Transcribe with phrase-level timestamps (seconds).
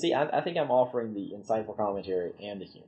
[0.00, 2.86] see, I, I think I'm offering the insightful commentary and the humor.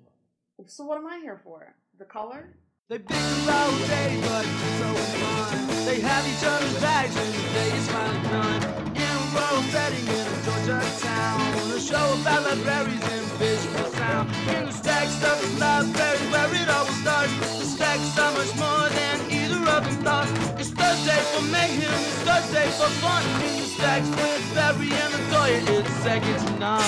[0.66, 1.74] So what am I here for?
[1.98, 2.48] The color?
[2.88, 5.86] They bicker all day, but so fun.
[5.86, 8.62] They have each other's bags and the day is finally done.
[8.96, 14.28] In a rural setting in a Georgia town, a show about libraries and visual sound.
[14.54, 17.32] In the stack stuff is library where it always starts.
[17.58, 20.51] The stack's so much more than either of them thought.
[20.62, 23.24] It's Thursday for mayhem, it's Thursday for fun.
[23.42, 26.80] In the stacks with Barry and Latoya, it's second to none.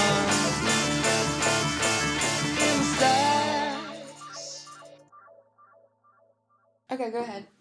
[2.52, 4.68] In the stacks.
[6.92, 7.46] Okay, go ahead.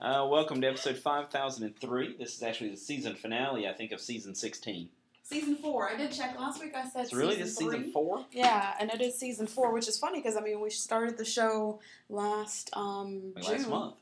[0.00, 2.16] Uh, welcome to episode 5003.
[2.18, 4.90] This is actually the season finale, I think, of season 16.
[5.22, 5.88] season four.
[5.88, 6.74] I did check last week.
[6.76, 7.76] I said So really, season this is three.
[7.78, 8.26] season 4?
[8.30, 11.24] Yeah, and it is season four, which is funny because I mean we started the
[11.24, 11.80] show
[12.10, 13.52] last um Like June.
[13.56, 13.94] last month.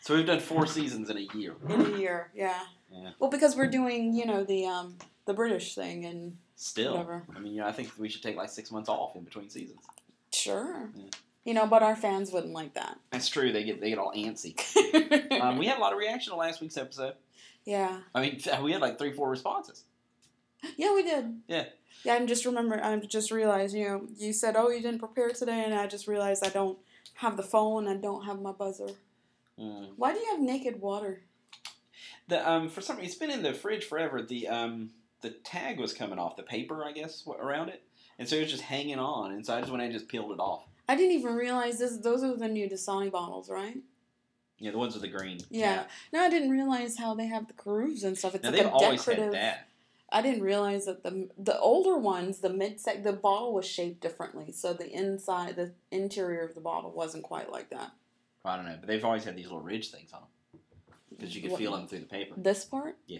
[0.00, 1.54] So we've done four seasons in a year.
[1.68, 2.30] in a year.
[2.34, 2.60] Yeah.
[2.90, 3.10] Yeah.
[3.18, 4.96] Well, because we're doing you know the um
[5.26, 6.92] the British thing and Still.
[6.92, 7.22] Whatever.
[7.36, 9.48] I mean, you know, I think we should take like six months off in between
[9.48, 9.80] seasons.
[10.34, 10.90] sure.
[10.96, 11.04] Yeah.
[11.44, 12.98] You know, but our fans wouldn't like that.
[13.10, 13.52] That's true.
[13.52, 14.54] They get they get all antsy.
[15.40, 17.14] Um, we had a lot of reaction to last week's episode.
[17.64, 18.00] yeah.
[18.14, 19.84] I mean, we had like three, four responses.
[20.76, 21.40] Yeah, we did.
[21.46, 21.66] Yeah.
[22.02, 22.82] Yeah, I'm just remember.
[22.82, 23.74] I just realized.
[23.74, 26.78] You know, you said, "Oh, you didn't prepare today," and I just realized I don't
[27.14, 27.86] have the phone.
[27.86, 28.88] I don't have my buzzer.
[29.58, 29.88] Mm.
[29.96, 31.22] Why do you have naked water?
[32.28, 34.22] The um, for some reason, it's been in the fridge forever.
[34.22, 34.90] The um,
[35.22, 37.82] the tag was coming off the paper, I guess, around it,
[38.18, 39.32] and so it was just hanging on.
[39.32, 40.64] And so I just went and just peeled it off.
[40.88, 41.96] I didn't even realize this.
[41.98, 43.78] Those are the new Dasani bottles, right?
[44.58, 45.38] Yeah, the ones with the green.
[45.50, 45.84] Yeah.
[46.12, 48.34] No, I didn't realize how they have the grooves and stuff.
[48.34, 49.24] It's Now like they've a always decorative.
[49.26, 49.68] had that.
[50.10, 54.52] I didn't realize that the the older ones, the mid the bottle was shaped differently,
[54.52, 57.92] so the inside, the interior of the bottle wasn't quite like that.
[58.44, 60.60] I don't know, but they've always had these little ridge things on them
[61.10, 62.34] because you could What- feel them through the paper.
[62.36, 62.96] This part?
[63.06, 63.18] Yeah.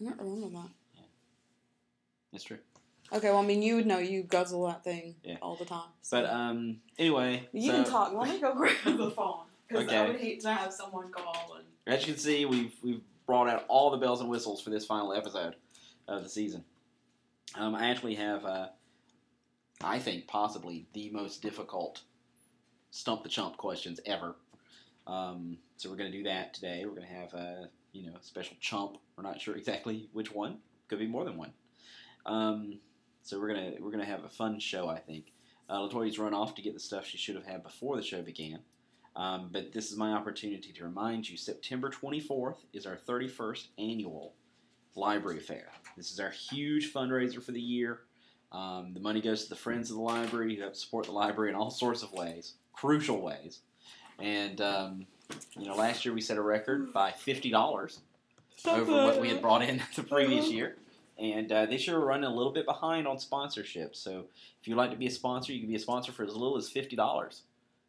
[0.00, 0.70] I don't remember that.
[2.32, 2.58] It's true.
[3.12, 3.98] Okay, well, I mean, you would know.
[3.98, 5.38] You guzzle that thing Yeah.
[5.42, 5.90] all the time.
[6.00, 8.12] so- But um, anyway, you so, can talk.
[8.12, 11.66] Let me go grab the phone because I would hate to have someone call and.
[11.86, 14.86] As you can see, we've we've brought out all the bells and whistles for this
[14.86, 15.56] final episode
[16.06, 16.64] of the season.
[17.56, 18.68] Um, I actually have, uh,
[19.82, 22.02] I think, possibly the most difficult
[22.90, 24.36] stump the chump questions ever.
[25.06, 26.84] Um, so we're going to do that today.
[26.84, 28.98] We're going to have a you know special chump.
[29.16, 30.58] We're not sure exactly which one.
[30.88, 31.52] Could be more than one.
[32.26, 32.80] Um,
[33.22, 34.88] so we're gonna we're gonna have a fun show.
[34.88, 35.32] I think.
[35.68, 38.22] Uh, Latoya's run off to get the stuff she should have had before the show
[38.22, 38.58] began.
[39.14, 44.34] Um, but this is my opportunity to remind you September 24th is our 31st annual
[44.96, 45.70] library fair.
[45.96, 48.00] This is our huge fundraiser for the year.
[48.52, 51.50] Um, the money goes to the friends of the library who help support the library
[51.50, 53.60] in all sorts of ways, crucial ways.
[54.18, 55.06] And, um,
[55.56, 57.98] you know, last year we set a record by $50
[58.66, 60.76] over what we had brought in the previous year.
[61.18, 63.94] And uh, this year we're running a little bit behind on sponsorship.
[63.94, 64.24] So
[64.60, 66.56] if you'd like to be a sponsor, you can be a sponsor for as little
[66.56, 67.42] as $50.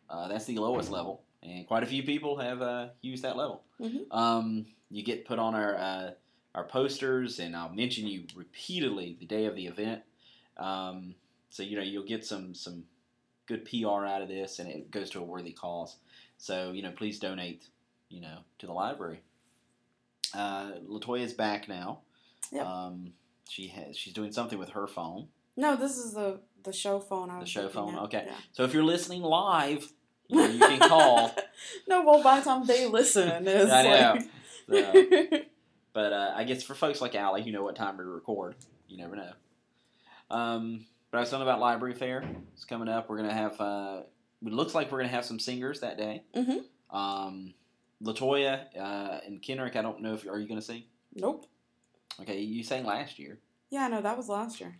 [0.10, 3.64] Uh, that's the lowest level, and quite a few people have uh, used that level.
[3.80, 4.12] Mhm.
[4.12, 6.12] Um, you get put on our uh,
[6.54, 10.02] our posters, and I'll mention you repeatedly the day of the event.
[10.62, 11.16] Um,
[11.50, 12.84] so you know you'll get some some
[13.48, 15.98] good PR out of this, and it goes to a worthy cause.
[16.38, 17.66] So you know, please donate.
[18.10, 19.22] You know, to the library.
[20.34, 20.72] Uh,
[21.18, 22.00] is back now.
[22.52, 22.66] Yep.
[22.66, 23.14] Um,
[23.50, 25.28] she has she's doing something with her phone.
[25.56, 27.30] No, this is the the show phone.
[27.30, 27.96] I The show phone?
[27.96, 28.02] at.
[28.04, 28.24] Okay.
[28.28, 28.36] Yeah.
[28.52, 29.92] So if you're listening live,
[30.28, 31.36] you, know, you can call.
[31.88, 34.20] no, well, by the time they listen, it's I know.
[34.68, 35.48] like.
[35.94, 38.56] But uh, I guess for folks like Allie, you know what time to record.
[38.88, 39.32] You never know.
[40.32, 42.24] Um, but I was telling about library fair.
[42.54, 43.10] It's coming up.
[43.10, 43.60] We're gonna have.
[43.60, 44.02] Uh,
[44.46, 46.24] it looks like we're gonna have some singers that day.
[46.36, 46.64] Mhm.
[46.90, 47.54] Um,
[48.02, 49.76] Latoya uh, and Kendrick.
[49.76, 50.84] I don't know if are you gonna sing.
[51.16, 51.46] nope.
[52.20, 53.40] Okay, you sang last year.
[53.70, 54.78] Yeah, no, that was last year.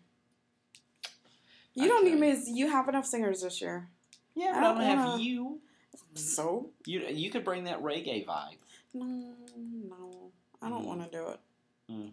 [1.74, 2.38] You I don't need me.
[2.48, 3.88] You have enough singers this year.
[4.36, 5.62] Yeah, I but I don't don't have wanna- you.
[6.16, 8.58] So You you could bring that reggae vibe.
[8.94, 10.88] no, no, I don't Mm.
[10.88, 11.40] want to do it.
[11.90, 12.12] Mm.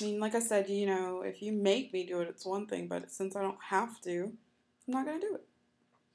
[0.00, 2.66] I mean, like I said, you know, if you make me do it, it's one
[2.66, 2.86] thing.
[2.86, 4.32] But since I don't have to,
[4.86, 5.46] I'm not gonna do it.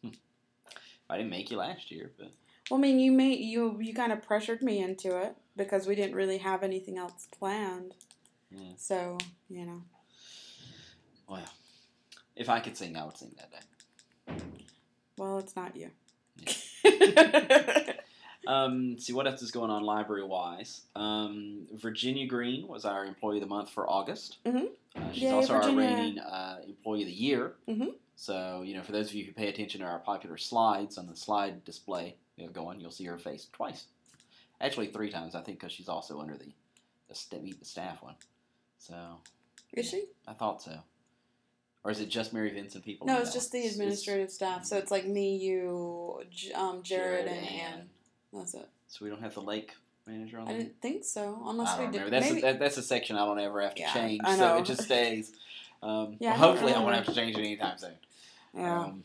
[0.01, 0.13] Hmm.
[1.09, 2.31] I didn't make you last year, but
[2.69, 5.95] Well, I mean, you made you you kind of pressured me into it because we
[5.95, 7.93] didn't really have anything else planned.
[8.51, 8.73] Yeah.
[8.77, 9.17] So
[9.49, 9.81] you know,
[11.27, 11.49] well,
[12.35, 14.35] if I could sing, I would sing that day.
[15.17, 15.91] well, it's not you.
[18.47, 20.81] Um, see what else is going on library wise.
[20.95, 24.37] Um, Virginia Green was our employee of the month for August.
[24.45, 24.69] Mhm.
[24.95, 25.81] Uh, she's Yay, also Virginia.
[25.85, 27.55] our reigning uh, employee of the year.
[27.67, 27.95] Mhm.
[28.15, 31.07] So you know, for those of you who pay attention to our popular slides on
[31.07, 33.85] the slide display you know, going, you'll see her face twice,
[34.59, 36.51] actually three times, I think, because she's also under the
[37.09, 38.15] the st- meet the staff one.
[38.79, 39.19] So
[39.73, 40.05] Is she?
[40.27, 40.79] I thought so.
[41.83, 43.05] Or is it just Mary Vincent people?
[43.07, 44.65] No, it's just the It's- administrative staff.
[44.65, 46.21] So it's like me, you,
[46.55, 47.89] um, Jared, and Ann.
[48.33, 48.67] That's it.
[48.87, 49.73] So we don't have the lake
[50.07, 50.61] manager on I there?
[50.63, 52.11] didn't think so, unless I don't we did.
[52.11, 54.35] That's maybe, a, that, that's a section I don't ever have to Yeah, change, I
[54.35, 54.57] so know.
[54.57, 55.31] it just stays.
[55.81, 57.93] Um, Yeah, well, hopefully I won't have to change it anytime soon.
[58.55, 58.79] yeah.
[58.85, 59.03] Um,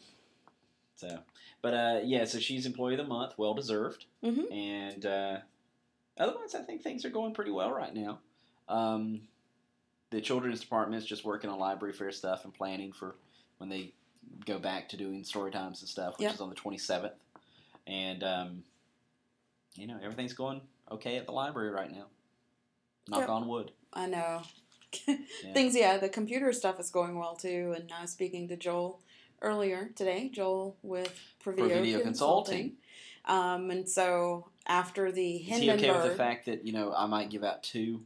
[0.96, 1.18] so,
[1.62, 4.50] but uh, yeah, so she's employee of the month, well deserved, Mhm.
[4.52, 5.38] and uh,
[6.18, 8.18] otherwise I think things are going pretty well right now.
[8.68, 9.22] Um,
[10.10, 13.14] the children's department is just working on library fair stuff and planning for
[13.58, 13.92] when they
[14.46, 16.34] go back to doing story times and stuff, which Yep.
[16.34, 17.12] is on the twenty seventh,
[17.86, 18.64] and um,
[19.78, 20.60] you know everything's going
[20.90, 22.06] okay at the library right now.
[23.08, 23.28] Knock Yep.
[23.30, 23.72] on wood.
[23.92, 24.42] I know.
[25.52, 27.74] Things, yeah, the computer stuff is going well too.
[27.76, 29.00] And I was speaking to Joel
[29.42, 31.68] earlier today, Joel with Previo,
[32.02, 32.02] Consulting.
[32.02, 32.72] Consulting.
[33.26, 36.92] Um, and so after the Is he Hindenburg, okay with the fact that you know
[36.94, 38.02] I might give out two?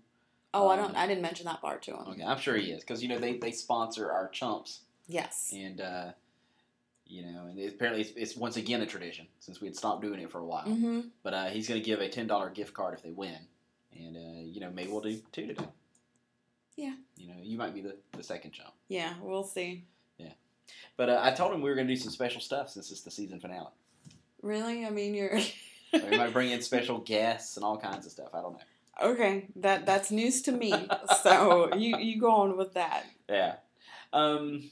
[0.54, 2.06] oh, I um, don't, I didn't mention that part to him.
[2.08, 5.50] Okay, I'm sure he is because you know they, they sponsor our chumps Yes.
[5.54, 6.12] and uh,
[7.06, 10.02] you know and it- apparently it's, it's once again a tradition since we had stopped
[10.02, 10.64] doing it for a while.
[10.66, 11.00] Mm-hmm.
[11.22, 13.38] But uh, he's going to give a ten dollar gift card if they win,
[13.96, 15.64] and uh, you know maybe we'll do two today.
[16.76, 16.94] Yeah.
[17.16, 18.72] You know you might be the, the second chump.
[18.88, 19.84] Yeah, we'll see.
[20.19, 20.32] Yeah,
[20.96, 23.02] but uh, I told him we were going to do some special stuff since it's
[23.02, 23.69] the season finale.
[24.43, 24.84] Really?
[24.87, 25.38] I mean, you're
[25.93, 28.31] we might bring in special guests and all kinds of stuff.
[28.34, 29.08] I don't know.
[29.10, 29.46] okay.
[29.56, 30.72] That that's news to me.
[31.22, 33.04] so you you go on with that.
[33.28, 33.56] Yeah.
[34.12, 34.70] Um,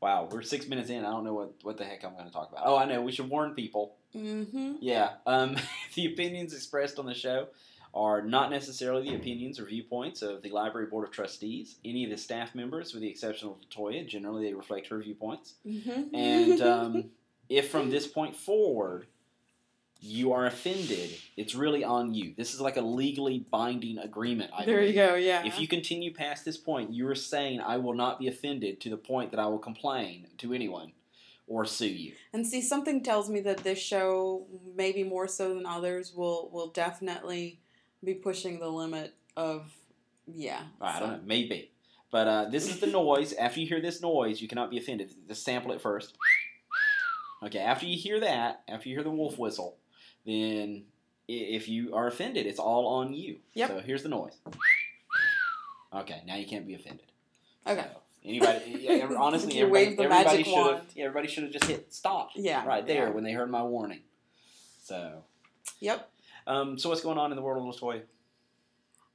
[0.00, 1.04] wow, we're six minutes in.
[1.04, 2.64] I don't know what, what the heck I'm going to talk about.
[2.66, 3.02] Oh, I know.
[3.02, 3.96] We should warn people.
[4.14, 4.74] Mm-hmm.
[4.80, 5.10] Yeah.
[5.26, 5.56] Um,
[5.94, 7.48] the opinions expressed on the show
[7.94, 11.76] are not necessarily the opinions or viewpoints of the Library Board of Trustees.
[11.84, 15.54] Any of the staff members, with the exception of Latoya, generally they reflect her viewpoints.
[15.66, 16.14] Mm-hmm.
[16.14, 17.04] And um,
[17.48, 19.06] if from this point forward
[20.00, 22.34] you are offended, it's really on you.
[22.36, 24.50] This is like a legally binding agreement.
[24.56, 25.14] I there you go.
[25.14, 25.46] Yeah.
[25.46, 28.90] If you continue past this point, you are saying I will not be offended to
[28.90, 30.92] the point that I will complain to anyone
[31.46, 32.12] or sue you.
[32.32, 34.46] And see, something tells me that this show,
[34.76, 37.60] maybe more so than others, will will definitely
[38.02, 39.72] be pushing the limit of,
[40.26, 40.62] yeah.
[40.80, 41.70] I don't know, maybe.
[42.10, 43.32] But uh, this is the noise.
[43.32, 45.12] After you hear this noise, you cannot be offended.
[45.26, 46.16] Just sample it first.
[47.42, 49.76] Okay, after you hear that, after you hear the wolf whistle,
[50.26, 50.84] then
[51.28, 53.36] if you are offended, it's all on you.
[53.54, 53.68] Yep.
[53.68, 54.36] So here's the noise.
[55.92, 57.06] Okay, now you can't be offended.
[57.66, 57.86] Okay.
[57.92, 60.84] So, anybody, yeah, honestly, everybody, everybody should have.
[60.94, 62.30] Yeah, everybody should have just hit stop.
[62.34, 62.66] Yeah.
[62.66, 63.10] right there yeah.
[63.10, 64.00] when they heard my warning.
[64.82, 65.22] So,
[65.80, 66.10] Yep.
[66.46, 68.02] um, so what's going on in the world of Latoya?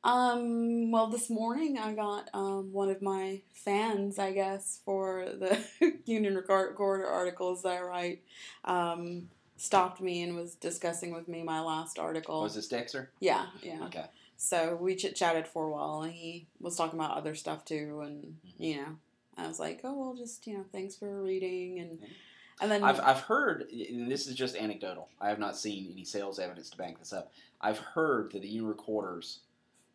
[0.02, 0.92] Um.
[0.92, 5.62] Well, this morning I got um one of my fans, I guess, for the
[6.06, 8.22] Union Recorder articles that I write.
[8.64, 9.28] Um,
[9.60, 12.42] stopped me and was discussing with me my last article.
[12.42, 13.12] Was this Dexter?
[13.20, 13.48] Yeah.
[13.62, 13.84] Yeah.
[13.86, 14.06] Okay.
[14.38, 18.02] So we chit chatted for a while, and he was talking about other stuff too,
[18.02, 18.64] and Mm-hmm.
[18.64, 18.96] you know,
[19.38, 22.00] I was like, oh well, just you know, thanks for reading, and
[22.62, 25.10] and then I've, I've heard, and this is just anecdotal.
[25.20, 27.32] I have not seen any sales evidence to back this up.
[27.62, 29.40] I've heard that the Recorders,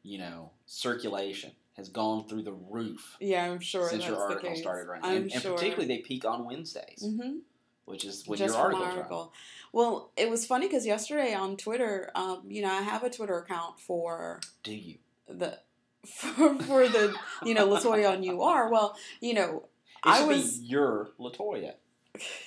[0.03, 4.55] you know, circulation has gone through the roof yeah, I'm sure since that's your article
[4.57, 5.05] started running.
[5.05, 5.55] I'm and, and sure.
[5.55, 7.39] particularly, they peak on Wednesdays, hmm
[7.87, 9.33] which is when just your my article.
[9.73, 13.39] Well, it was funny because yesterday on Twitter, um, you know, I have a Twitter
[13.39, 14.99] account for Do you?
[15.29, 15.59] the
[16.07, 17.15] for, for the
[17.45, 19.65] you know Latoya on you are Well, you know,
[20.05, 20.59] It I was.
[20.59, 21.75] be your Latoya.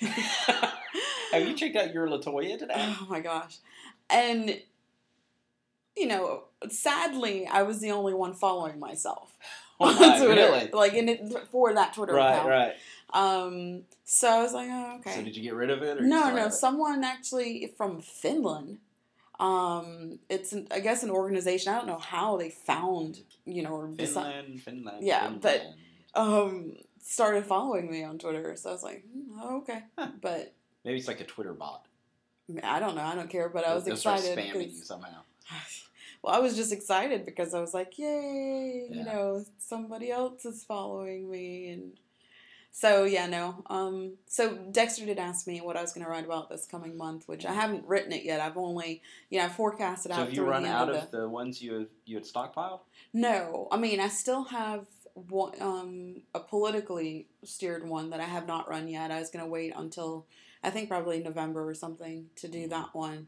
[0.00, 2.74] Have you checked out your Latoya today?
[2.76, 3.58] Oh my gosh.
[4.10, 4.60] And
[5.96, 9.36] you know, sadly, I was the only one following myself
[9.80, 10.70] Oh on my, Twitter, really?
[10.72, 12.48] like in it for that Twitter Right, account.
[12.48, 12.72] right.
[13.12, 15.14] Um, so I was like, oh, okay.
[15.16, 15.98] So did you get rid of it?
[15.98, 18.78] Or no, no, someone actually from Finland.
[19.40, 21.72] Um, it's an, I guess an organization.
[21.72, 25.06] I don't know how they found you know Finland, Finland.
[25.06, 25.42] Yeah, Finland.
[25.42, 25.62] but-
[26.14, 28.54] um started following me on Twitter.
[28.56, 30.08] So I was like, hmm, oh, okay, Huh.
[30.20, 30.52] but.
[30.84, 31.86] maybe it's like a Twitter bot.
[32.64, 33.02] I don't know.
[33.02, 34.36] I don't care, but I was They'll excited.
[34.36, 35.20] spamming you somehow.
[36.20, 38.96] Well, I was just excited because I was like, "Yay!" Yeah.
[38.96, 41.92] You know, somebody else is following me, and
[42.70, 43.62] so yeah, no.
[43.66, 46.96] Um, so Dexter did ask me what I was going to write about this coming
[46.96, 48.40] month, which I haven't written it yet.
[48.40, 51.18] I've only, you know, forecasted So out have you run the out of the.
[51.18, 52.80] the ones you had, you had stockpiled?
[53.12, 58.46] No, I mean, I still have one, um, a politically steered one that I have
[58.46, 59.10] not run yet.
[59.10, 60.26] I was going to wait until
[60.62, 63.26] I think probably November or something to do that one.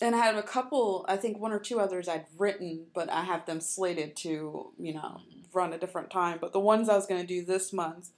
[0.00, 3.24] And I had a couple, I think one or two others I'd written, but I
[3.24, 5.20] have them slated to, you know,
[5.52, 6.38] run a different time.
[6.40, 8.10] But the ones I was going to do this month,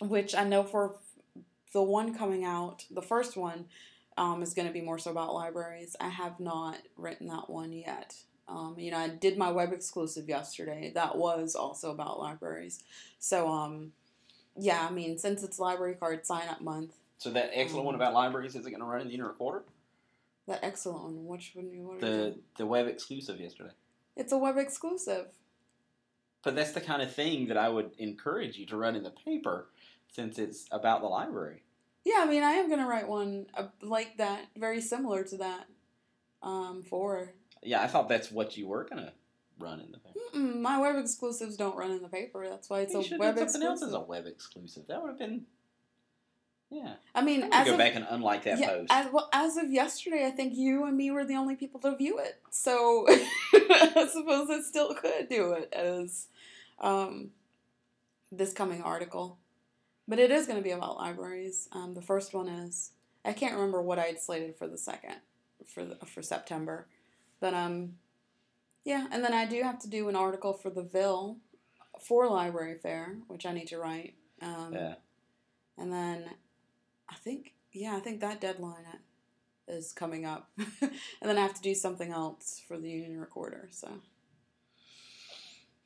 [0.00, 0.96] which I know for
[1.72, 3.66] the one coming out, the first one
[4.16, 5.96] um, is going to be more so about libraries.
[6.00, 8.14] I have not written that one yet.
[8.48, 10.92] Um, you know, I did my web exclusive yesterday.
[10.94, 12.82] That was also about libraries.
[13.18, 13.92] So, um,
[14.56, 18.00] yeah, I mean, since it's library card sign up month, So that excellent one Um,
[18.00, 19.64] about libraries is it going to run in the inner quarter?
[20.46, 21.26] that excellent one.
[21.26, 21.70] Which one?
[21.72, 23.72] you- you The the web exclusive yesterday.
[24.14, 25.26] It's a web exclusive.
[26.44, 29.10] But that's the kind of thing that I would encourage you to run in the
[29.10, 29.66] paper,
[30.16, 31.62] since it's about the library.
[32.04, 35.66] Yeah, I mean, I am gonna write one uh, like that, very similar to that.
[36.42, 39.12] Um, for Yeah, I thought that's what you were going to
[39.58, 40.18] run in the paper.
[40.34, 42.46] Mm-mm, my web exclusives don't run in the paper.
[42.48, 44.00] That's why it's you a web have done something else exclusive.
[44.00, 44.86] as a web exclusive.
[44.86, 45.42] That would have been.
[46.70, 46.94] Yeah.
[47.14, 48.92] I mean, I'm as go of, back and unlike that yeah, post.
[48.92, 51.96] As, well, as of yesterday, I think you and me were the only people to
[51.96, 52.40] view it.
[52.50, 56.28] So I suppose I still could do it as
[56.80, 57.30] um,
[58.30, 59.38] this coming article.
[60.08, 61.68] But it is going to be about libraries.
[61.72, 62.92] Um, the first one is
[63.24, 65.16] I can't remember what I had slated for the second
[65.66, 66.86] for the, for September,
[67.40, 67.94] but um,
[68.84, 69.06] yeah.
[69.10, 71.38] And then I do have to do an article for the Ville
[72.00, 74.14] for Library Fair, which I need to write.
[74.42, 74.94] Um, yeah.
[75.78, 76.24] and then
[77.08, 78.84] I think, yeah, I think that deadline
[79.66, 80.50] is coming up.
[80.58, 80.90] and
[81.22, 83.68] then I have to do something else for the Union Recorder.
[83.72, 83.88] So,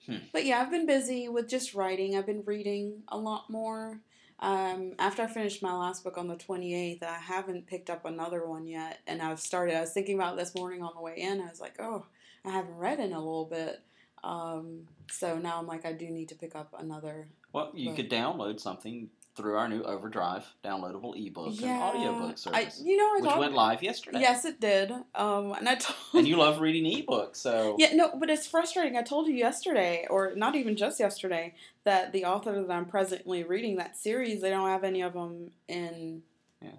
[0.07, 0.17] Hmm.
[0.33, 2.17] but yeah, I've been busy with just writing.
[2.17, 4.01] I've been reading a lot more.
[4.41, 8.47] Um, after I finished my last book on the 28th, I haven't picked up another
[8.47, 9.01] one yet.
[9.07, 11.41] And I've started, I was thinking about this morning on the way in.
[11.41, 12.07] I was like, oh,
[12.45, 13.81] I haven't read in a little bit.
[14.25, 17.97] Um, so now I'm like, I do need to pick up another Well, you Right.
[17.97, 23.05] could download something through our new Overdrive downloadable ebook and audiobook I, service, you know,
[23.05, 24.21] I which went live yesterday.
[24.21, 24.93] Yes, it did.
[25.15, 28.97] Um, and I told And you love reading ebooks, so yeah, no, but it's frustrating.
[28.97, 31.55] I told you yesterday, or not even just yesterday,
[31.85, 35.51] that the author that I'm presently reading that series, they don't have any of them
[35.69, 36.23] in.
[36.63, 36.71] Yeah.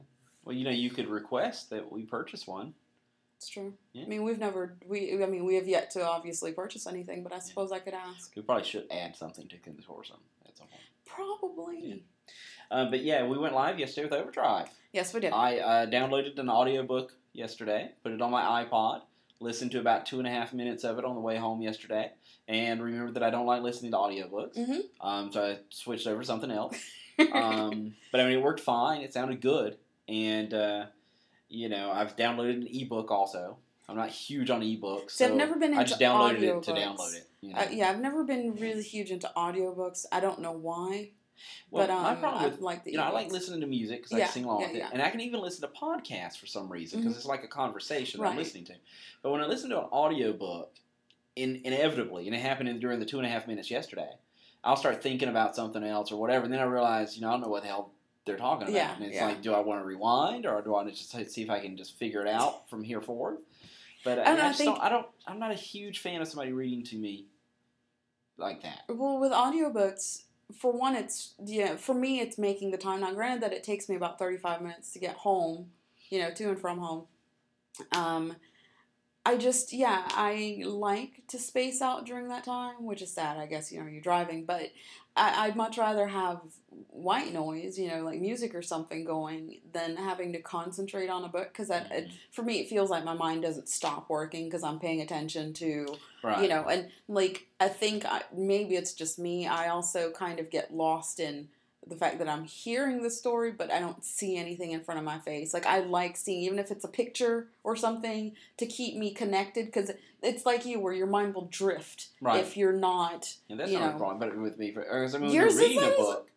[0.46, 2.74] well, you know, you could request that we purchase one.
[3.42, 3.74] It's true.
[3.94, 4.04] Yeah.
[4.04, 5.24] I mean, we've never we.
[5.24, 8.32] I mean, we have yet to obviously purchase anything, but I suppose I could ask.
[8.36, 10.84] We probably should add something to Consortium at some point.
[11.08, 11.80] Probably.
[11.82, 11.96] Yeah.
[12.70, 14.70] Uh, but yeah, we went live yesterday with Overdrive.
[14.94, 15.34] Yes, we did.
[15.34, 19.02] I uh, downloaded an audiobook yesterday, put it on my iPod,
[19.40, 22.12] listened to about two and a half minutes of it on the way home yesterday,
[22.48, 24.58] and remembered that I don't like listening to audiobooks.
[24.58, 24.82] Mhm.
[25.02, 26.78] Um, so I switched over to something else.
[27.34, 29.02] um, but I mean, it worked fine.
[29.02, 30.86] It sounded good, and uh,
[31.50, 33.58] you know, I've downloaded an ebook also.
[33.90, 37.14] I'm not huge on ebooks, so I've never been I just downloaded it to download
[37.14, 37.28] it.
[37.42, 37.60] You know?
[37.60, 40.06] Uh, yeah, I've never been really huge into audiobooks.
[40.12, 41.10] I don't know why,
[41.70, 42.92] well, but um, my problem I with like the.
[42.92, 44.76] you know, I like listening to music because I Yeah, can sing along yeah, with
[44.76, 44.90] it, yeah.
[44.94, 47.18] and I can even listen to podcasts for some reason because Mhm.
[47.18, 48.74] it's like a conversation that I'm listening to.
[49.22, 50.74] But when I listen to an audiobook,
[51.36, 54.10] in, inevitably, and it happened in, during the two and a half minutes yesterday,
[54.64, 57.32] I'll start thinking about something else or whatever, and then I realize, you know, I
[57.32, 57.94] don't know what the hell
[58.26, 59.26] they're talking about, Yeah, and it's yeah.
[59.28, 61.60] like, do I want to rewind or do I want to just see if I
[61.60, 63.38] can just figure it out from here forward?
[64.04, 65.08] But uh, I, I just think- don't, I don't.
[65.26, 67.26] I'm not a huge fan of somebody reading to me
[68.38, 68.82] like that.
[68.90, 71.76] Well, with audiobooks, for one, it's yeah.
[71.76, 73.02] For me, it's making the time.
[73.02, 75.72] Now, granted that it takes me about thirty-five minutes to get home,
[76.10, 77.06] you know, to and from home.
[77.94, 78.36] Um,
[79.26, 83.38] I just yeah, I like to space out during that time, which is sad.
[83.38, 84.72] I guess you know you're driving, but
[85.16, 86.42] I, I'd much rather have
[86.88, 91.30] white noise, you know, like music or something going, than having to concentrate on a
[91.30, 91.92] book because that.
[91.92, 92.16] It, mm-hmm.
[92.32, 95.98] for me, it feels like my mind doesn't stop working because I'm paying attention to
[96.24, 96.44] Right.
[96.44, 100.52] you know and like i think I, maybe it's just me i also kind of
[100.52, 101.48] get lost in
[101.88, 105.04] the fact that i'm hearing the story but i don't see anything in front of
[105.04, 108.96] my face like i like seeing even if it's a picture or something to keep
[108.96, 112.40] me connected because it's like you where your mind will drift Right.
[112.40, 114.20] if you're not And that's not a problem.
[114.20, 116.30] But with me, for, because I mean, Yours reading a book,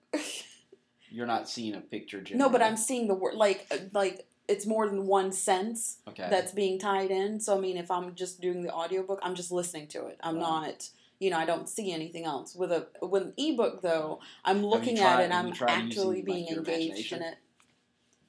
[1.11, 2.23] you're not seeing a picture.
[2.23, 2.39] Generally.
[2.47, 6.27] no but i'm seeing the word like uh, like it's more than one sense okay.
[6.31, 7.41] that's being tied in.
[7.41, 10.19] So I mean, if I'm just doing the audiobook, I'm just listening to it.
[10.23, 10.41] I'm Right.
[10.43, 10.89] not,
[11.21, 12.55] you know, I don't see anything else.
[12.55, 16.25] With a with an ebook though, I'm looking tried- at it and I'm actually using,
[16.25, 17.37] being your engaged in it.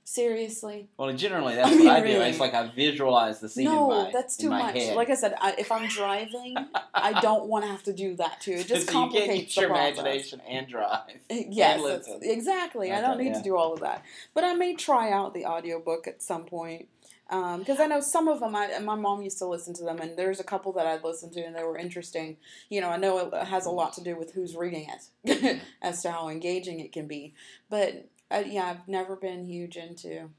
[0.07, 0.87] Seriously?
[0.97, 2.05] Well, generally, that's I what mean, I do.
[2.05, 2.29] really.
[2.29, 4.75] It's like I visualize the scene no, my, that's too much.
[4.75, 4.95] head.
[4.95, 6.55] Like I said, I, if I'm driving,
[6.93, 8.51] I don't want to have to do that too.
[8.51, 9.97] It just so complicates your process.
[9.97, 11.01] imagination and drive.
[11.29, 12.91] Yes, and exactly.
[12.91, 13.37] I don't need yeah.
[13.39, 14.03] to do all of that.
[14.35, 16.87] But I may try out the audiobook at some point.
[17.27, 20.17] Because I know some of them, I, my mom used to listen to them, and
[20.17, 22.37] there's a couple that I'd listened to, and they were interesting.
[22.69, 24.87] You know, I know it has a lot to do with who's reading
[25.23, 27.33] it as to how engaging it can be.
[27.69, 30.29] But uh, yeah, I've never been huge into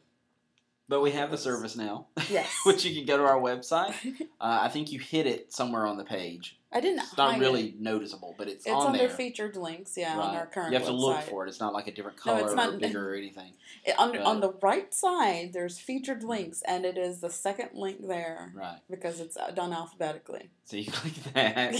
[0.88, 2.48] But we have the service now, Yes.
[2.64, 3.94] which you can go to our website.
[4.38, 6.58] Uh, I think you hit it somewhere on the page.
[6.70, 7.00] I didn't.
[7.00, 7.80] It's not really It.
[7.80, 9.08] noticeable, but it's, It's on under there.
[9.08, 9.96] featured links.
[9.96, 10.26] Yeah, Right.
[10.28, 10.72] on our current.
[10.72, 11.48] you have to look for it.
[11.48, 13.54] It's not like a different No, color it's or not- bigger or anything.
[13.86, 18.06] It, under, on the right side, there's featured links, and it is the second link
[18.06, 18.78] there Right.
[18.90, 20.50] because it's uh, done alphabetically.
[20.66, 21.76] So you click that.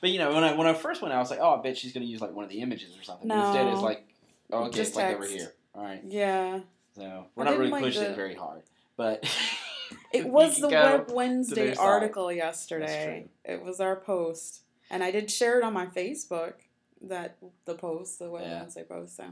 [0.00, 1.76] But you know, when I when I first went, I was like, oh, I bet
[1.76, 3.26] she's going to use like one of the images or something.
[3.26, 4.06] But instead, it's like,
[4.52, 5.52] oh, okay, Just it's like over here.
[5.74, 6.00] All right.
[6.06, 6.60] yeah,
[6.96, 8.62] So we're not really like pushing the- it very hard,
[8.96, 9.24] but
[10.12, 13.28] it was the Web Wednesday article yesterday.
[13.44, 16.54] It was our post, and I did share it on my Facebook.
[17.02, 18.58] That the post, the Web Yeah.
[18.60, 19.16] Wednesday post.
[19.16, 19.24] So,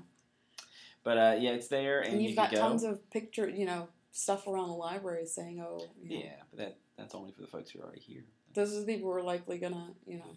[1.04, 2.60] But uh, yeah, it's there, and, and you you've can got go.
[2.60, 6.58] tons of picture, you know, stuff around the library saying, "Oh, you know, yeah, but
[6.60, 8.24] that that's only for the folks who are already here.
[8.54, 10.36] those are the people who are likely gonna, you know,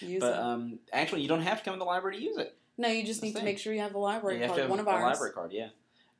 [0.00, 2.36] use But it." um, actually, you don't have to come to the library to use
[2.38, 2.56] it.
[2.76, 4.68] no, you just that's need to make sure you have a library you card.
[4.68, 5.02] one of a ours.
[5.12, 5.68] library card, yeah.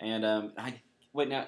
[0.00, 0.74] And um, I
[1.12, 1.46] wait now.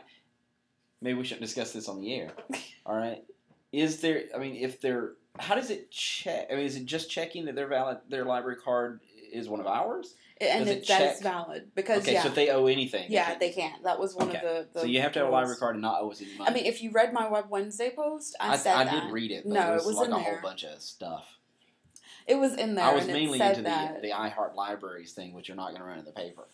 [1.02, 2.30] Maybe we shouldn't discuss this on the air.
[2.87, 3.25] All right.
[3.73, 4.25] Is there?
[4.35, 6.49] I mean, if they're, how does it check?
[6.50, 9.00] I mean, is it just checking that their valid their library card
[9.33, 10.14] is one of ours?
[10.40, 13.26] and it, it that is valid because okay, yeah, so if they owe anything, yeah,
[13.26, 13.83] can't they can't.
[13.85, 14.38] That was one Okay.
[14.38, 14.80] of the, the.
[14.80, 16.50] So you have to have a library card and not owe us any money.
[16.50, 19.30] I mean, if you read my Web Wednesday post, I, said I, that did read
[19.30, 19.45] it.
[19.45, 20.25] But No, it was, it was like in a there.
[20.25, 21.26] whole bunch of stuff.
[22.26, 22.85] it was in there.
[22.87, 23.97] I was mainly into that.
[23.97, 26.45] the the iHeart Libraries thing, which you're not going to run in the paper.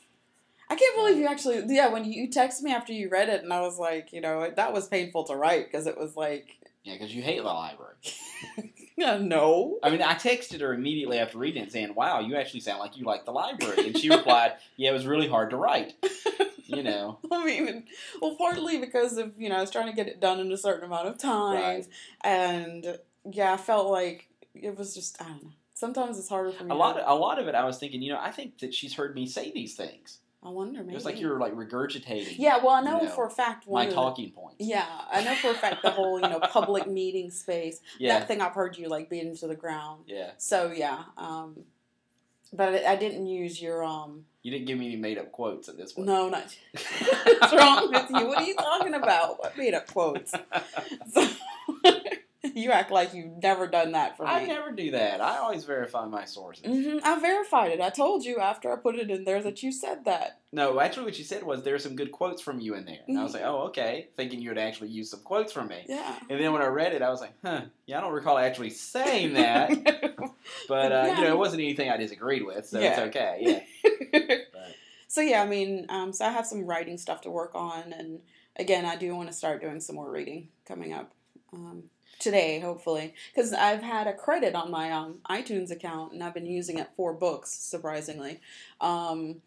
[0.69, 1.63] I can't believe you actually.
[1.69, 4.51] Yeah, when you texted me after you read it, and I was like, you know,
[4.57, 6.49] that was painful to write because it was like,
[6.85, 7.95] Yeah, because you hate the library.
[8.97, 9.79] no.
[9.83, 12.97] I mean, I texted her immediately after reading it saying, "Wow, you actually sound like
[12.97, 15.95] you like the library," and she replied, "Yeah, it was really hard to write."
[16.67, 17.85] You know, I mean,
[18.21, 20.57] well, partly because of you know I was trying to get it done in a
[20.57, 21.87] certain amount of time, Right.
[22.23, 22.99] and
[23.31, 25.51] yeah, I felt like it was just I don't know.
[25.75, 26.71] Sometimes it's harder for me.
[26.71, 28.73] a lot of, a lot of it, I was thinking, you know, I think that
[28.75, 30.19] she's heard me say these things.
[30.43, 30.93] I wonder maybe.
[30.93, 32.37] It was like you were like regurgitating.
[32.38, 34.57] Yeah, well, I know, you know, for a fact one my talking points.
[34.61, 37.81] Yeah, I know for a fact the whole you know public meeting space.
[37.99, 40.05] yeah, That thing I've heard you like beat into the ground.
[40.07, 40.33] yeah.
[40.38, 41.64] So yeah, um,
[42.52, 44.25] but I, I didn't use your um.
[44.43, 46.07] You didn't give me any made up quotes at this point.
[46.07, 46.45] No, not.
[47.25, 48.28] What's wrong with you?
[48.28, 49.40] What are you talking about?
[49.40, 50.33] What made up quotes?
[51.12, 51.28] So,
[52.63, 54.31] you act like you've never done that for me.
[54.31, 55.21] I never do that.
[55.21, 56.65] I always verify my sources.
[56.65, 57.81] hmm I verified it.
[57.81, 60.41] I told you after I put it in there that you said that.
[60.53, 63.00] No, actually, what you said was there are some good quotes from you in there,
[63.07, 65.85] and I was like, oh, okay, thinking you would actually use some quotes from me.
[65.87, 66.19] Yeah.
[66.30, 68.71] And then when I read it, I was like, huh, yeah, I don't recall actually
[68.71, 69.71] saying that.
[70.69, 73.65] But, uh, you know, it wasn't anything I disagreed with, so it's okay.
[74.13, 74.37] Yeah.
[75.09, 78.21] So yeah, I mean, um, so I have some writing stuff to work on, and
[78.57, 81.13] again, I do want to start doing some more reading coming up
[81.52, 81.85] um,
[82.19, 86.47] today, hopefully, because I've had a credit on my um, iTunes account, and I've been
[86.47, 88.41] using it for books, surprisingly.
[88.81, 89.43] Um,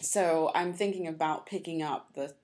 [0.00, 2.34] so I'm thinking about picking up the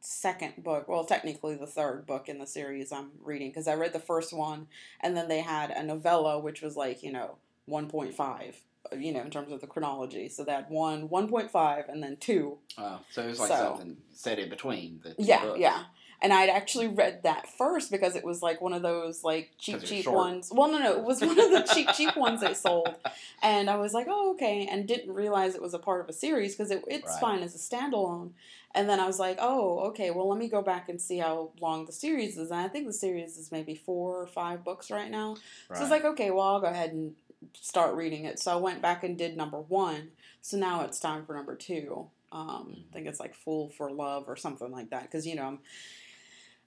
[0.00, 3.92] second book, well, technically the third book in the series I'm reading, because I read
[3.92, 4.68] the first one,
[5.00, 7.36] and then they had a novella, which was like you know
[7.68, 8.54] 1.5
[8.96, 10.30] you know, in terms of the chronology.
[10.30, 12.56] So that one, 1.5, and then two.
[12.78, 15.60] uh, so it was like So- something set in between the two Yeah, books.
[15.60, 15.84] yeah.
[16.20, 19.82] And I'd actually read that first because it was like one of those like cheap
[19.84, 20.16] cheap short.
[20.16, 20.50] ones.
[20.52, 22.94] Well, no, no, it was one of the cheap, cheap ones they sold.
[23.42, 24.66] And I was like, oh, okay.
[24.68, 27.20] And didn't realize it was a part of a series because it, it's Right.
[27.20, 28.30] fine as a standalone.
[28.74, 31.50] And then I was like, oh, okay, well, let me go back and see how
[31.60, 32.50] long the series is.
[32.50, 35.36] And I think the series is maybe four or five books right now.
[35.68, 37.14] So I was like, okay, well, I'll go ahead and
[37.54, 38.40] start reading it.
[38.40, 40.08] So I went back and did number one.
[40.42, 42.08] So now it's time for number two.
[42.32, 45.02] Um, I think it's like Fool for Love or something like that.
[45.02, 45.58] Because, you know, I'm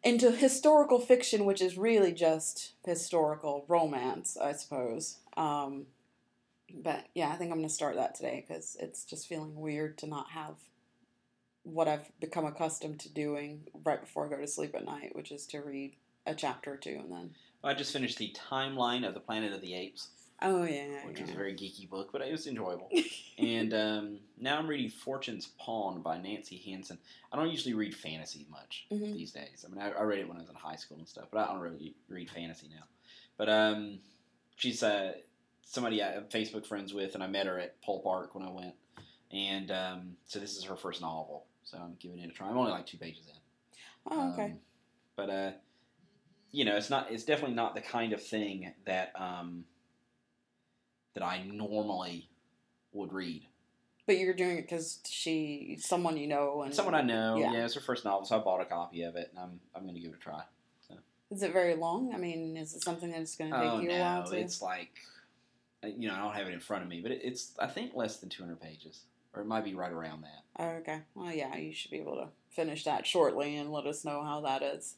[0.03, 5.17] into historical fiction, which is really just historical romance, I suppose.
[5.37, 5.85] Um,
[6.73, 9.97] but yeah, I think I'm going to start that today because it's just feeling weird
[9.99, 10.55] to not have
[11.63, 15.31] what I've become accustomed to doing right before I go to sleep at night, which
[15.31, 17.35] is to read a chapter or two and then.
[17.63, 20.07] I just finished the timeline of the Planet of the Apes,
[20.41, 21.05] Oh, yeah.
[21.05, 21.25] which yeah.
[21.25, 22.89] was a very geeky book, but it was enjoyable.
[23.37, 26.97] and um, now I'm reading Fortune's Pawn by Nancy Hansen.
[27.31, 29.13] I don't usually read fantasy much Mhm.
[29.13, 29.65] these days.
[29.65, 31.39] I mean, I, I read it when I was in high school and stuff, but
[31.39, 32.83] I don't really read fantasy now.
[33.37, 33.99] But um,
[34.55, 35.13] she's uh,
[35.63, 38.73] somebody I'm Facebook friends with, and I met her at Pole Park when I went.
[39.31, 42.49] And um, so this is her first novel, so I'm giving it a try.
[42.49, 44.11] I'm only like two pages in.
[44.11, 44.45] Oh, okay.
[44.45, 44.59] Um,
[45.15, 45.51] but uh,
[46.51, 47.11] you know, it's not.
[47.11, 49.63] It's definitely not the kind of thing that um,
[51.13, 52.29] that I normally
[52.93, 53.43] would read.
[54.07, 57.37] But you're doing it because she, someone you know, and Someone I know.
[57.37, 57.53] Yeah.
[57.53, 57.65] Yeah.
[57.65, 59.95] it's her first novel, so I bought a copy of it, and I'm I'm going
[59.95, 60.43] to give it a try.
[61.29, 62.13] Is it very long?
[62.13, 64.37] I mean, is it something that's going to take Oh you a while no, to?
[64.37, 64.91] it's like
[65.81, 67.67] uh, you know I don't have it in front of me, but it, it's I
[67.67, 69.03] think less than 200 pages.
[69.33, 70.43] or it might be right around that.
[70.61, 70.99] Oh, okay.
[71.15, 74.41] Well, yeah, you should be able to finish that shortly and let us know how
[74.41, 74.95] that is.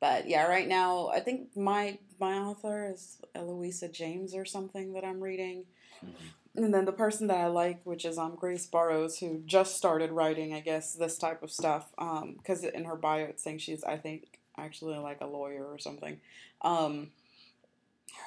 [0.00, 5.04] But yeah, right now I think my my author is Eloisa James or something that
[5.04, 5.64] I'm reading.
[6.04, 6.14] Mhm.
[6.56, 10.10] And then the person that I like, which is um, Grace Burrowes, who just started
[10.10, 11.92] writing, I guess, this type of stuff.
[11.96, 16.20] Because in her bio, it's saying she's, I think, actually like a lawyer or something.
[16.62, 17.12] Um,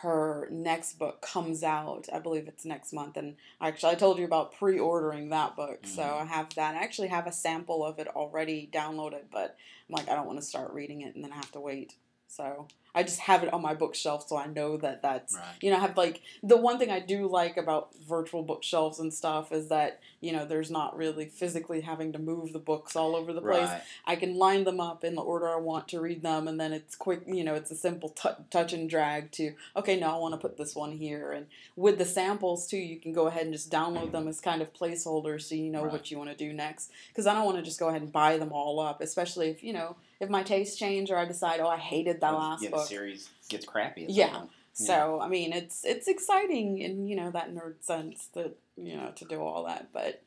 [0.02, 3.18] her next book comes out, I believe it's next month.
[3.18, 5.86] And actually, I told you about pre ordering that book.
[5.86, 6.22] So Mhm.
[6.22, 6.76] I have that.
[6.76, 9.56] I actually have a sample of it already downloaded, but
[9.88, 11.96] I'm like, I don't want to start reading it and then I have to wait.
[12.28, 15.46] So I just have it on my bookshelf so I know that that's Right.
[15.62, 19.14] you know, I have like the one thing I do like about virtual bookshelves and
[19.14, 23.16] stuff is that you know there's not really physically having to move the books all
[23.16, 23.70] over the place.
[23.70, 23.82] Right.
[24.06, 26.74] I can line them up in the order I want to read them, and then
[26.74, 27.22] it's quick.
[27.26, 30.38] You know, it's a simple t- touch and drag to okay, now I want to
[30.40, 31.32] put this one here.
[31.32, 34.62] And with the samples too, you can go ahead and just download them as kind
[34.62, 35.92] of placeholders so you know Right.
[35.94, 36.92] what you want to do next.
[37.08, 39.64] Because I don't want to just go ahead and buy them all up, especially if
[39.64, 42.70] you know if my tastes change or I decide oh I hated that last yeah,
[42.70, 42.82] book.
[42.82, 44.06] the series gets crappy.
[44.06, 44.42] Some Yeah.
[44.74, 49.12] So I mean, it's it's exciting in you know that nerd sense that you know
[49.16, 50.24] to do all that, but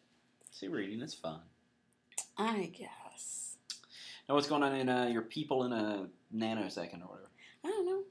[0.50, 1.40] See, reading is fun.
[2.36, 3.56] I guess
[4.28, 7.30] Now, what's going on in uh, your people in a nanosecond or whatever?
[7.64, 8.02] I don't know.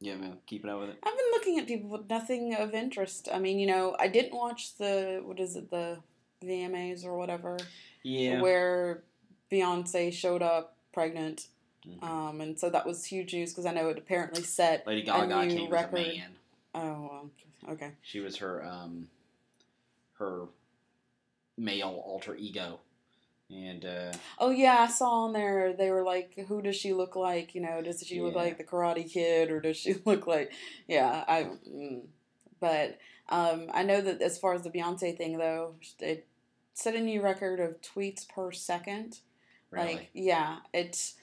[0.00, 0.98] Yeah, man, keeping up with it.
[1.02, 3.28] I've been looking at people with nothing of interest.
[3.32, 5.98] I mean, you know, I didn't watch the what is it the
[6.44, 7.56] VMAs or whatever
[8.02, 8.40] Yeah.
[8.40, 9.02] where
[9.50, 11.48] Beyonce showed up pregnant,
[11.86, 12.02] Mhm.
[12.02, 14.86] um, and so that was huge news because I know it apparently set.
[14.86, 16.00] Lady Gaga new came record.
[16.00, 16.22] a.
[16.74, 17.30] Oh,
[17.68, 17.90] okay.
[18.02, 19.08] She was her um,
[20.14, 20.46] her
[21.58, 22.80] male alter ego,
[23.50, 27.14] and uh, Oh yeah, I saw on there they were like, who does she look
[27.14, 27.54] like?
[27.54, 30.52] You know, does she look like the Karate Kid or does she look like?
[30.88, 31.50] Yeah, I.
[31.68, 32.06] Mm.
[32.58, 36.26] But um, I know that as far as the Beyonce thing though, it
[36.72, 39.20] set a new record of tweets per second.
[39.76, 41.14] Really, Like yeah, it's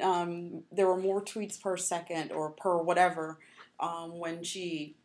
[0.00, 3.38] um, there were more tweets per second or per whatever
[3.80, 4.96] um, when she,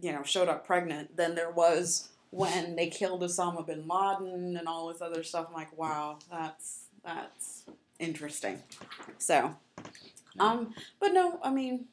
[0.00, 4.66] you know, showed up pregnant than there was when they killed Osama bin Laden and
[4.66, 5.46] all this other stuff.
[5.48, 7.64] I'm like, wow, that's that's
[7.98, 8.62] interesting.
[9.18, 9.54] So,
[10.40, 11.86] um, but no, I mean,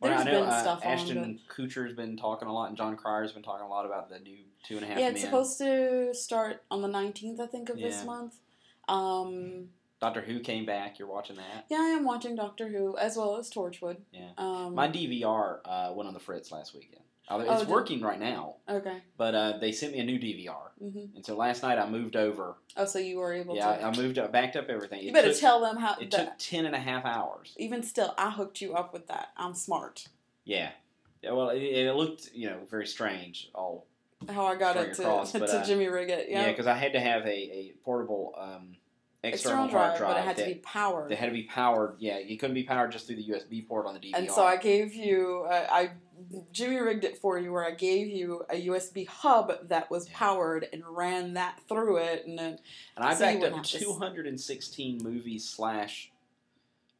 [0.00, 2.76] Well, there's I know been uh, stuff on, Ashton Kutcher's been talking a lot, and
[2.76, 4.96] Jon Cryer's been talking a lot about the new two and a half.
[4.98, 5.14] and a but Half yeah, Men.
[5.16, 7.88] it's supposed to start on the 19th, I think, of Yeah.
[7.88, 8.36] this month.
[8.88, 9.68] Um,
[10.00, 10.98] Doctor Who came back.
[10.98, 11.66] You're watching that.
[11.70, 13.96] yeah, I am watching Doctor Who as well as Torchwood.
[14.12, 14.30] Yeah.
[14.36, 16.96] Um, My DVR uh, went on the fritz last weekend.
[16.96, 18.98] Uh, Oh, It's did- working right now, okay.
[19.16, 22.16] but uh, they sent me a new DVR, hmm and so last night I moved
[22.16, 22.56] over.
[22.76, 23.82] Oh, so you were able Yeah, to.
[23.82, 25.00] I, I moved up, backed up everything.
[25.02, 25.94] you It better took, tell them how.
[25.98, 27.54] It that, took ten and a half hours.
[27.56, 29.28] even still, I hooked you up with that.
[29.38, 30.08] I'm smart.
[30.44, 30.72] Yeah.
[31.22, 33.48] Yeah, well, it, it looked, you know, very strange.
[33.54, 33.86] All
[34.28, 36.26] How I got it to, across, to uh, Jimmy Riggett.
[36.28, 36.50] yeah, Yeah.
[36.50, 38.76] because I had to have a, a portable um,
[39.22, 41.10] external, External drive, hard drive but it had that, to be powered.
[41.10, 41.96] that had to be powered.
[41.98, 44.14] Yeah, it couldn't be powered just through the USB port on the DVR.
[44.18, 45.90] and so I gave you, uh, I
[46.52, 50.16] Jimmy rigged it for you, where I gave you a USB hub that was Yeah.
[50.16, 52.58] powered and ran that through it, and then
[52.96, 56.10] and I so backed up have to 216 movies slash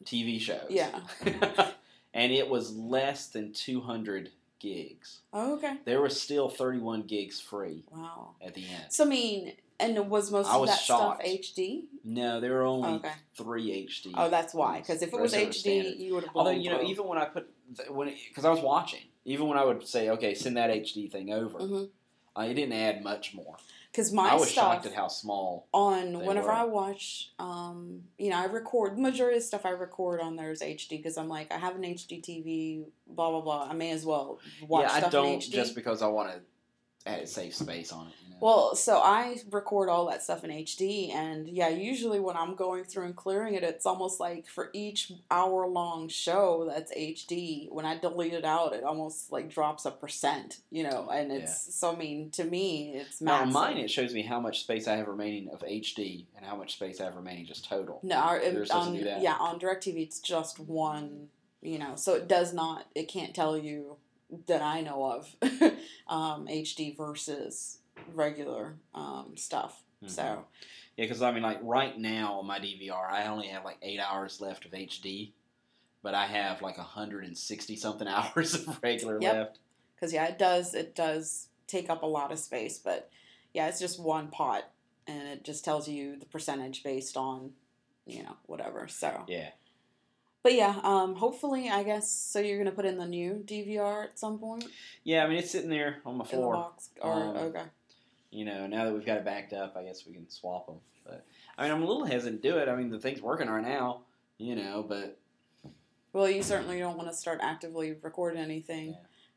[0.04, 0.66] TV shows.
[0.70, 1.00] Yeah.
[2.14, 4.30] and it was less than 200
[4.64, 5.20] gigs.
[5.32, 8.30] oh, okay, There was still 31 gigs free wow.
[8.44, 8.86] at the end.
[8.90, 11.22] So I mean, and was most I of was that shocked.
[11.26, 11.84] stuff HD?
[12.04, 13.12] No, there were only Okay.
[13.36, 14.12] three HD.
[14.16, 14.78] Oh, that's why.
[14.80, 15.94] Because if it was rest of standard.
[15.94, 16.32] HD, you would have.
[16.32, 16.48] Bought it.
[16.48, 17.48] Although you know, even when I put
[17.90, 21.32] when because I was watching, even when I would say, okay, send that HD thing
[21.32, 21.88] over, Mhm.
[22.36, 23.56] uh, it didn't add much more.
[23.94, 25.68] Because my I was stuff shocked at how small.
[25.72, 26.52] on whenever were.
[26.52, 30.62] I watch, um, you know, I record majority of stuff I record on there is
[30.62, 33.68] HD because I'm like I have an HD TV, blah blah blah.
[33.70, 36.40] I may as well watch yeah, I don't just because I want to
[37.06, 38.14] add save space on it.
[38.22, 38.36] You know?
[38.40, 42.84] Well, so I record all that stuff in HD, and yeah, usually when I'm going
[42.84, 47.84] through and clearing it, it's almost like for each hour long show that's HD, when
[47.84, 51.92] I delete it out, it almost like drops a percent, you know, and it's so
[51.92, 53.46] I mean to me, it's now massive.
[53.48, 56.56] on mine, it shows me how much space I have remaining of HD and how
[56.56, 58.00] much space I have remaining just total.
[58.02, 58.40] No, our,
[58.72, 59.20] on, do that.
[59.20, 61.28] yeah, on DirecTV it's just one,
[61.60, 63.96] you know, so it does not, it can't tell you
[64.46, 65.36] that I know of
[66.08, 67.78] um, HD versus
[68.12, 69.82] regular um, stuff.
[70.02, 70.10] Mhm.
[70.10, 70.44] So
[70.96, 74.00] Yeah, because I mean, like right now on my DVR, I only have like eight
[74.00, 75.32] hours left of HD,
[76.02, 79.34] but I have like hundred and sixty something hours of regular Yep.
[79.34, 79.58] left.
[79.94, 83.10] because yeah, it does it does take up a lot of space, but
[83.52, 84.64] yeah, it's just one pot,
[85.06, 87.52] and it just tells you the percentage based on
[88.06, 88.86] you know whatever.
[88.88, 89.50] So, Yeah.
[90.44, 92.38] But yeah, um, hopefully, I guess so.
[92.38, 94.64] You're gonna put in the new DVR at some point
[95.02, 96.52] Yeah, I mean it's sitting there on my in the floor.
[96.54, 97.64] box, or Um, okay,
[98.30, 100.76] You know, now that we've got it backed up, I guess we can swap them.
[101.04, 101.24] But
[101.58, 102.68] I mean, I'm a little hesitant to do it.
[102.68, 104.02] I mean, the thing's working right now.
[104.38, 105.18] You know, but
[106.12, 108.96] Well, you certainly don't want to start actively recording anything, Yeah.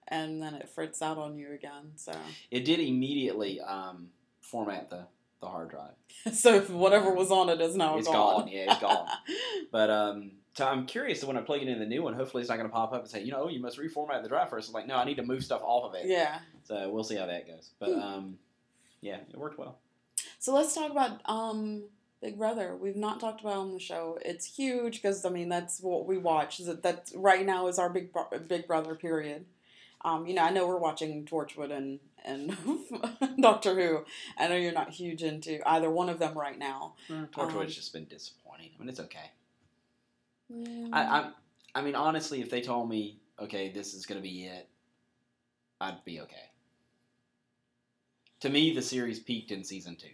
[0.10, 1.94] and then it frits out on you again.
[1.96, 2.14] So,
[2.52, 4.10] it did immediately um,
[4.42, 5.06] format the
[5.40, 5.94] the hard drive.
[6.34, 8.42] so if whatever was on it is now It's gone.
[8.42, 9.08] gone, yeah, it's gone.
[9.72, 10.32] But um,
[10.66, 12.14] I'm curious when I plug it in the new one.
[12.14, 14.30] Hopefully, it's not going to pop up and say, you know, you must reformat the
[14.30, 14.68] drive first.
[14.70, 16.08] It's like, no, I need to move stuff off of it.
[16.08, 16.40] yeah.
[16.64, 17.70] So we'll see how that goes.
[17.80, 18.00] But Hmm.
[18.00, 18.38] um,
[19.02, 19.78] yeah, it worked well.
[20.40, 21.84] So let's talk about um
[22.22, 22.76] Big Brother.
[22.76, 24.18] We've not talked about it on the show.
[24.26, 26.58] It's huge because I mean that's what we watch.
[26.60, 29.46] That that right now is our big Bro- Big Brother period.
[30.04, 32.58] Um, you know, I know we're watching Torchwood and and
[33.42, 34.04] Doctor Who.
[34.38, 36.96] I know you're not huge into either one of them right now.
[37.10, 38.72] Torchwood's Um, just been disappointing.
[38.76, 39.32] I mean, it's okay.
[40.52, 40.90] Mm.
[40.94, 41.32] I, I,
[41.76, 44.68] I mean, honestly, if they told me, okay, this is going to be it,
[45.80, 46.36] I'd be okay.
[48.42, 50.08] To me, the series peaked in season two.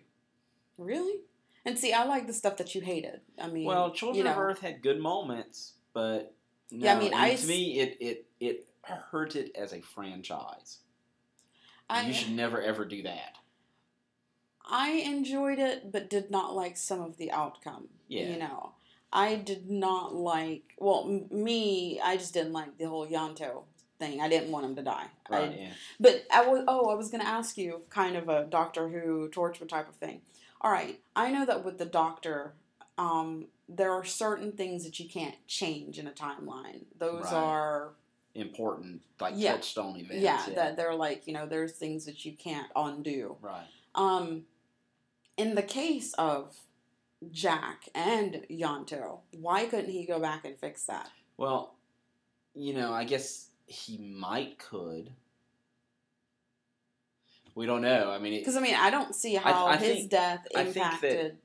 [0.77, 1.19] really.
[1.65, 3.21] And see, I like the stuff that you hated.
[3.41, 6.35] I mean, Well, Children you know, of Earth had good moments, but
[6.71, 10.79] no, Yeah, I mean, I to me, it it it hurt it as a franchise.
[11.89, 13.37] I, you should never ever do that.
[14.65, 17.87] I enjoyed it, but did not like some of the outcome.
[18.09, 18.29] Yeah.
[18.31, 18.73] You know,
[19.13, 20.73] I did not like.
[20.79, 23.63] Well, m- me, I just didn't like the whole Ianto
[23.99, 24.19] thing.
[24.19, 25.05] I didn't want him to die.
[25.29, 25.59] I- Right?
[25.59, 25.69] yeah.
[25.99, 26.63] but I was.
[26.67, 29.95] Oh, I was going to ask you, kind of a Doctor Who torture type of
[29.95, 30.21] thing.
[30.61, 32.53] All right, I know that with the Doctor,
[32.97, 36.85] um, there are certain things that you can't change in a timeline.
[36.97, 37.33] Those Right.
[37.33, 37.89] are
[38.35, 39.51] Important, like Yeah.
[39.53, 40.23] touchstone events.
[40.23, 43.37] yeah, that they're like you know there's things that you can't undo.
[43.41, 43.67] right.
[43.93, 44.45] Um,
[45.37, 46.55] in the case of
[47.31, 51.09] Jack and Ianto, why couldn't he go back and fix that?
[51.37, 51.75] Well,
[52.53, 55.11] you know, I guess he might could.
[57.55, 58.09] We don't know.
[58.11, 60.75] I mean, Because I mean, I don't see how I his think- death I think
[60.75, 61.37] that impacted.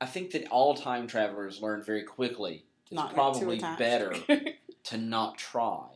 [0.00, 2.64] I think that all time travelers learn very quickly.
[2.84, 4.14] It's not probably better
[4.84, 5.88] to not try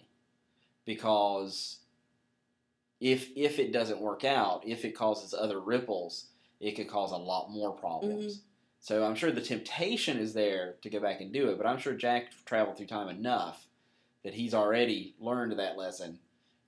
[0.85, 1.79] because
[3.01, 6.27] if if it doesn't work out, if it causes other ripples,
[6.61, 8.39] it could cause a lot more problems.
[8.39, 8.47] Mm-hmm.
[8.83, 11.79] So I'm sure the temptation is there to go back and do it, but I'm
[11.79, 13.67] sure Jack traveled through time enough
[14.25, 16.19] that he's already learned that lesson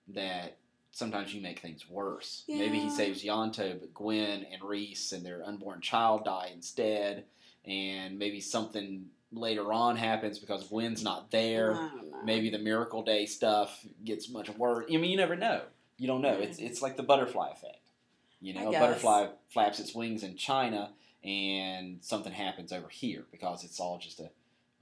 [0.09, 0.57] that
[0.93, 2.45] sometimes you make things worse.
[2.49, 7.25] Maybe he saves Ianto, but Gwen and Rhys and their unborn child die instead,
[7.65, 12.23] and maybe something later on happens because Gwen's not there I don't know.
[12.25, 14.87] maybe the miracle day stuff gets much worse.
[14.89, 15.63] I mean, you never know.
[15.99, 16.35] You don't know.
[16.35, 17.79] It's it's like the butterfly effect.
[18.41, 20.91] You know, a butterfly flaps its wings in China,
[21.25, 24.31] and something happens over here because it's all just a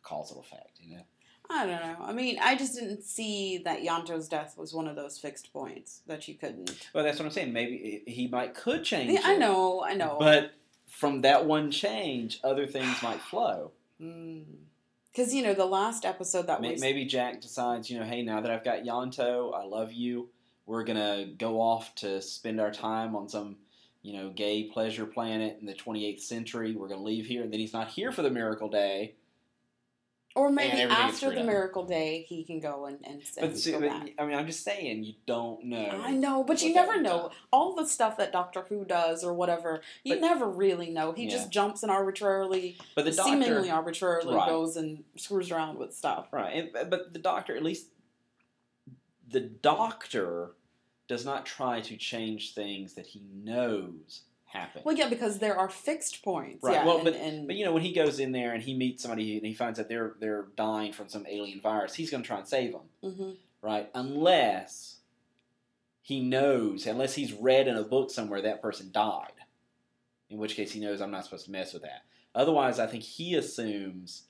[0.03, 0.79] causal effect.
[0.81, 1.03] You know.
[1.51, 1.97] I don't know.
[2.01, 6.01] I mean, I just didn't see that Ianto's death was one of those fixed points
[6.07, 6.89] that you couldn't.
[6.95, 7.53] Well, that's what I'm saying.
[7.53, 9.13] Maybe he might could change.
[9.13, 10.17] Yeah, I know, I know.
[10.19, 10.53] But
[10.89, 13.73] from that one change, other things might flow.
[14.01, 14.41] Hmm.
[15.11, 16.81] Because, you know, the last episode that May- was.
[16.81, 20.31] Maybe Jack decides, you know, hey, now that I've got Ianto, I love you.
[20.65, 23.57] We're gonna go off to spend our time on some,
[24.03, 26.75] you know, gay pleasure planet in the 28th century.
[26.75, 29.15] We're gonna leave here, and then he's not here for the miracle day.
[30.35, 33.81] Or maybe after the miracle day, he can go and, and, and But, see, go
[33.81, 33.91] but.
[34.19, 35.91] I mean, I'm just saying, you don't know.
[36.03, 37.33] I know, but you never know.
[37.53, 41.13] All the stuff that Doctor Who does or whatever, you But- never really know.
[41.13, 41.33] He Yeah.
[41.33, 44.49] just jumps and arbitrarily, But the doctor, seemingly arbitrarily, Right.
[44.49, 46.33] goes and screws around with stuff.
[46.33, 46.73] right?
[46.75, 47.89] And, but the doctor, at least,
[49.29, 50.53] the doctor
[51.13, 54.81] does not try to change things that he knows happen.
[54.83, 56.65] Well, yeah, because there are fixed points.
[56.65, 56.77] Right.
[56.77, 58.73] Yeah, well, and, but and but you know when he goes in there and he
[58.73, 62.23] meets somebody and he finds that they're they're dying from some alien virus, he's going
[62.23, 63.37] to try and save them, mhm.
[63.61, 63.91] right?
[63.95, 65.01] Unless
[66.01, 69.33] he knows, unless he's read in a book somewhere that person died,
[70.31, 72.05] in which case he knows I'm not supposed to mess with that.
[72.35, 74.23] Otherwise, I think he assumes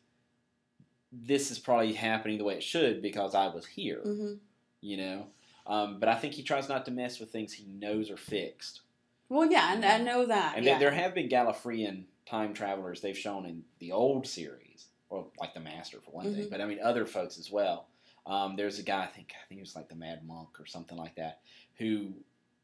[1.12, 4.38] this is probably happening the way it should because I was here, Mhm.
[4.80, 5.26] you know.
[5.66, 8.80] Um, but I think he tries not to mess with things he knows are fixed.
[9.28, 10.56] Well, yeah, and I know that.
[10.56, 10.78] And yeah.
[10.78, 15.60] there, have been Gallifreyan time travelers they've shown in the old series, or like the
[15.60, 16.50] Master for one thing, Mhm.
[16.50, 17.86] but I mean other folks as well.
[18.26, 20.66] Um, there's a guy I think I think he was like the Mad Monk or
[20.66, 21.40] something like that
[21.78, 22.12] who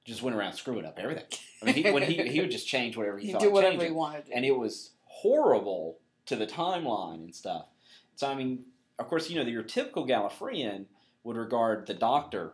[0.05, 1.25] just went around screwing up everything.
[1.63, 3.41] I mean, he, when he he would just change whatever he he thought.
[3.43, 4.25] do whatever changing he wanted.
[4.33, 7.67] and it was horrible to the timeline and stuff.
[8.17, 8.65] So I mean,
[8.99, 10.85] of course, you know, your typical Gallifreyan
[11.25, 12.53] would regard the Doctor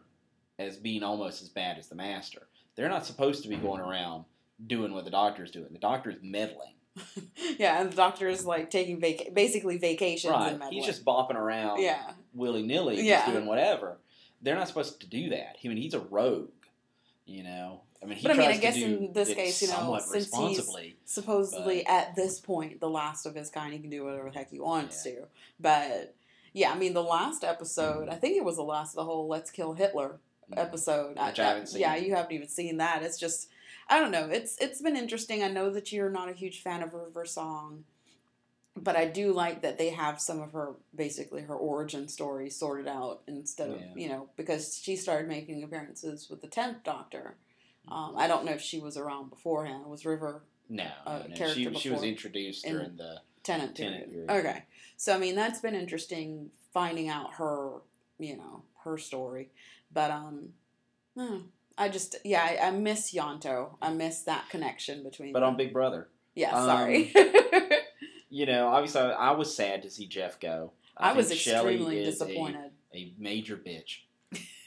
[0.58, 2.46] as being almost as bad as the Master.
[2.76, 4.24] They're not supposed to be going around
[4.64, 5.68] doing what the Doctor's doing.
[5.72, 6.74] The Doctor's meddling,
[7.58, 10.50] yeah, and the doctor is like taking vaca- basically vacations right?
[10.50, 10.78] and meddling.
[10.78, 13.22] He's just bopping around, yeah, willy nilly, Yeah.
[13.24, 13.96] just doing whatever.
[14.42, 15.56] They're not supposed to do that.
[15.64, 16.50] I mean, he's a rogue.
[17.26, 19.98] You know, I mean, he But I mean, I guess in this case, you know,
[19.98, 24.30] since he's- supposedly at this point the last of his kind he can do whatever
[24.30, 25.26] the heck he wants to
[25.60, 26.14] but
[26.52, 29.28] yeah i mean the last episode i think it was the last of the whole
[29.28, 30.18] let's kill hitler
[30.56, 31.80] episode Which I haven't seen.
[31.80, 33.48] yeah you haven't even seen that it's just
[33.88, 36.82] i don't know it's it's been interesting i know that you're not a huge fan
[36.82, 37.84] of river song
[38.76, 42.88] but i do like that they have some of her basically her origin story sorted
[42.88, 43.86] out instead of Yeah.
[43.96, 47.36] you know because she started making appearances with the 10th doctor
[47.88, 51.72] um, i don't know if she was around beforehand was river No, uh, no, she
[51.74, 54.26] she was introduced In- during the Tennant Tennant period.
[54.28, 54.46] period.
[54.46, 54.62] Okay.
[54.96, 57.82] So I mean that's been interesting finding out her,
[58.18, 59.50] you know, her story.
[59.94, 60.48] But um
[61.16, 61.36] hmm,
[61.78, 63.76] I just yeah, I, I miss Ianto.
[63.80, 65.50] I miss that connection between but them.
[65.50, 66.08] on Big Brother.
[66.34, 67.12] Yeah, um, sorry.
[68.34, 70.72] You know, obviously, I was sad to see Jeff go.
[70.96, 72.72] I, was think Shelly extremely is a- disappointed.
[72.92, 73.98] A, major bitch.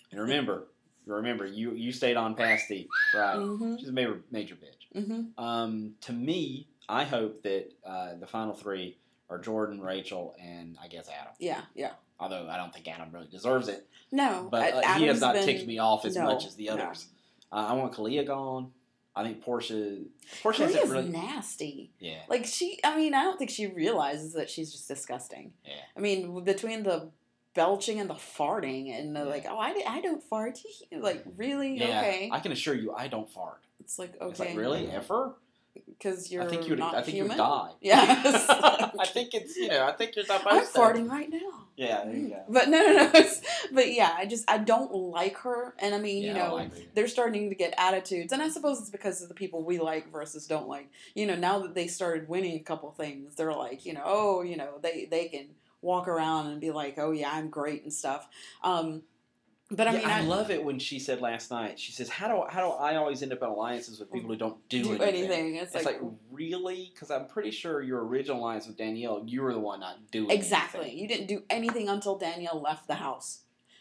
[0.09, 0.67] And remember,
[1.05, 3.35] remember, you you stayed on past the right.
[3.35, 3.77] Mhm.
[3.77, 5.03] She's a major major bitch.
[5.05, 5.37] Mhm.
[5.37, 10.87] Um, to me, I hope that uh, the final three are Jordan, Rachel, and I
[10.87, 11.33] guess Adam.
[11.37, 11.91] Yeah, yeah.
[12.19, 15.35] Although I don't think Adam really deserves it, No, but uh, uh, he has not
[15.35, 16.73] been- ticked me off as no, much as the no.
[16.73, 17.07] others.
[17.51, 18.71] Uh, I want Kalia gone.
[19.15, 20.05] I think Porsche.
[20.43, 21.09] Porsche hasn't really.
[21.09, 21.91] nasty.
[21.99, 22.19] Yeah.
[22.29, 25.53] Like she, I mean, I don't think she realizes that she's just disgusting.
[25.65, 25.73] Yeah.
[25.95, 27.09] I mean, between the
[27.55, 29.25] belching and the farting and the Yeah.
[29.25, 30.59] like, oh, I, I don't fart.
[30.91, 31.77] Like, really?
[31.79, 32.29] Yeah, okay.
[32.31, 33.61] I can assure you, I don't fart.
[33.79, 34.57] it's like, It's like okay.
[34.57, 35.33] really ever.
[35.85, 36.79] Because you're I think you would.
[36.79, 37.37] not I think human.
[37.37, 37.71] you would die.
[37.81, 38.45] Yes.
[38.49, 39.85] I think it's you know.
[39.85, 41.67] I think you're supposed I'm farting right now.
[41.75, 42.03] Yeah.
[42.05, 42.43] There you go.
[42.49, 43.25] But no, no, no.
[43.71, 46.93] But yeah, I just I don't like her, and I mean, Yeah, you know, like
[46.95, 50.11] they're starting to get attitudes, and I suppose it's because of the people we like
[50.11, 50.89] versus don't like.
[51.13, 54.41] You know, now that they started winning a couple things, they're like, you know, oh,
[54.41, 55.47] you know, they they can
[55.81, 58.27] walk around and be like, oh yeah, I'm great and stuff.
[58.63, 59.03] Um,
[59.69, 61.77] but I Yeah, mean, I, I, love it when she said last night.
[61.77, 64.37] She says, "How do how do I always end up in alliances with people who
[64.37, 65.55] don't do, do anything?" anything.
[65.55, 66.89] It's, It's like, like, really?
[66.93, 70.31] Because I'm pretty sure your original alliance with Danielle, you were the one not doing
[70.31, 70.81] exactly.
[70.81, 70.97] anything.
[70.99, 73.39] You didn't do anything until Danielle left the house.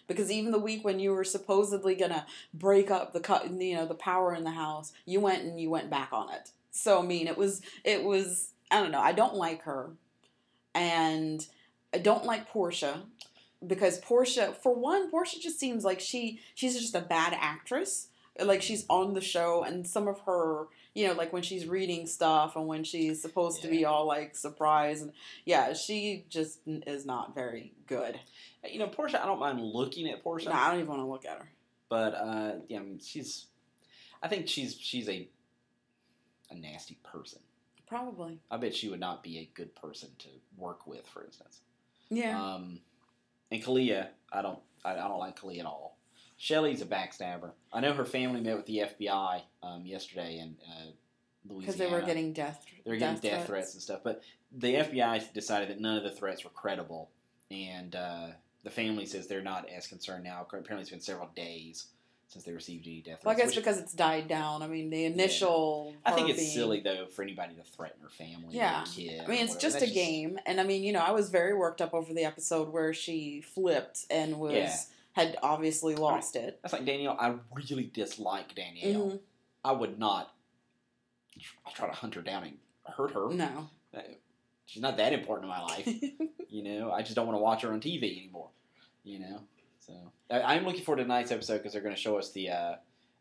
[0.09, 3.87] Because even the week when you were supposedly gonna break up the cut, you know,
[3.87, 6.51] the power in the house, you went and you went back on it.
[6.73, 9.01] So I mean, it was it was I don't know.
[9.01, 9.91] I don't like her,
[10.75, 11.47] and
[11.95, 13.03] I don't like Porsche
[13.65, 18.09] because Porsche, for one, Porsche just seems like she she's just a bad actress.
[18.39, 22.07] Like she's on the show, and some of her, you know, like when she's reading
[22.07, 25.13] stuff and when she's supposed to be all like surprised, and
[25.47, 28.21] yeah, she just is not very good.
[28.71, 29.15] You know, Porsche.
[29.15, 31.49] I don't mind looking at Porsche, No, I don't even want to look at her.
[31.89, 33.47] but uh, yeah, I mean, she's.
[34.23, 35.29] I think she's she's a
[36.51, 37.41] a nasty person.
[37.89, 41.61] Probably, I bet she would not be a good person to work with, for instance.
[42.11, 42.39] yeah.
[42.55, 42.81] Um,
[43.51, 45.97] and Kalia, I don't, I, I don't like Kalia at all.
[46.37, 47.53] Shelly's a backstabber.
[47.73, 50.91] I know her family met with the FBI um, yesterday in uh,
[51.49, 51.61] Louisiana.
[51.61, 52.67] Because they were getting death.
[52.85, 53.73] they were getting death, threats.
[53.73, 54.01] and stuff.
[54.05, 57.11] But the FBI decided that none of the threats were credible,
[57.51, 58.29] and uh,
[58.65, 60.43] the family says they're not as concerned now.
[60.43, 61.87] Apparently, it's been several days
[62.29, 63.25] since they received any death threats.
[63.25, 64.63] Well, I guess which- because it's died down.
[64.63, 65.95] I mean, the initial.
[66.05, 68.55] I think it's being- silly though for anybody to threaten her family.
[68.57, 68.85] Yeah.
[68.85, 69.21] kid.
[69.23, 71.55] I mean, it's just a That's game, and I mean, you know, I was very
[71.55, 74.77] worked up over the episode where she flipped and was Yeah.
[75.13, 76.59] had obviously lost it.
[76.63, 77.17] That's like Danielle.
[77.19, 79.11] I really dislike Danielle.
[79.11, 79.21] Mhm.
[79.65, 80.33] I would not
[81.67, 82.59] I'll try to hunt her down and
[82.97, 83.29] hurt her.
[83.31, 83.69] No,
[84.65, 85.87] She's not that important in my life.
[86.49, 88.49] you know, I just don't want to watch her on TV anymore.
[89.05, 89.41] You know,
[89.87, 89.93] so
[90.31, 92.75] I, I'm looking forward to tonight's episode because they're going to show us the uh,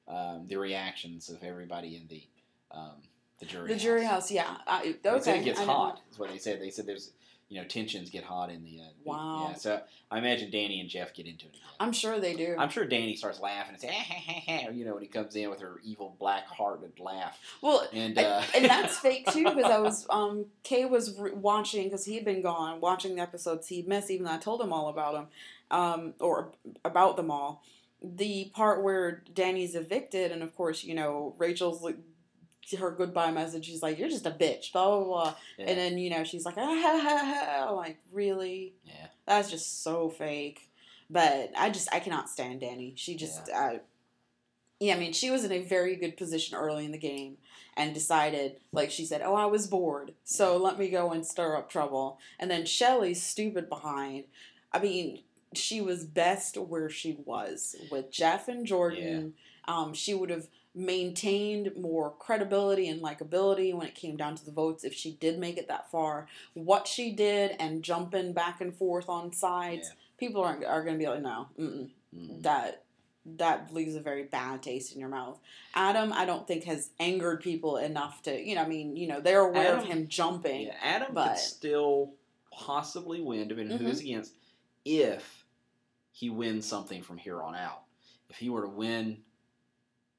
[0.08, 2.24] um, the reactions of everybody in the
[2.72, 3.02] um,
[3.40, 3.68] the jury.
[3.68, 4.32] the jury house.
[4.32, 6.02] Yeah, I, They said it gets I hot.
[6.12, 6.62] Is what they said.
[6.62, 7.12] They said there's
[7.50, 8.82] you know tensions get hot in the.
[8.82, 9.50] Uh, Wow.
[9.50, 9.56] Yeah.
[9.56, 11.62] So I imagine Dani and Jeff get into it again.
[11.80, 12.56] I'm sure they do.
[12.58, 15.08] I'm sure Dani starts laughing and say, "Ah, ha, ha, ha," you know, when he
[15.08, 17.38] comes in with her evil black hearted laugh.
[17.62, 21.34] well, And, and, uh, and that's fake too because I was um Kay was re-
[21.34, 24.60] watching because he had been gone watching the episodes he missed even though I told
[24.60, 25.28] him all about them
[25.76, 26.52] um or
[26.84, 27.64] about them all
[28.02, 31.98] the part where Dani's evicted and of course you know Rachel's like
[32.80, 35.66] her goodbye message she's like you're just a bitch blah blah blah yeah.
[35.66, 37.68] and then you know she's like ah, ha, ha, ha.
[37.70, 39.08] I'm like really yeah.
[39.28, 40.70] that's just so fake
[41.10, 43.76] but I just I cannot stand Dani she just uh,
[44.80, 47.38] yeah I mean she was in a very good position early in the game
[47.78, 51.58] and decided, like she said, oh, I was bored, so let me go and stir
[51.58, 52.20] up trouble.
[52.40, 54.26] And then Shelly's stupid behind.
[54.72, 55.24] I mean,
[55.54, 59.34] she was best where she was with Jeff and Jordan.
[59.68, 64.52] Um, she would have maintained more credibility and likability when it came down to the
[64.52, 66.28] votes if she did make it that far.
[66.54, 69.96] What she did and jumping back and forth on sides, Yeah.
[70.18, 72.42] people aren't are going to be like, no, mm-mm, Mhm.
[72.44, 72.82] that
[73.38, 75.40] that leaves a very bad taste in your mouth.
[75.74, 79.20] Adam, I don't think has angered people enough to, you know, I mean, you know,
[79.20, 80.68] they're aware of him jumping.
[80.68, 82.14] Yeah, Adam but- could still
[82.52, 83.88] possibly win, depending who Mhm.
[83.88, 84.34] he's against,
[84.86, 85.46] if
[86.12, 87.82] he wins something from here on out.
[88.30, 89.18] If he were to win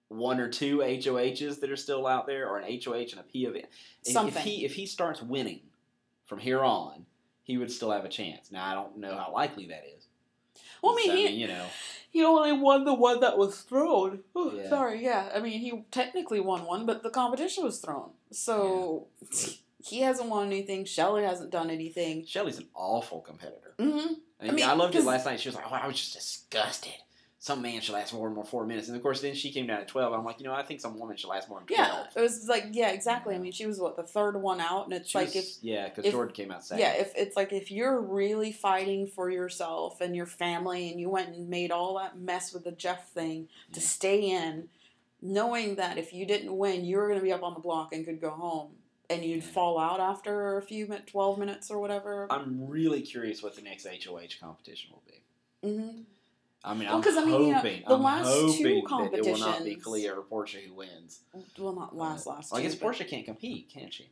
[0.08, 3.64] one or two HOHs that are still out there, or an HOH and a POV,
[4.04, 5.60] if, if he if he starts winning
[6.26, 7.06] from here on,
[7.42, 8.52] he would still have a chance.
[8.52, 10.06] Now I don't know how likely that is.
[10.82, 11.66] Well, I mean, he, you know,
[12.10, 14.20] he only won the one that was thrown.
[14.34, 14.68] Oh, Yeah.
[14.68, 15.30] Sorry, yeah.
[15.34, 18.10] I mean, he technically won one, but the competition was thrown.
[18.30, 19.08] So
[19.84, 20.84] he hasn't won anything.
[20.84, 22.24] Shelly hasn't done anything.
[22.26, 23.65] Shelly's an awful competitor.
[23.78, 25.40] Hmm I, I mean, I loved it last night.
[25.40, 26.92] She was like, "Oh, I was just disgusted.
[27.38, 29.66] Some man should last more than more four minutes." And of course, then she came
[29.66, 30.12] down at twelve.
[30.12, 32.06] I'm like, you know, I think some woman should last more than Yeah, twelve.
[32.16, 33.34] it was like yeah, exactly.
[33.34, 35.64] I mean, she was what the third one out, and it's She like was- if
[35.64, 36.80] yeah, because Jordan came out second.
[36.82, 41.08] yeah, if it's like if you're really fighting for yourself and your family, and you
[41.08, 44.68] went and made all that mess with the Jeff thing to stay in,
[45.22, 47.92] knowing that if you didn't win, you were going to be up on the block
[47.94, 48.72] and could go home,
[49.10, 52.26] and you'd fall out after a few min- twelve minutes or whatever.
[52.30, 55.68] I'm really curious what the next HOH competition will be.
[55.68, 56.00] hmm
[56.64, 59.38] I mean, Well, I'm 'cause, I mean, hoping, the I'm last two competitions, it will
[59.38, 61.20] not be Kalia or Porsche who wins.
[61.56, 62.50] Well, not last Uh, last.
[62.50, 64.08] well, I guess Porsche can't compete, can she?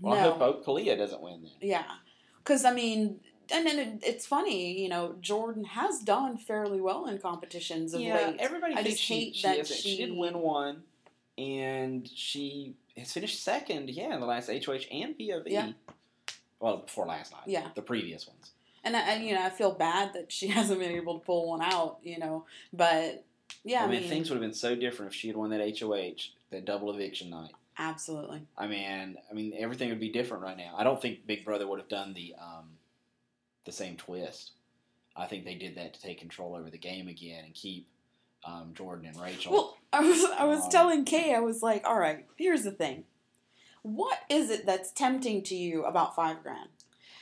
[0.00, 0.32] Well, I No.
[0.32, 1.52] hope, hope Kalia doesn't win then.
[1.62, 1.90] Yeah,
[2.38, 3.20] because I mean,
[3.50, 8.02] and then it, it's funny, you know, Jordan has done fairly well in competitions of
[8.02, 8.36] yeah, late.
[8.40, 9.74] everybody I thinks just she, hate she, that isn't.
[9.76, 10.82] she did she- win one,
[11.38, 13.90] and she has finished second.
[13.90, 15.42] Yeah, in the last HOH and POV.
[15.46, 15.72] Yeah.
[16.60, 17.42] Well, before last night.
[17.46, 17.68] Yeah.
[17.74, 18.52] the previous ones.
[18.84, 21.48] And I, and you know, I feel bad that she hasn't been able to pull
[21.48, 22.46] one out, you know.
[22.72, 23.24] But
[23.64, 25.50] yeah, I, I, mean, mean, things would have been so different if she had won
[25.50, 27.52] that HOH, that double eviction night.
[27.78, 28.42] absolutely.
[28.56, 30.74] I mean, I mean, everything would be different right now.
[30.76, 32.70] I don't think Big Brother would have done the um,
[33.64, 34.52] the same twist.
[35.16, 37.88] I think they did that to take control over the game again and keep
[38.44, 39.52] um, Jordan and Rachel.
[39.52, 42.70] Well, I was I was Um, telling Kay, I was like, all right, here's the
[42.72, 43.04] thing.
[43.82, 46.68] What is it that's tempting to you about five grand?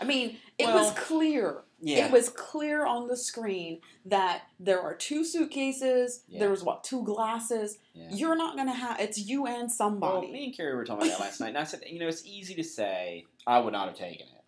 [0.01, 1.63] I mean, it was clear.
[1.81, 6.23] yeah, It was clear on the screen that there are two suitcases.
[6.29, 6.41] Yeah.
[6.41, 7.79] There was what two glasses.
[7.95, 8.09] yeah.
[8.11, 9.01] You're not gonna have.
[9.01, 10.31] It's you and Well, somebody.
[10.33, 12.27] me and Carrie were talking about that last night, and I said, you know, it's
[12.27, 14.45] easy to say I would not have taken it,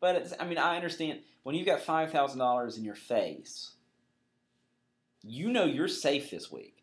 [0.00, 3.72] but it's, I mean, I understand when you've got five thousand dollars in your face,
[5.26, 6.82] you know you're safe this week.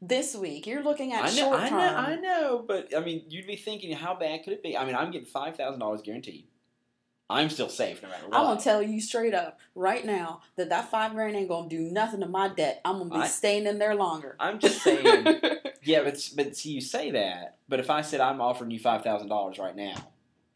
[0.00, 1.78] this week, you're looking at I know, short I term.
[1.78, 4.76] know, I know, but I mean, you'd be thinking, how bad could it be?
[4.76, 6.46] I mean, I'm getting five thousand dollars guaranteed.
[7.30, 8.38] I'm still safe no matter what.
[8.38, 11.80] I'm gonna tell you straight up right now that that five grand ain't gonna do
[11.80, 12.80] nothing to my debt.
[12.84, 14.34] I'm gonna be I- staying in there longer.
[14.40, 15.26] I'm just saying.
[15.82, 19.02] yeah, but but see, you say that, but if I said I'm offering you five
[19.02, 19.96] thousand dollars right now,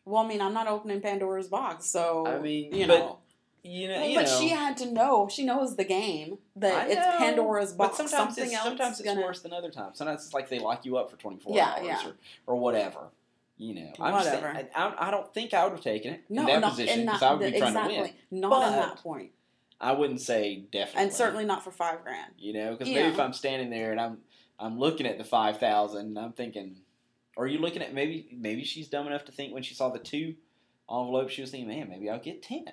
[0.07, 3.18] well, I mean, I'm not opening Pandora's box, so I mean, you know.
[3.65, 5.29] You know, Well, you but know, she had to know.
[5.31, 7.97] She knows the game that I it's know, Pandora's But box.
[7.99, 9.21] sometimes Something it's, else sometimes it's gonna.
[9.21, 9.99] worse than other times.
[9.99, 12.09] Sometimes it's like they lock you up for twenty four Yeah, hours yeah.
[12.47, 13.01] or, or whatever.
[13.59, 14.69] You know, I'm just saying, Whatever.
[14.75, 17.23] I, I, don't think I would have taken it No, in that not, position because
[17.23, 18.41] I would be trying exactly, to win.
[18.41, 19.31] not But- that point,
[19.81, 22.33] I wouldn't say definitely, and certainly not for five grand.
[22.39, 23.09] you know, because maybe know.
[23.11, 24.19] if I'm standing there and I'm
[24.59, 26.77] I'm looking at the five thousand, I'm thinking,
[27.37, 29.91] or are you looking at maybe maybe she's dumb enough to think when she saw
[29.91, 30.35] the two
[30.91, 32.65] envelopes, she was thinking, man, maybe I'll get ten.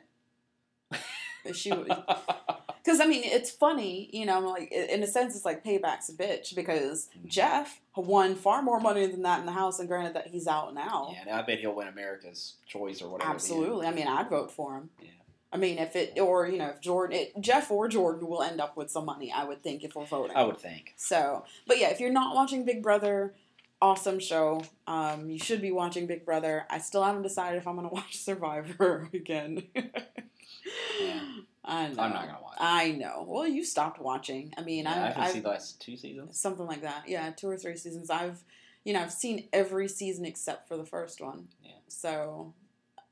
[1.54, 6.10] She, because I mean, it's funny, you know, like in a sense, it's like payback's
[6.10, 7.28] a bitch because Mhm.
[7.28, 10.74] Jeff won far more money than that in the house, and granted that he's out
[10.74, 11.10] now.
[11.14, 13.32] yeah, and I bet he'll win America's Choice or whatever.
[13.32, 13.62] at the end.
[13.64, 13.88] Absolutely.
[13.88, 14.90] I mean, I'd vote for him.
[15.02, 15.10] Yeah.
[15.52, 18.62] I mean, if it or you know, if Jordan, it, Jeff or Jordan will end
[18.62, 20.36] up with some money, I would think if we're voting.
[20.38, 20.94] I would think.
[20.96, 23.34] So, but yeah, if you're not watching Big Brother,
[23.82, 24.62] awesome show.
[24.88, 26.66] Um, you should be watching Big Brother.
[26.70, 29.64] I still haven't decided if I'm gonna watch Survivor again.
[29.76, 31.22] Yeah.
[31.66, 32.02] I know.
[32.02, 32.58] I'm not gonna watch.
[32.60, 33.26] I know.
[33.28, 34.54] Well, you stopped watching.
[34.58, 36.40] I mean, Yeah, I I've, haven't I've seen the last two seasons.
[36.40, 37.04] something like that.
[37.08, 38.10] Yeah, two or three seasons.
[38.10, 38.44] I've,
[38.84, 41.48] you know, I've seen every season except for the first one.
[41.64, 41.72] Yeah.
[41.88, 42.54] So,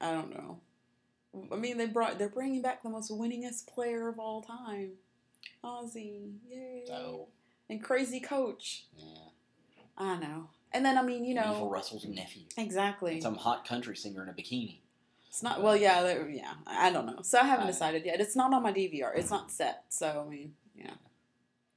[0.01, 0.59] I don't know.
[1.51, 4.91] I mean, they brought they're bringing back the most winningest player of all time,
[5.63, 6.31] Ozzy.
[6.49, 6.83] Yay!
[6.87, 7.27] So
[7.69, 8.85] And crazy coach.
[8.97, 9.29] yeah,
[9.99, 10.49] I know.
[10.73, 13.21] And then I mean, you Evil know, Russell's nephew, exactly.
[13.21, 14.79] some hot country singer in a bikini.
[15.29, 16.53] It's not well, yeah, yeah.
[16.65, 17.21] I don't know.
[17.21, 18.19] So I haven't I- decided yet.
[18.19, 19.11] It's not on my DVR.
[19.15, 19.83] It's not set.
[19.89, 20.91] So I mean, yeah,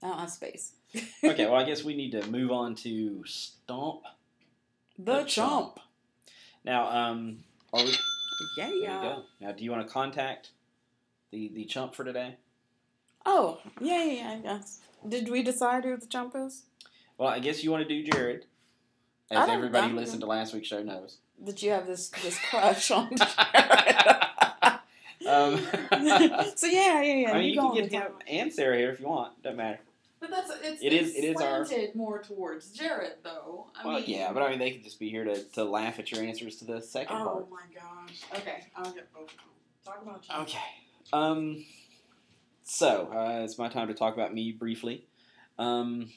[0.03, 0.73] I don't have space.
[1.23, 4.03] Okay, well, I guess we need to move on to Stomp
[4.99, 5.79] the the chump.
[6.65, 7.95] Now, um, are we?
[8.57, 9.17] Yeah, yeah.
[9.41, 10.51] Now, do you want to contact
[11.31, 12.37] the the chump for today?
[13.27, 14.31] Oh, yeah, yeah, yeah.
[14.31, 14.81] I guess.
[15.07, 16.63] Did we decide who the chump is?
[17.19, 18.47] Well, I guess you want to do Jared,
[19.31, 21.19] as everybody who listened to last week's show knows.
[21.43, 23.97] Did you have this this crush on Jared?
[25.27, 25.59] Um,
[26.57, 27.33] so yeah, yeah, yeah.
[27.33, 28.23] I mean, you you can get him top.
[28.29, 29.43] and Sarah here if you want.
[29.43, 29.79] Doesn't matter.
[30.19, 33.67] But that's it's, It is- it's it is our- more towards Jared though.
[33.75, 35.99] I well, mean, yeah, but I mean, they could just be here to, to laugh
[35.99, 37.51] at your answers to the second oh part.
[37.51, 38.23] my gosh.
[38.41, 39.47] Okay, I'll get both of them.
[39.85, 40.35] Talk about you.
[40.43, 40.59] Okay.
[41.13, 41.65] Um.
[42.65, 45.05] So uh, it's my time to talk about me briefly.
[45.59, 46.11] Um.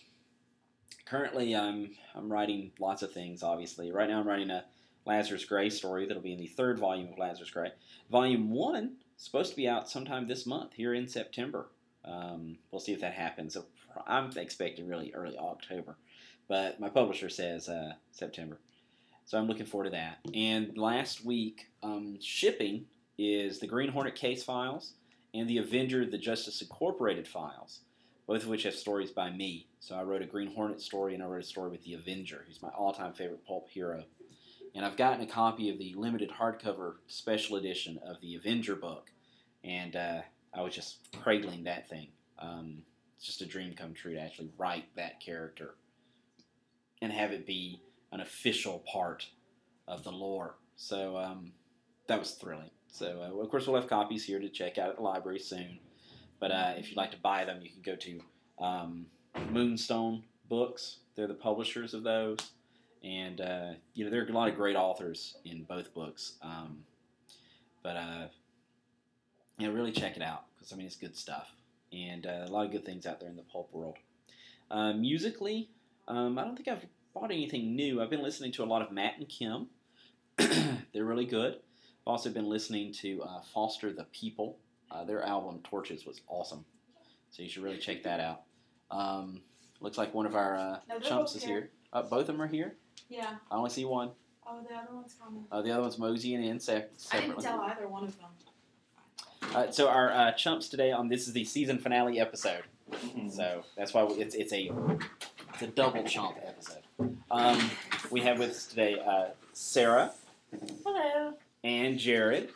[1.05, 3.43] Currently, I'm I'm writing lots of things.
[3.43, 4.65] Obviously, right now I'm writing a
[5.05, 7.71] Lazarus Gray story that'll be in the third volume of Lazarus Gray.
[8.09, 11.67] Volume one supposed to be out sometime this month, here in September.
[12.05, 13.57] Um, we'll see if that happens.
[14.07, 15.97] I'm expecting really early October,
[16.47, 18.59] but my publisher says uh, September.
[19.25, 20.19] So I'm looking forward to that.
[20.33, 22.85] And last week, um, shipping
[23.17, 24.93] is the Green Hornet case files
[25.33, 27.79] and the Avenger the Justice Incorporated files,
[28.27, 29.67] both of which have stories by me.
[29.79, 32.43] So I wrote a Green Hornet story and I wrote a story with the Avenger,
[32.47, 34.03] who's my all-time favorite pulp hero.
[34.75, 39.11] And I've gotten a copy of the limited hardcover special edition of the Avenger book,
[39.63, 40.21] and uh,
[40.53, 42.07] I was just cradling that thing.
[42.39, 42.83] Um,
[43.15, 45.75] it's just a dream come true to actually write that character
[47.01, 49.27] and have it be an official part
[49.87, 50.55] of the lore.
[50.75, 51.51] So um,
[52.07, 52.71] that was thrilling.
[52.87, 55.79] So uh, of course we'll have copies here to check out at the library soon.
[56.39, 58.19] But uh, if you'd like to buy them, you can go to
[58.59, 59.05] um,
[59.51, 60.97] Moonstone Books.
[61.15, 62.39] They're the publishers of those,
[63.03, 66.33] and uh, you know there are a lot of great authors in both books.
[66.41, 66.83] Um,
[67.81, 68.27] but uh,
[69.57, 71.49] you know, really check it out because I mean it's good stuff,
[71.91, 73.97] and uh, a lot of good things out there in the pulp world.
[74.71, 75.69] Uh, musically,
[76.07, 78.01] um, I don't think I've bought anything new.
[78.01, 79.67] I've been listening to a lot of Matt and Kim.
[80.93, 81.53] They're really good.
[81.53, 84.57] I've also been listening to uh, Foster the People.
[84.93, 86.63] Uh, their album Torches was awesome,
[87.31, 88.41] so you should really check that out.
[88.91, 89.41] Um,
[89.79, 91.53] looks like one of our uh, No, chumps is here.
[91.61, 91.69] here.
[91.91, 92.75] Uh, both of them are here.
[93.09, 93.35] Yeah.
[93.51, 94.11] I only see one.
[94.45, 95.45] Oh, the other one's coming.
[95.51, 98.29] Uh, the other one's moseying in sec- I didn't tell either one of them.
[99.55, 102.63] Uh, so our uh, chumps today on this is the season finale episode.
[103.29, 104.71] So that's why it's it's a
[105.53, 106.83] it's a double chomp episode.
[107.31, 107.69] Um,
[108.11, 110.11] we have with us today uh, Sarah
[110.85, 111.33] Hello.
[111.63, 112.49] and Jared.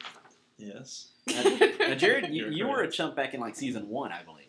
[0.58, 1.08] Yes.
[1.28, 4.46] Now, Jared, you, You're were a chump back in like season one, I believe.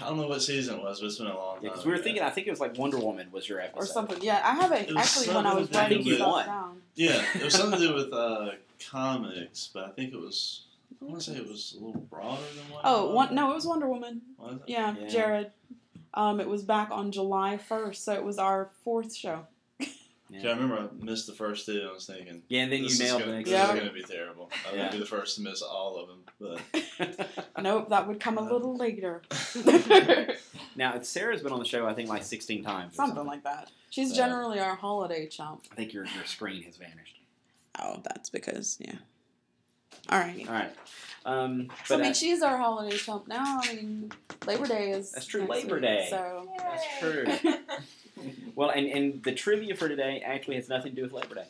[0.00, 1.64] I don't know what season it was, but it's been a long time.
[1.64, 2.22] Yeah, because we were thinking.
[2.22, 4.18] I think it was like Wonder Woman was your episode or something.
[4.20, 6.46] Yeah, I have it It was actually when I was something writing to do stuff
[6.46, 6.82] down.
[6.94, 8.50] Yeah, it was something to do with uh,
[8.90, 10.62] comics, but I think it was.
[11.00, 12.82] I want to say it was a little broader than what.
[12.84, 14.20] Oh, one, no, it was Wonder Woman.
[14.38, 14.62] Was it?
[14.66, 15.08] Yeah, Yeah.
[15.08, 15.50] Jared.
[16.14, 19.46] Um, it was back on July first, so it was our fourth show.
[20.30, 20.40] Yeah.
[20.42, 21.86] Yeah, I remember I missed the first two.
[21.88, 22.42] I was thinking.
[22.48, 23.72] Yeah, and then you nailed gonna, the next This Yeah.
[23.72, 24.50] is going to be terrible.
[24.68, 24.78] I'm Yeah.
[24.80, 27.28] going to be the first to miss all of them, but.
[27.62, 29.22] Nope, that would come a little later.
[30.76, 32.92] now, Sarah's been on the show, I think, like 16 times.
[32.94, 33.70] or Something like that.
[33.90, 35.64] She's So- generally our holiday chump.
[35.72, 37.18] I think your, your screen has vanished.
[37.80, 38.96] Oh, that's because yeah.
[40.10, 40.46] All right.
[40.46, 40.74] All right.
[41.24, 43.60] Um, So, but I mean, uh, she's our holiday chump now.
[43.62, 44.12] I mean,
[44.46, 45.12] Labor Day is.
[45.12, 46.06] That's true, Labor week, Day.
[46.10, 47.24] So That's true.
[48.54, 51.46] well, and, and the trivia for today actually has nothing to do with Labor Day.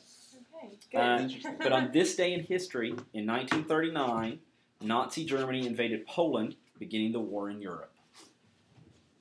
[0.64, 1.46] okay, good.
[1.46, 4.38] Uh, But on this day in history, in 1939,
[4.82, 7.92] Nazi Germany invaded Poland, beginning the war in Europe.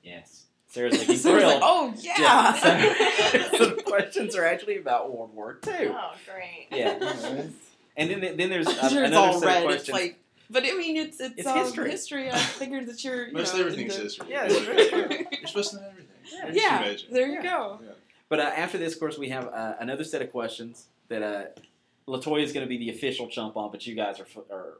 [0.02, 0.44] Yes.
[0.68, 1.62] Sarah's looking Sarah's like, thrilled.
[1.64, 2.14] oh yeah.
[2.18, 2.98] Yeah.
[3.50, 5.88] So, so the questions are actually about World War II.
[5.88, 6.68] oh, great.
[6.70, 6.98] Yeah.
[7.96, 9.64] And then then there's I'm uh, sure it's another set red.
[9.64, 9.92] of It's questions.
[9.98, 10.20] like,
[10.50, 11.90] but I mean, it's it's, It's um, history.
[11.90, 12.30] history.
[12.30, 14.26] I figured that you're you Most know, everything's into- history.
[14.30, 15.26] Yeah, it's very true.
[15.32, 16.08] You're supposed to know everything.
[16.32, 16.38] Yeah.
[16.38, 17.06] You're a history Yeah, major.
[17.10, 17.42] there you Yeah.
[17.42, 17.80] go.
[18.28, 21.44] But uh, after this, of course, we have uh, another set of questions that uh,
[22.06, 24.78] Latoya is going to be the official chump on, but you guys are, f- are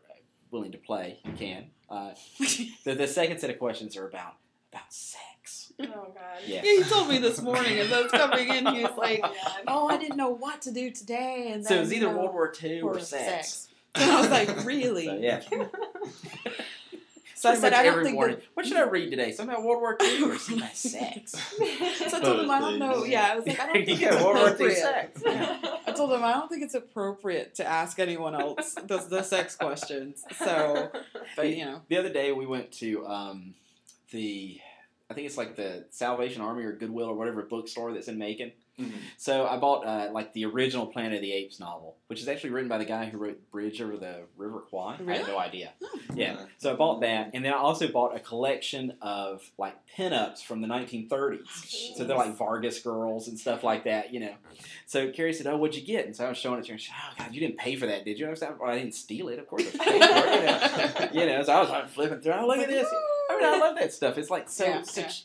[0.51, 1.19] willing to play.
[1.25, 1.67] You can.
[1.89, 2.11] Uh,
[2.85, 4.35] the, the second set of questions are about
[4.71, 5.73] about sex.
[5.81, 6.15] Oh, God.
[6.47, 6.61] Yeah.
[6.63, 8.67] Yeah, he told me this morning as I was coming in.
[8.75, 9.33] He was like, Oh,
[9.67, 12.19] "Oh, I didn't know what to do today," and So then, it's you either know,
[12.19, 13.69] World War II or, or sex.
[13.95, 15.41] And I was like, "Really?" So, yeah.
[17.39, 18.37] So I said, "I don't think morning.
[18.37, 19.31] that." What should I read today?
[19.33, 21.33] Something about World War II or something about sex?
[22.09, 24.07] So I told him, "I don't know." Yeah, I was like, "I don't think go,
[24.09, 25.23] it's World War II appropriate." sex.
[25.87, 29.55] I told him I don't think it's appropriate to ask anyone else the, the sex
[29.57, 30.25] questions.
[30.37, 30.91] So,
[31.37, 33.55] but you know, The other day we went to um,
[34.11, 34.61] the,
[35.11, 38.53] I think it's like the Salvation Army or Goodwill or whatever bookstore that's in Macon.
[38.79, 38.93] Mhm.
[39.17, 42.51] So I bought uh, like the original Planet of the Apes novel, which is actually
[42.51, 44.97] written by the guy who wrote Bridge over the River Kwai.
[45.07, 45.73] I had no idea.
[45.83, 45.99] Oh.
[46.15, 46.37] Yeah.
[46.59, 50.61] So I bought that, and then I also bought a collection of like pinups from
[50.61, 51.97] the 1930s.
[51.97, 54.35] So they're like Vargas girls and stuff like that, you know.
[54.87, 56.73] So Carrie said, "Oh, what'd you get?" And so I was showing it to her.
[56.75, 58.61] And she said, "Oh God, you didn't pay for that, did you?" I was like,
[58.61, 61.21] well, "I didn't steal it, of course." I paid for it, you know.
[61.23, 61.43] you know.
[61.43, 62.33] So I was like flipping through.
[62.35, 62.87] Oh, look at this.
[63.31, 64.17] I mean, I love that stuff.
[64.19, 65.25] It's like so Yeah, such.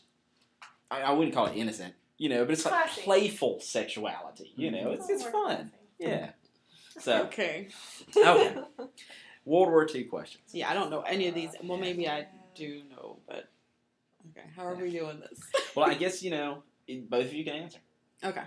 [0.92, 1.94] I, I wouldn't call it innocent,
[2.24, 3.02] you know, but it's like Classy.
[3.02, 4.54] playful sexuality.
[4.56, 5.72] You know, it's it's fun.
[6.00, 6.30] Yeah.
[7.02, 7.68] So okay.
[8.16, 8.56] okay,
[9.44, 10.44] World War II questions.
[10.54, 11.50] Yeah, I don't know any of these.
[11.62, 13.50] Well, maybe I do know, but
[14.32, 15.38] Okay, how are we doing this?
[15.76, 16.64] Well, I guess you know
[17.10, 17.80] both of you can answer.
[18.24, 18.44] Okay,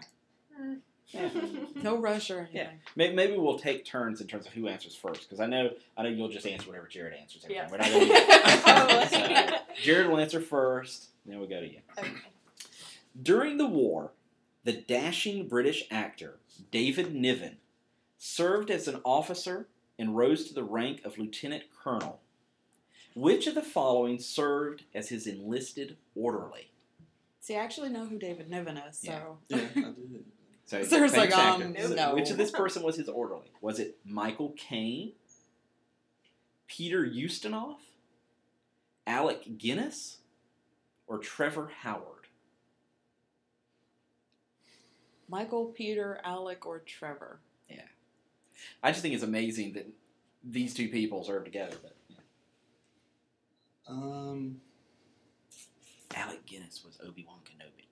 [1.08, 1.28] Yeah.
[1.82, 2.56] no rush or anything.
[2.56, 2.70] Yeah.
[2.94, 5.68] Maybe, maybe we'll take turns in terms of who answers first, because I know
[5.98, 7.42] I know you'll just answer whatever Jared answers.
[7.44, 7.62] Every Yeah.
[7.66, 7.72] time.
[7.72, 9.64] We're not gonna do that.
[9.66, 9.82] Probably.
[9.82, 11.80] Jared will answer first, then we'll go to you.
[11.98, 12.08] Okay.
[13.22, 14.12] During the war,
[14.64, 16.38] the dashing British actor
[16.70, 17.58] David Niven
[18.18, 22.20] served as an officer and rose to the rank of lieutenant colonel.
[23.14, 26.70] Which of the following served as his enlisted orderly?
[27.40, 30.24] See, I actually know who David Niven is, so Yeah, I did.
[30.68, 31.64] So, Sarah's famous like, actor.
[31.64, 32.14] um, So no.
[32.16, 33.52] Which of this person was his orderly?
[33.60, 35.12] Was it Michael Caine,
[36.66, 37.76] Peter Ustinov,
[39.06, 40.16] Alec Guinness,
[41.06, 42.15] or Trevor Howard?
[45.28, 47.38] Michael, Peter, Alec, or Trevor.
[47.68, 47.82] Yeah.
[48.82, 49.86] I just think it's amazing that
[50.44, 51.76] these two people served together.
[51.82, 52.16] But yeah.
[53.88, 54.60] Um,
[56.14, 57.86] Alec Guinness was Obi Wan Kenobi.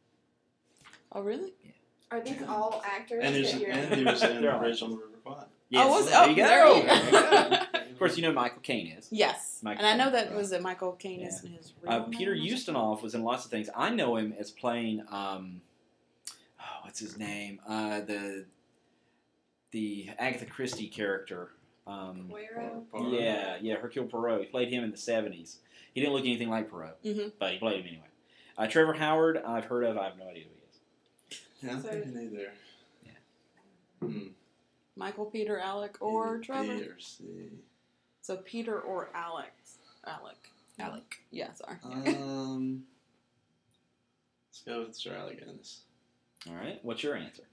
[1.12, 1.52] Oh, really?
[1.64, 1.70] Yeah.
[2.10, 4.60] Are these all actors and, he was, that you're and he was in They're the
[4.60, 5.44] original River Kwai.
[5.68, 6.86] Yes, was- there oh, you there you go.
[6.86, 7.80] There you go.
[7.90, 9.08] of course, you know Michael Caine is.
[9.10, 10.36] Yes, Michael and I know that right.
[10.36, 10.62] was it.
[10.62, 12.36] Michael Caine is in his real Uh, Peter or?
[12.36, 13.68] Ustinov was in lots of things.
[13.74, 15.00] I know him as playing.
[15.10, 15.60] Um, oh,
[16.94, 17.58] what's his name?
[17.68, 18.44] Uh, the
[19.72, 21.50] the Agatha Christie character.
[21.88, 22.88] Um, Poirot?
[22.92, 23.12] Poirot.
[23.20, 24.42] yeah, yeah, Hercule Poirot.
[24.42, 25.58] He played him in the seventies.
[25.92, 27.32] He didn't look anything like Poirot, Mhm.
[27.40, 28.06] but he played him anyway.
[28.56, 29.98] Uh, Trevor Howard, I've heard of.
[29.98, 31.40] I have no idea who he is.
[31.62, 32.52] Yeah, I'm So- thinking either.
[33.04, 33.10] Yeah.
[33.98, 34.28] Hmm.
[34.94, 36.76] Michael, Peter, Alec, or Either Trevor.
[36.78, 36.96] B or
[38.20, 39.78] So Peter or Alex.
[40.06, 40.36] Alec.
[40.78, 41.24] Alec.
[41.32, 41.78] Yeah, sorry.
[41.82, 42.86] Um,
[44.48, 45.82] let's go with Sir Alec Guinness.
[46.48, 46.78] All right.
[46.82, 47.44] What's your answer?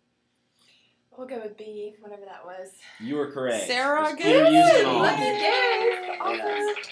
[1.17, 2.69] We'll go with B, whatever that was.
[2.99, 3.67] You were correct.
[3.67, 4.47] Sarah, good.
[4.53, 5.01] Ustinov.
[5.01, 6.17] Look at yes!
[6.21, 6.37] Awesome.
[6.37, 6.87] Yes.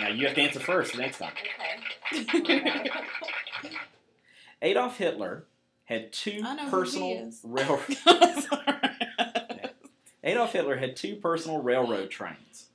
[0.00, 1.32] Now you have to answer first the next time.
[2.34, 2.90] Okay.
[4.62, 5.44] Adolf Hitler
[5.84, 7.40] had two I know who he personal is.
[7.44, 7.78] rail.
[8.04, 8.74] Sorry.
[10.22, 12.66] Adolf Hitler had two personal railroad trains.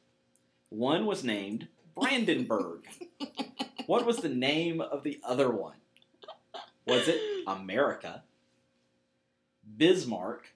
[0.70, 2.82] One was named Brandenburg.
[3.86, 5.76] what was the name of the other one?
[6.88, 8.24] Was it America,
[9.78, 10.54] Bismarck,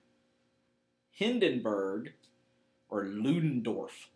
[1.11, 2.13] Hindenburg,
[2.89, 4.09] or Ludendorff?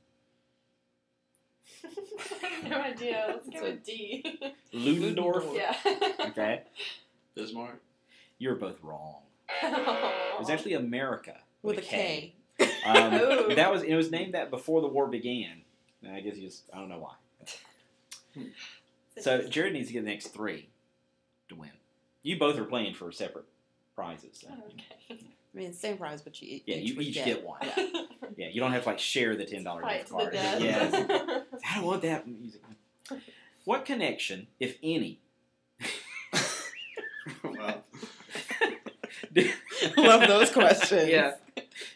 [1.84, 3.26] I have no idea.
[3.30, 4.24] Let's go with D.
[4.74, 5.44] Ludendorff.
[5.54, 5.56] Ludendorff.
[5.56, 5.76] yeah.
[6.30, 6.62] Okay,
[7.36, 7.82] Bismarck.
[8.38, 9.22] you're both wrong.
[9.64, 12.36] It was actually America With a K.
[12.86, 13.12] Um,
[13.56, 15.62] that was it was named that before the war began.
[16.04, 17.16] And I guess you just I don't know why.
[19.20, 20.70] So Jared needs to get the next three
[21.50, 21.72] to win.
[22.24, 23.44] You both are playing for separate
[24.02, 24.38] prizes.
[24.40, 24.64] so- Oh,
[25.14, 25.22] okay.
[25.54, 27.26] I mean, same prize, but you Yeah, each you each get.
[27.26, 27.60] get one.
[28.38, 30.34] Yeah, you don't have to like share the ten dollar gift card.
[30.34, 32.62] Yeah, I don't want that music.
[33.66, 35.20] What connection, if any,
[37.44, 37.84] well,
[39.98, 41.10] Love those questions.
[41.10, 41.34] Yeah.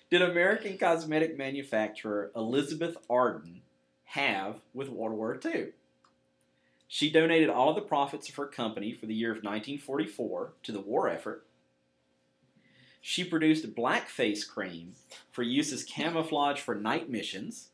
[0.10, 3.62] Did American cosmetic manufacturer Elizabeth Arden
[4.06, 5.68] have with World War II?
[6.88, 10.72] She donated all of the profits of her company for the year of 1944 to
[10.72, 11.46] the war effort.
[13.08, 14.96] She produced blackface cream
[15.32, 17.70] for use as camouflage for night missions.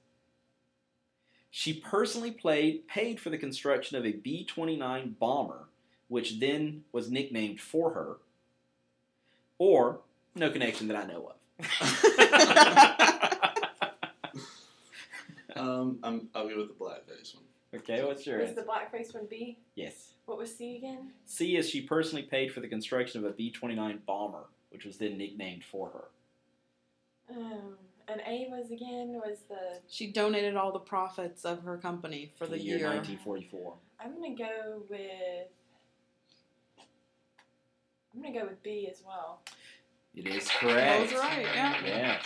[1.50, 5.70] She personally played, paid for the construction of a B 29 bomber,
[6.10, 8.18] which then was nicknamed for her.
[9.58, 10.02] Or,
[10.36, 11.38] no connection that I know of.
[15.56, 17.46] um, I'm, I'll go with the blackface one.
[17.76, 19.60] okay, what's your Was the blackface one B?
[19.76, 20.10] Yes.
[20.26, 21.14] What was C again?
[21.26, 24.98] C is she personally paid for the construction of a B 29 bomber, which was
[24.98, 27.36] then nicknamed for her.
[27.36, 29.80] Um, and A was again was the.
[29.88, 32.88] She donated all the profits of her company for the, year, year.
[32.88, 33.74] 1944.
[34.04, 35.48] I'm gonna go with.
[38.14, 39.42] I'm gonna go with B as well.
[40.14, 40.76] It is correct.
[40.76, 41.76] That was right, yeah.
[41.86, 42.26] Yes.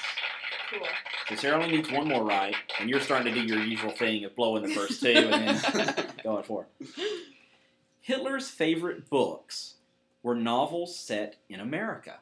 [0.71, 0.87] Cool.
[1.29, 4.25] So Sarah only needs one more right, and you're starting to do your usual thing
[4.25, 6.89] of blowing the first two and then going for it.
[8.01, 9.75] Hitler's favorite books
[10.23, 12.19] were novels set in America.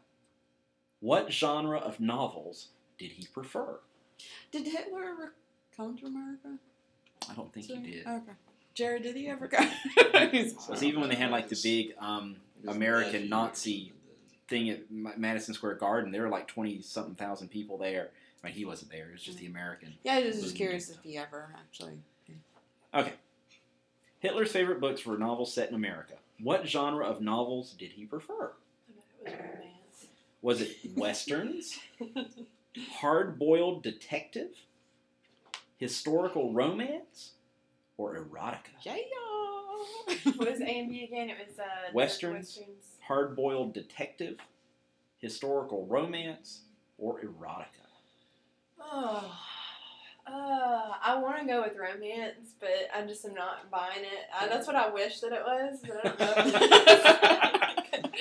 [1.03, 3.81] What genre of novels did he prefer?
[4.53, 5.33] Did Hitler ever
[5.75, 6.57] come to America?
[7.29, 8.07] I don't think he did.
[8.07, 8.31] Okay.
[8.73, 9.57] Jared, did he ever go?
[9.97, 13.91] It was even when they had like the big um, American Nazi
[14.47, 16.13] thing at Madison Square Garden.
[16.13, 18.11] There were like twenty something thousand people there.
[18.41, 19.09] I mean, he wasn't there.
[19.09, 19.95] It was just the American.
[20.05, 21.99] yeah, I was just curious if he ever actually.
[22.93, 23.13] Okay.
[24.19, 26.13] Hitler's favorite books were novels set in America.
[26.39, 28.53] What genre of novels did he prefer?
[29.27, 29.72] I bet it
[30.43, 31.79] was it westerns,
[32.91, 34.51] hard-boiled detective,
[35.77, 37.31] historical romance,
[37.97, 38.75] or erotica?
[38.83, 38.95] Yeah.
[40.35, 41.29] What was A and B again?
[41.29, 41.63] It was uh,
[41.93, 42.57] Westerns?
[42.57, 42.85] Westerns.
[43.07, 44.37] Hard boiled detective,
[45.17, 46.61] historical romance,
[46.97, 47.87] or erotica?
[48.79, 49.33] Oh,
[50.25, 54.27] uh, I want to go with romance, but I just am not buying it.
[54.39, 57.69] Uh, that's what I wish that it was, but I don't know.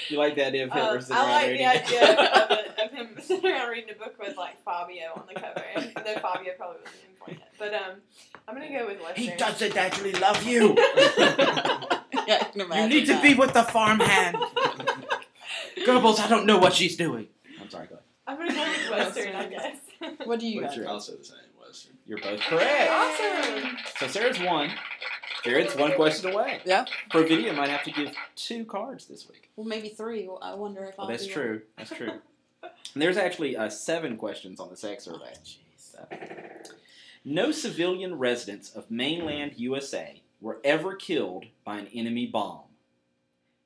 [0.08, 2.78] You like the idea of Hitler Um, sitting I around like the idea of, it,
[2.84, 5.62] of him sitting around reading a book with like Fabio on the cover.
[5.76, 8.00] and Though Fabio probably wasn't enjoying it, but um,
[8.48, 9.24] I'm gonna go with Western.
[9.24, 10.76] He doesn't actually love you.
[12.24, 14.36] Yeah, I can You imagine need to be with the farmhand.
[15.78, 17.26] Goebbels, I don't know what she's doing.
[17.60, 18.04] I'm sorry, go ahead.
[18.28, 19.76] I'm gonna go with Western, I guess.
[20.24, 20.82] What do you What's got?
[20.82, 21.38] your- I'll say the same.
[22.20, 22.30] Western.
[22.30, 22.90] You're both correct.
[22.90, 23.76] awesome.
[23.98, 24.70] So Sarah's one.
[25.44, 26.60] Jared's one question away.
[26.64, 26.84] Yeah.
[27.10, 29.50] Pro Video might have to give two cards this week.
[29.56, 30.28] Well, maybe three.
[30.28, 31.62] Well, I wonder if Well, I'll that's be true.
[31.76, 32.10] That's true.
[32.94, 35.32] And there's actually uh, seven questions on the sex survey.
[35.78, 36.06] So.
[37.24, 42.60] No civilian residents of mainland USA were ever killed by an enemy bomb.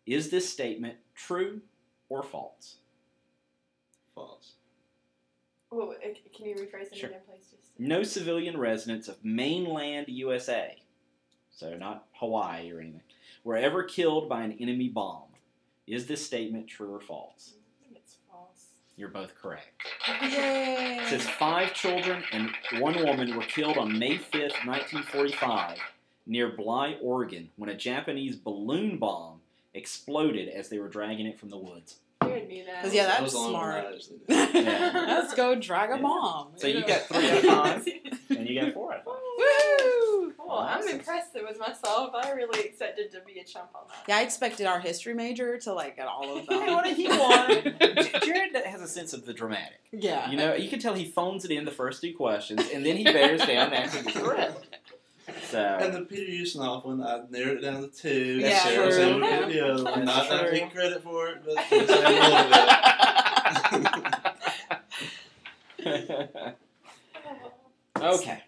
[0.07, 1.61] Is this statement true
[2.09, 2.77] or false?
[4.15, 4.53] False.
[5.73, 7.09] Well, uh, can you rephrase it Sure.
[7.11, 7.49] again, please?
[7.51, 10.77] Just No civilian residents of mainland USA,
[11.51, 13.03] so not Hawaii or anything,
[13.45, 15.29] were ever killed by an enemy bomb.
[15.87, 17.55] Is this statement true or false?
[17.55, 18.69] I think it's false.
[18.97, 19.83] You're both correct.
[20.23, 21.01] Yay!
[21.03, 25.79] It says five children and one woman were killed on May 5th, 1945,
[26.27, 29.41] near Bly, Oregon, when a Japanese balloon bomb
[29.75, 31.97] exploded as they were dragging it from the woods.
[32.37, 32.83] Jared knew that.
[32.83, 33.85] 'Cause, yeah, That that's was smart.
[33.85, 34.65] the rise, didn't it?
[34.65, 34.93] Yeah.
[35.09, 36.03] Let's go drag a Yeah.
[36.03, 36.49] bomb.
[36.57, 36.87] So you know?
[36.87, 37.45] got three out of
[37.85, 37.89] five,
[38.31, 39.15] and you got four out of five.
[39.39, 40.33] Woo!
[40.39, 40.51] Cool.
[40.53, 40.91] I'm Awesome.
[40.99, 42.11] impressed with myself.
[42.15, 43.97] I really expected to be a chump on that.
[44.09, 46.61] Yeah, I expected our history major to like get all of them.
[46.63, 47.49] Hey, what did he want?
[47.81, 49.81] J- Jared has a sense of the dramatic.
[49.93, 50.31] Yeah.
[50.31, 52.97] You know, you can tell he phones it in the first two questions, and then
[52.97, 54.77] he bears down and actually gets correct.
[55.55, 58.39] And So, the Peter Ustinov one, I narrowed it down to two.
[58.41, 58.93] Yeah, Sarah true.
[58.93, 59.15] said
[59.49, 60.05] we the other one.
[60.05, 61.85] That's Not that I take credit for it, but I'm a
[65.85, 66.57] little bit.
[68.01, 68.43] okay.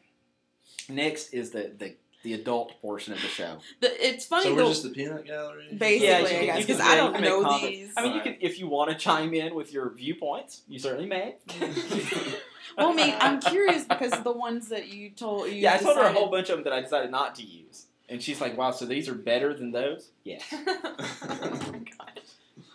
[0.88, 3.58] Next is the, the, the adult portion of the show.
[3.80, 4.68] The- it's funny So we're though.
[4.68, 5.68] just the peanut gallery.
[5.76, 7.66] Basically, Yeah, I you can- you can because I don't can know comments.
[7.68, 7.92] these.
[7.96, 11.06] I mean, you can if you want to chime in with your viewpoints, you certainly
[11.08, 11.36] may.
[12.76, 15.54] Well, I mean, I'm curious because the ones that you told you.
[15.54, 17.86] yeah, I told her a whole bunch of them that I decided not to use,
[18.08, 20.42] and she's like, "Wow, so these are better than those?" Yes.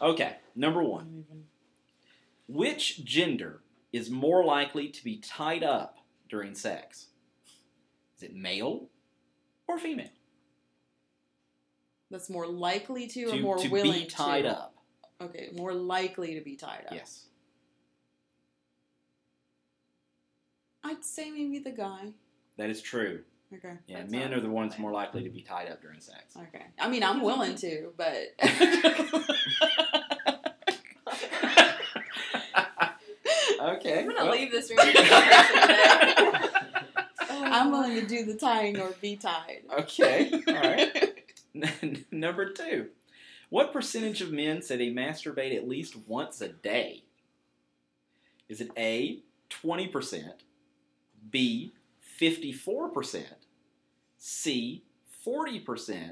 [0.02, 1.24] Oh okay, number one.
[2.48, 3.62] Which gender
[3.94, 7.08] is more likely to be tied up during sex?
[8.18, 8.90] Is it male
[9.68, 10.10] or female?
[12.12, 14.52] That's more likely to, or to more to willing be tied to.
[14.52, 14.76] up.
[15.22, 16.94] Okay, more likely to be tied up.
[16.94, 17.28] Yes.
[20.84, 22.14] I'd say maybe the guy.
[22.58, 23.22] That is true.
[23.54, 23.74] Okay.
[23.88, 26.36] Yeah, That's men are the ones more likely to be tied up during sex.
[26.36, 26.66] Okay.
[26.80, 28.34] I mean, I'm willing to, but
[33.62, 34.00] okay.
[34.00, 34.80] I'm gonna well, leave this room.
[34.84, 36.50] with this person today.
[37.30, 39.62] I'm willing to do the tying or be tied.
[39.80, 40.32] Okay.
[40.48, 41.24] All right.
[42.12, 42.88] Number two.
[43.50, 47.04] What percentage of men say they masturbate at least once a day?
[48.50, 49.20] Is it A,
[49.52, 50.32] 20%,
[51.30, 51.74] B,
[52.20, 53.24] 54%,
[54.18, 54.84] C,
[55.26, 56.12] 40%,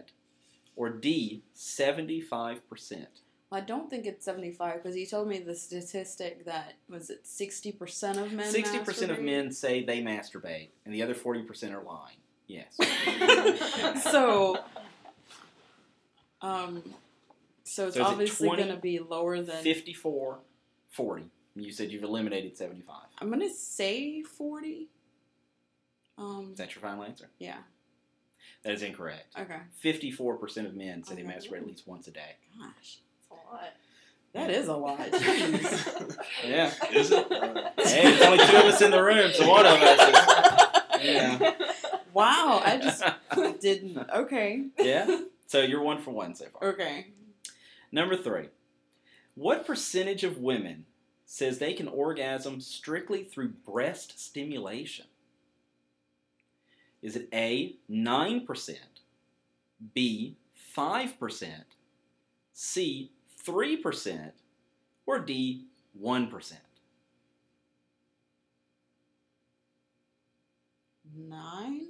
[0.76, 3.06] or D, 75%?
[3.54, 8.18] I don't think it's 75 because you told me the statistic that was it 60%
[8.18, 8.54] of men.
[8.54, 12.18] 60% of men say they masturbate, and the other 40% are lying.
[12.48, 12.78] Yes.
[14.12, 14.58] So,
[16.42, 16.82] um,
[17.64, 19.64] so it's So is it obviously going to be lower than.
[19.64, 20.40] 54,
[20.90, 21.26] 40.
[21.56, 22.96] You said you've eliminated 75.
[23.20, 24.88] I'm going to say 40.
[26.22, 27.30] Um, Is that your final answer?
[27.40, 27.58] yeah.
[28.64, 29.26] That is incorrect.
[29.40, 29.58] Okay.
[29.84, 32.36] 54% of men say they masturbate at least once a day.
[32.60, 33.74] Gosh, That's a lot.
[34.34, 35.00] that is a lot.
[35.00, 36.18] Jeez.
[36.46, 36.72] Yeah.
[36.94, 37.32] Is it?
[37.32, 40.68] Uh, Hey, there's only two of us in the room, so one of us
[41.04, 41.54] yeah.
[42.14, 43.04] wow, I just
[43.62, 43.98] didn't.
[43.98, 44.66] Okay.
[44.78, 45.22] Yeah?
[45.48, 46.70] So you're one for one so far.
[46.70, 47.08] Okay.
[47.92, 48.50] Number three.
[49.34, 50.86] What percentage of women
[51.26, 55.06] says they can orgasm strictly through breast stimulation?
[57.02, 58.76] Is it A, 9%,
[59.94, 60.38] B,
[60.78, 61.50] 5%,
[62.54, 63.12] C,
[63.46, 64.32] 3%,
[65.06, 65.66] or D,
[66.02, 66.54] 1%?
[71.14, 71.88] Nine?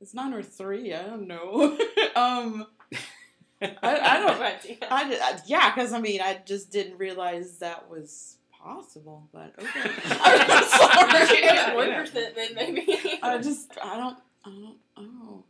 [0.00, 0.94] It's nine or three.
[0.94, 1.76] I don't know.
[2.16, 2.66] um,
[3.62, 4.40] I, I don't.
[4.40, 4.58] I,
[4.90, 9.28] I yeah, because I mean, I just didn't realize that was possible.
[9.32, 9.68] But okay,
[10.04, 11.40] I'm sorry.
[11.42, 13.18] Yeah, one percent then maybe.
[13.22, 15.44] I just I don't I don't oh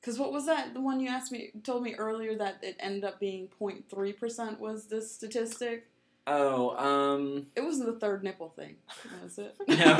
[0.00, 0.74] Because what was that?
[0.74, 4.60] The one you asked me, told me earlier that it ended up being 0.3 percent
[4.60, 5.86] was the statistic.
[6.26, 8.76] Oh, um, It wasn't the third nipple thing,
[9.22, 9.56] was it?
[9.66, 9.96] No,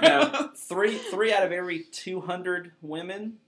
[0.02, 0.50] no.
[0.56, 3.38] three three out of every two hundred women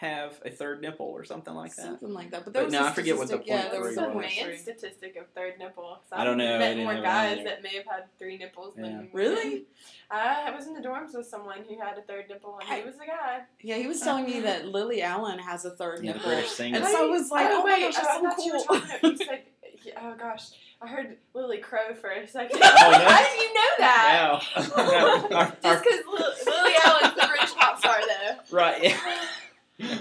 [0.00, 1.82] have a third nipple or something like that.
[1.84, 2.44] Something like that.
[2.44, 3.96] But, But was no, a I forget what the statistic- yeah, point there three was
[3.96, 4.14] a the was.
[4.14, 4.56] point man three.
[4.56, 5.82] statistic of third nipple?
[5.82, 7.86] 'Cause I don't know, I Met didn't more have it on guys that may have
[7.86, 8.82] had three nipples Yeah.
[8.84, 9.10] women.
[9.12, 9.64] Really?
[10.08, 10.14] Uh,
[10.46, 12.94] I was in the dorms with someone who had a third nipple, and he was
[12.94, 13.40] a guy.
[13.60, 14.42] Yeah, he was telling me uh-huh.
[14.42, 16.30] that Lily Allen has a third Yeah, the nipple.
[16.32, 16.76] British singer.
[16.78, 18.52] And so I was like, oh, my oh, wait, gosh, that's I so thought you
[18.52, 18.80] were cool.
[19.18, 19.40] talking
[19.84, 20.44] you oh gosh,
[20.80, 22.58] I heard Lily Crow for a second.
[22.62, 22.98] Oh, no.
[23.08, 24.42] How did you know that?
[24.52, 26.00] Now, our- Just because
[26.46, 28.56] Lily Allen's the British pop star, though.
[28.56, 28.82] right.
[28.82, 28.96] Yeah.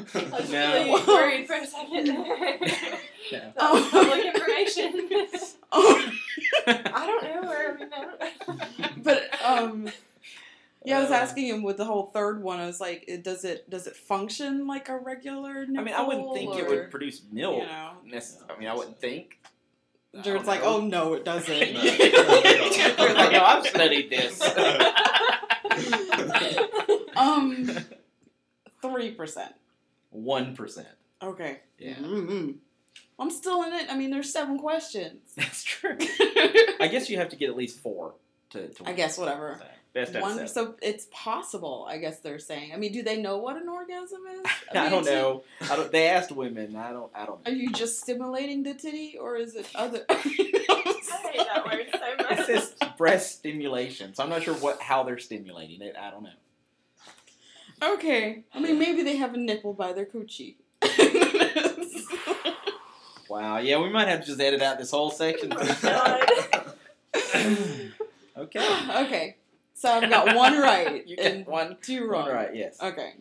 [0.16, 0.74] I was No.
[0.74, 2.08] really worried for a second.
[3.30, 3.52] Yeah.
[3.58, 5.10] That was public information.
[5.70, 6.12] Oh,
[6.66, 8.14] I don't know where we know.
[9.04, 9.90] but um,
[10.86, 12.62] yeah, I was Uh, asking him with the whole third one.
[12.62, 15.80] I was like, it, does it does it function like a regular nipple?
[15.80, 17.64] I mean, I wouldn't think it would produce milk.
[17.64, 17.92] You know,
[18.50, 19.40] I mean, I wouldn't think.
[20.18, 21.50] I Jared's like, oh no, it doesn't.
[21.50, 22.30] Jared's
[23.18, 24.42] like, no, I've studied this.
[27.18, 27.70] um,
[28.82, 29.54] three percent.
[30.10, 30.88] One percent.
[31.22, 31.60] Okay.
[31.80, 31.96] Yeah.
[31.96, 32.56] Mm-mm.
[33.20, 33.88] I'm still in it.
[33.92, 35.34] I mean, there's seven questions.
[35.36, 35.98] That's true.
[36.00, 38.14] I guess you have to get at least four
[38.52, 38.68] to.
[38.68, 39.60] to I guess whatever.
[39.94, 41.88] Best One, so it's possible.
[41.90, 42.72] I guess they're saying.
[42.72, 44.52] I mean, do they know what an orgasm is?
[44.72, 45.44] I, mean, don't know.
[45.62, 45.92] I don't.
[45.92, 46.76] They asked women.
[46.76, 47.12] I don't.
[47.16, 47.40] I don't.
[47.48, 50.06] Are you just stimulating the titty, or is it other?
[50.10, 52.00] I hate that word so
[52.30, 52.40] much.
[52.40, 55.96] It says breast stimulation, so I'm not sure what how they're stimulating it.
[56.00, 56.30] I don't know.
[57.82, 58.44] Okay.
[58.54, 60.56] I mean, maybe they have a nipple by their coochie.
[63.30, 63.58] Wow.
[63.58, 65.50] Yeah, we might have to just edit out this whole section.
[65.50, 66.26] God.
[68.38, 68.90] okay.
[69.06, 69.36] okay.
[69.74, 71.78] So I've got one right You and one.
[71.82, 72.26] two wrong.
[72.28, 72.56] One right.
[72.56, 72.78] Yes.
[72.82, 73.16] Okay.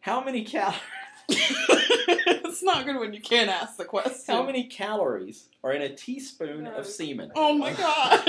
[0.00, 0.80] How many calories?
[1.28, 4.34] it's not good when you can't ask the question.
[4.34, 6.74] How many calories are in a teaspoon No.
[6.74, 7.30] of semen?
[7.34, 8.24] Oh my gosh.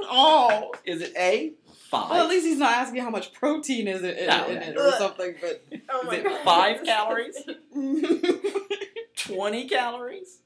[0.00, 0.72] Oh.
[0.84, 1.52] Is it A
[1.94, 2.10] five?
[2.10, 4.76] Well, at least he's not asking how much protein is it in, no, in it
[4.76, 5.34] or something.
[5.40, 6.44] But oh is it God.
[6.44, 7.36] five calories?
[9.16, 10.38] Twenty calories?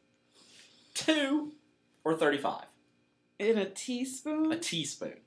[0.95, 1.53] Two
[2.05, 2.65] or thirty-five?
[3.39, 4.53] In a teaspoon.
[4.53, 5.21] A teaspoon.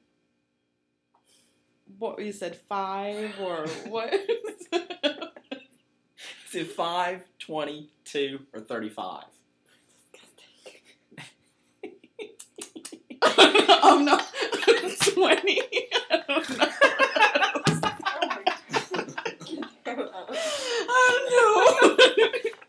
[1.97, 4.13] What you said five or what?
[4.13, 4.26] is
[6.53, 9.26] it five, twenty, two, or thirty-five?
[13.24, 14.26] I'm not
[15.13, 15.61] 20.
[16.34, 16.41] Oh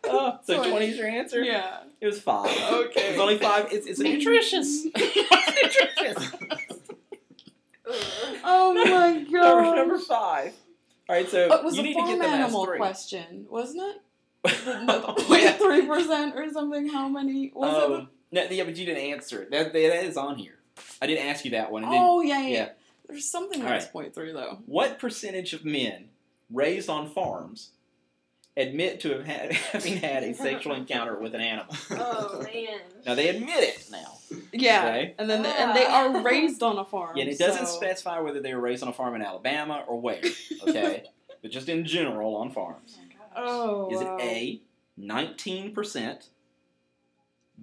[0.05, 0.69] Oh, so Twenty.
[0.71, 1.41] twenty is your answer?
[1.43, 1.79] Yeah.
[2.01, 2.49] It was five.
[2.71, 3.09] Okay.
[3.11, 3.67] It's only five.
[3.71, 4.85] It's, it's nutritious.
[4.85, 6.31] nutritious.
[8.45, 9.75] Oh my Number, god.
[9.75, 10.53] number five.
[11.07, 12.65] All right, so Oh, it was you a need to farm get the last animal
[12.65, 12.77] three.
[12.77, 14.01] question, wasn't it?
[14.65, 15.51] Oh, Wait, yeah.
[15.53, 16.87] three percent or something?
[16.89, 17.83] How many was it?
[17.99, 19.51] Um, no, yeah, but you didn't answer it.
[19.51, 20.55] That, that is on here.
[21.01, 21.83] I didn't ask you that one.
[21.83, 22.69] and then- Oh yeah, yeah, yeah.
[23.07, 23.93] There's something All that was right.
[23.93, 24.59] point three though.
[24.65, 26.09] What percentage of men
[26.51, 27.71] raised on farms
[28.55, 31.75] admit to have had, having had a sexual encounter with an animal?
[31.91, 32.79] Oh man.
[33.05, 34.17] Now they admit it now.
[34.53, 35.15] Yeah, Okay.
[35.19, 36.07] and then and they Ah.
[36.07, 37.17] are raised on a farm.
[37.17, 39.83] Yeah, and it doesn't so- specify whether they were raised on a farm in Alabama
[39.87, 40.21] or where.
[40.67, 41.03] Okay,
[41.41, 42.97] but just in general on farms.
[43.35, 44.17] Oh, Is wow.
[44.17, 44.61] it A,
[44.99, 46.27] 19%,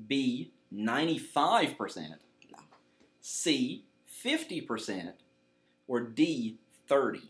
[0.09, 2.15] B, 95%,
[3.21, 3.85] C,
[4.25, 5.13] 50%,
[5.91, 7.21] or D, 30?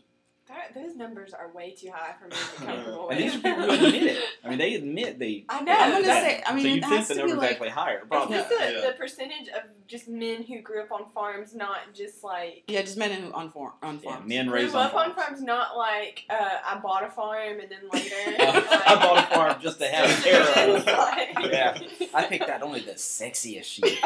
[0.47, 3.39] That, those numbers are way too high for me to be comfortable And these are
[3.39, 4.23] people who admit it.
[4.43, 5.45] I mean, they admit they.
[5.47, 5.71] I know.
[5.71, 6.23] I'm gonna that.
[6.25, 8.01] say- I mean, so you think has the to number's like- actually higher?
[8.11, 8.87] Is this the, Yeah.
[8.89, 12.97] the percentage of just men who grew up on farms, not just like Yeah, just
[12.97, 14.27] men who on farm on Yeah, farms.
[14.27, 15.25] men grew raised up on on farms.
[15.27, 18.15] farms, not like uh, I bought a farm and then later.
[18.17, 20.75] I bought a farm just to have a care.
[20.97, 21.79] Like- Yeah.
[22.13, 23.97] I picked out only the sexiest sheep.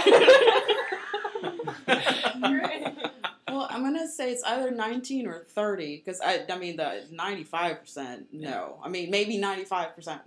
[3.55, 7.79] Well, I'm gonna say it's either 19 or 30 because I, I mean the 95
[7.81, 8.77] percent no.
[8.83, 10.21] I mean maybe 95 percent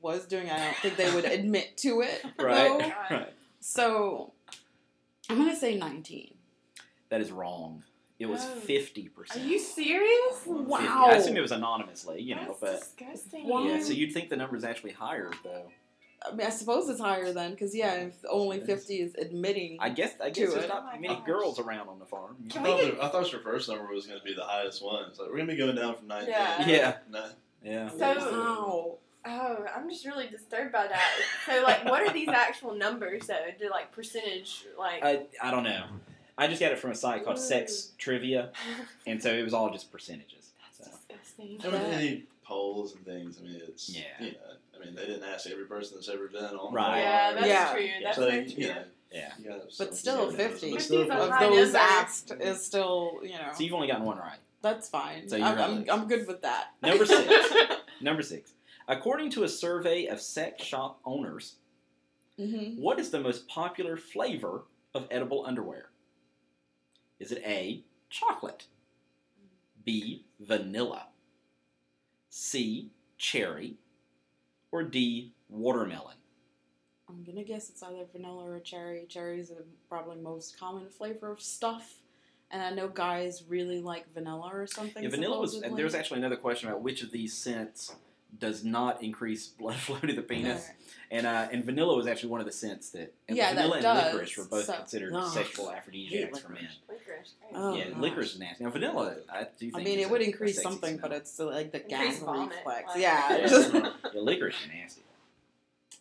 [0.00, 0.46] was doing.
[0.46, 0.52] it.
[0.52, 2.24] I don't think they would admit to it.
[2.38, 2.92] Right.
[3.10, 3.32] right.
[3.60, 4.32] So
[5.28, 6.34] I'm gonna say 19.
[7.08, 7.82] That is wrong.
[8.20, 8.54] It was Oh.
[8.60, 10.42] fifty Are you serious?
[10.46, 11.06] Wow.
[11.08, 13.48] I assume it was anonymously, you know, That's but disgusting.
[13.48, 13.82] Yeah.
[13.82, 15.70] So you'd think the number's actually higher, though.
[16.22, 18.80] I mean, I suppose it's higher then because yeah, if only It is.
[18.80, 19.78] 50 is admitting.
[19.80, 20.68] I guess I guess there's it.
[20.68, 21.26] not Oh many gosh.
[21.26, 22.36] girls around on the farm.
[22.46, 24.44] I Can thought, we- the- I thought your first number was going to be the
[24.44, 25.14] highest one.
[25.14, 26.28] so we're going to be going down from 19.
[26.30, 26.66] Yeah.
[26.68, 26.96] Yeah.
[27.10, 27.24] No.
[27.64, 27.88] Yeah.
[27.90, 28.98] So- wow.
[29.22, 31.10] Oh, I'm just really disturbed by that.
[31.44, 33.36] So, like, what are these actual numbers, though?
[33.58, 35.02] Do like percentage, like?
[35.04, 35.84] I I don't know.
[36.38, 37.40] I just got it from a site called Ooh.
[37.40, 38.50] Sex Trivia,
[39.06, 40.52] and so it was all just percentages.
[40.78, 40.96] That's So.
[41.36, 41.58] disgusting.
[41.70, 43.38] I mean, any polls and things.
[43.38, 44.04] I mean, it's Yeah.
[44.20, 44.38] You know,
[44.80, 46.72] I mean, they didn't ask every person that's ever been on.
[46.72, 47.00] Right.
[47.00, 47.72] Yeah, that's Yeah.
[47.72, 47.88] true.
[48.02, 49.32] That's so very you know, Yeah.
[49.38, 51.20] you gotta But still, 50 but still 50.
[51.20, 54.38] of those asked is still, you know, So you've only gotten one right.
[54.62, 55.28] that's fine.
[55.28, 55.58] So you're I'm.
[55.58, 56.68] I'm, I'm good with that.
[56.82, 57.52] Number six.
[58.00, 58.52] Number six.
[58.88, 61.56] According to a survey of sex shop owners,
[62.36, 64.64] hmm what is the most popular flavor
[64.94, 65.90] of edible underwear?
[67.18, 68.66] Is it A, chocolate,
[69.84, 71.08] B, vanilla,
[72.30, 73.76] C, cherry,
[74.72, 76.16] or D, watermelon?
[77.08, 79.06] I'm gonna guess it's either vanilla or cherry.
[79.08, 82.00] Cherry is the probably most common flavor of stuff,
[82.50, 85.02] and I know guys really like vanilla or something.
[85.02, 85.54] Yeah, vanilla was.
[85.54, 85.76] supposedly.
[85.76, 87.94] There was actually another question about which of these scents
[88.38, 90.76] does not increase blood flow to the penis, Alright.
[91.10, 93.12] and uh, and vanilla was actually one of the scents that.
[93.28, 95.32] And Yeah, that vanilla and does, licorice were both so- considered Ugh.
[95.32, 96.68] sexual aphrodisiacs for men.
[96.88, 97.32] Licorice.
[97.54, 97.98] Oh, yeah, gosh.
[97.98, 98.64] licorice is nasty.
[98.64, 99.70] Now vanilla, I do.
[99.70, 101.08] Think I mean, it would a increase sexy something, smell.
[101.10, 102.88] but it's still like the Increase gas vomit, reflex.
[102.88, 103.90] like- yeah, Yeah.
[104.14, 105.02] yeah, licorice is nasty.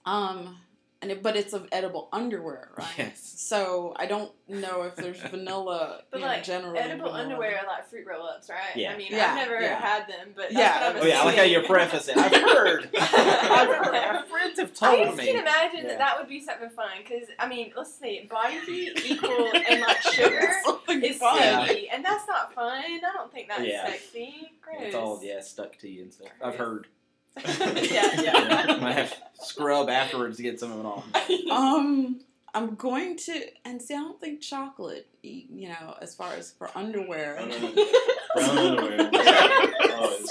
[0.05, 0.57] um,
[1.01, 2.87] and it, but it's of edible underwear, right?
[2.97, 3.21] Yes.
[3.37, 7.23] So I don't know if there's vanilla But you know, like generally edible vanilla.
[7.23, 8.75] underwear are like fruit roll ups, right?
[8.75, 8.91] Yeah.
[8.93, 9.79] I mean, Yeah, I've never yeah.
[9.79, 10.87] had them, but that's Yeah.
[10.87, 12.17] what I'm Oh yeah, I like how you're preface it.
[12.17, 12.89] I've heard.
[12.99, 13.91] I've heard.
[13.93, 15.25] My friends have I told just me.
[15.27, 15.87] can imagine Yeah.
[15.87, 19.81] that that would be something fun because I mean, let's see, body heat equal and
[19.81, 20.49] like sugar
[21.01, 21.37] is fun.
[21.39, 21.65] Yeah.
[21.65, 22.83] sticky, and that's not fun.
[22.85, 23.85] I don't think that's Yeah.
[23.87, 24.51] sexy.
[24.61, 24.77] Gross.
[24.81, 26.27] It's all yeah stuck to you and stuff.
[26.43, 26.87] I've heard.
[27.45, 28.77] yeah, yeah.
[28.81, 31.05] Might have to scrub afterwards to get some of it off.
[31.51, 32.19] Um,
[32.53, 36.69] I'm going to, and see, I don't think chocolate, you know, as far as for
[36.75, 37.37] underwear.
[37.39, 37.45] I.
[38.35, 39.09] Brown underwear.
[39.13, 40.23] Oh,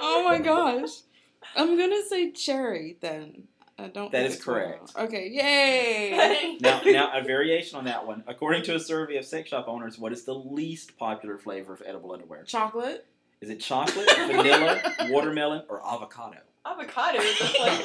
[0.00, 0.90] oh my gosh.
[1.56, 3.44] I'm gonna say cherry then.
[3.78, 4.10] I don't.
[4.10, 4.78] That think is it's vanilla.
[4.78, 4.92] correct.
[4.98, 6.58] Okay, yay!
[6.60, 8.24] Now, now a variation on that one.
[8.26, 11.82] According to a survey of sex shop owners, what is the least popular flavor of
[11.86, 12.42] edible underwear?
[12.44, 13.06] Chocolate.
[13.40, 14.80] Is it chocolate, vanilla,
[15.10, 16.38] watermelon, or avocado?
[16.66, 17.82] Avocado is a flavor.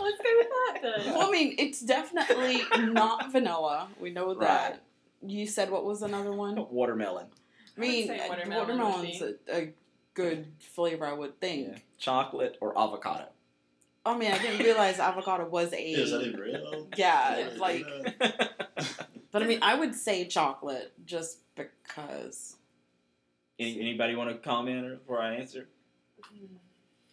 [0.00, 1.14] Let's go with that then.
[1.14, 3.88] Well, I mean, it's definitely not vanilla.
[4.00, 4.40] We know Right.
[4.40, 4.82] that.
[5.26, 6.54] You said what was another one?
[6.70, 7.26] Watermelon.
[7.76, 9.72] I mean, I would say uh, watermelon watermelon's a, a
[10.14, 11.68] good flavor, I would think.
[11.72, 11.78] Yeah.
[11.98, 13.26] Chocolate or avocado.
[14.06, 15.90] I mean, I didn't realize avocado was a.
[15.90, 16.84] Yes, I didn't realize.
[16.96, 17.84] Yeah, I like,
[19.30, 22.56] but I mean, I would say chocolate just because.
[23.58, 25.66] Any, anybody want to comment before I answer?
[26.34, 26.48] Mm.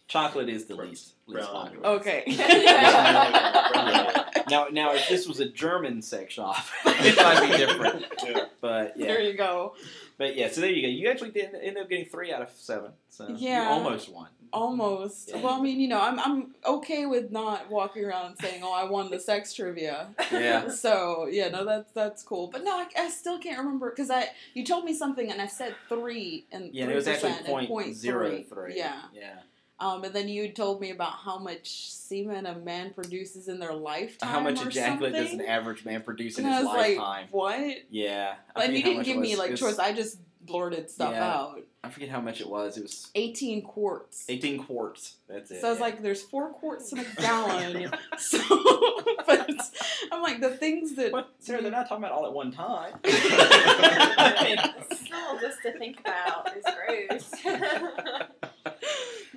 [0.08, 1.86] Chocolate is the least least Brown popular.
[1.96, 2.22] Okay.
[4.48, 8.04] Now, now, if this was a German sex shop, it might be different.
[8.24, 8.44] Yeah.
[8.60, 9.74] But There yeah, you go.
[10.18, 10.48] but yeah.
[10.52, 10.88] So there you go.
[10.88, 12.92] You actually did end up getting three out of seven.
[13.08, 13.64] So Yeah.
[13.64, 14.28] you almost won.
[14.52, 15.30] Almost.
[15.30, 15.42] Yeah.
[15.42, 18.84] Well, I mean, you know, I'm I'm okay with not walking around saying, "Oh, I
[18.84, 20.68] won the sex trivia." Yeah.
[20.76, 22.48] So yeah, no, that's that's cool.
[22.48, 25.46] But no, I, I still can't remember because I you told me something and I
[25.46, 28.42] said three and Yeah, and it was actually 3% point point zero three.
[28.44, 28.76] three.
[28.78, 29.02] Yeah.
[29.14, 29.34] Yeah.
[29.78, 33.74] Um, and then you told me about how much semen a man produces in their
[33.74, 34.30] lifetime.
[34.30, 36.98] How much or ejaculate does an average man produce in And I his was lifetime?
[36.98, 37.76] like, what?
[37.90, 38.34] yeah.
[38.54, 39.78] I And you didn't give it me like was- choice.
[39.78, 41.30] I just blurted stuff Yeah.
[41.34, 41.60] out.
[41.86, 42.76] I forget how much it was.
[42.76, 44.24] It was 18 quarts.
[44.28, 45.18] 18 quarts.
[45.28, 45.60] That's it.
[45.60, 45.84] So I was yeah.
[45.84, 47.92] like, there's four quarts in a gallon.
[48.18, 48.38] so,
[49.26, 49.48] but
[50.10, 51.12] I'm like, the things that.
[51.12, 51.30] What?
[51.38, 52.94] Sarah, they're not talking about all at one time.
[54.92, 57.30] Still, just to think about is gross.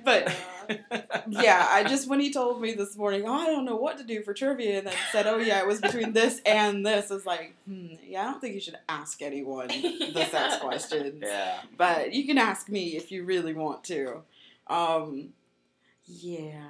[0.04, 0.34] But
[1.28, 4.04] yeah, I just, when he told me this morning, oh, I don't know what to
[4.04, 7.14] do for trivia, and then said, oh, yeah, it was between this and this, I
[7.14, 11.22] was like, hmm, yeah, I don't think you should ask anyone the sex questions.
[11.24, 11.60] yeah.
[11.76, 14.22] But you can ask me if you really want to.
[14.68, 15.30] Um,
[16.06, 16.62] yeah.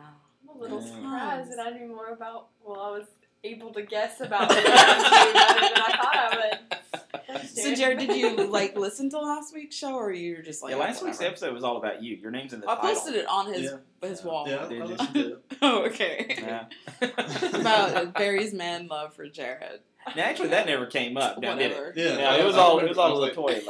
[0.43, 0.95] I'm a little Yeah.
[0.95, 2.49] surprised that I knew more about.
[2.65, 3.07] Well, I was
[3.45, 7.49] able to guess about the better than I thought I would.
[7.49, 10.71] So, Jared, did you like listen to last week's show, or you were just like,
[10.73, 12.17] yeah, oh, last week's episode was all about you.
[12.17, 12.91] Your name's in the I title.
[12.91, 13.63] posted it on his
[14.03, 14.09] Yeah.
[14.09, 14.49] his wall.
[14.49, 14.85] Yeah, I Did you?
[14.85, 15.45] listened to it.
[15.63, 16.37] Oh, okay.
[16.39, 16.65] Yeah.
[17.61, 19.81] About Barry's man love for Jared.
[20.17, 21.39] Now, actually, that never came up.
[21.39, 21.93] Now, did it?
[21.97, 23.61] Yeah, Yeah, it was I- I all it was all a remember- toy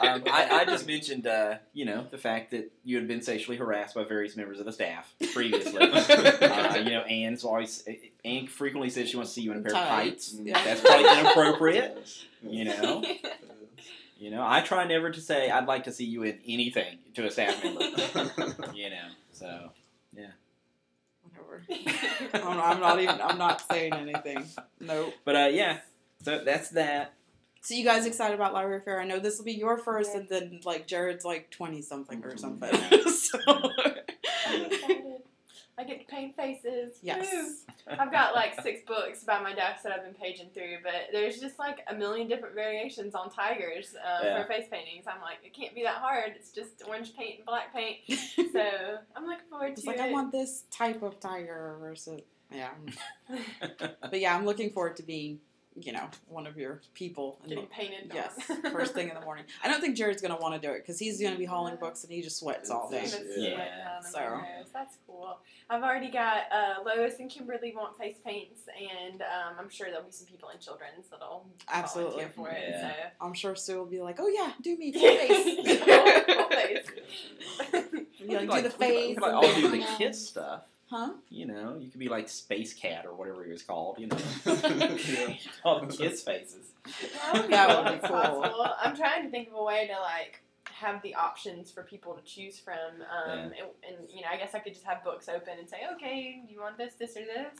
[0.00, 3.56] um, I, I just mentioned, uh, you know, the fact that you had been sexually
[3.58, 5.78] harassed by various members of the staff previously.
[5.80, 7.86] uh, you know, Anne's always
[8.24, 10.34] Anne frequently says she wants to see you in a pair of tights.
[10.40, 10.62] Yeah.
[10.64, 12.08] That's probably inappropriate.
[12.42, 13.04] You know,
[14.18, 14.42] you know.
[14.46, 17.62] I try never to say I'd like to see you in anything to a staff
[17.62, 17.80] member.
[18.74, 19.70] You know, so
[20.14, 20.32] Whatever.
[22.34, 23.20] I'm, I'm not even.
[23.20, 24.44] I'm not saying anything.
[24.80, 25.14] Nope.
[25.24, 25.78] but uh, yeah.
[26.22, 27.14] So that's that.
[27.60, 29.00] So you guys excited about Library Fair?
[29.00, 32.36] I know this will be your first, and then like Jared's like twenty something or
[32.36, 32.70] something.
[33.10, 33.38] so
[35.78, 36.94] I get to paint faces.
[36.94, 37.00] Woo.
[37.02, 37.64] Yes.
[37.86, 41.38] I've got like six books by my desk that I've been paging through, but there's
[41.40, 44.42] just like a million different variations on tigers uh, Yeah.
[44.42, 45.04] for face paintings.
[45.06, 46.32] I'm like, it can't be that hard.
[46.36, 47.98] It's just orange paint and black paint.
[48.52, 48.60] So
[49.14, 50.02] I'm looking forward to It's to like it.
[50.02, 52.70] I want this type of tiger versus yeah.
[54.00, 55.38] But yeah, I'm looking forward to being,
[55.82, 57.38] you know, one of your people.
[57.48, 58.10] Getting the- painted.
[58.14, 58.62] Yes, on.
[58.72, 59.44] first thing in the morning.
[59.62, 62.04] I don't think Jared's gonna want to do it because he's gonna be hauling books
[62.04, 63.08] and he just sweats all day.
[63.36, 63.48] Yeah.
[63.50, 64.00] Yeah.
[64.00, 64.40] So-
[64.72, 65.38] That's cool.
[65.70, 70.04] I've already got uh, Lois and Kimberly want face paints, and um, I'm sure there'll
[70.06, 72.12] be some people in children's that'll Absolutely.
[72.24, 72.64] volunteer for it.
[72.70, 72.92] Yeah.
[73.20, 76.86] I'm sure Sue will be like, "Oh yeah, do me full face." Full face.
[78.18, 79.08] You know, We do could, the like, we could, face.
[79.08, 80.62] we could, like, all do the then- kids stuff.
[80.90, 81.10] Huh?
[81.28, 83.98] You know, you could be like Space Cat or whatever he was called.
[83.98, 84.16] You know,
[84.46, 85.34] Yeah.
[85.64, 86.72] all the kids' faces.
[86.84, 87.84] That would be, That cool.
[87.84, 88.16] would be cool.
[88.20, 88.66] possible.
[88.82, 92.22] I'm trying to think of a way to like have the options for people to
[92.22, 92.74] choose from.
[93.02, 93.52] Um, and,
[93.86, 96.60] and you know, I guess I could just have books open and say, okay, you
[96.60, 97.58] want this, this, or this.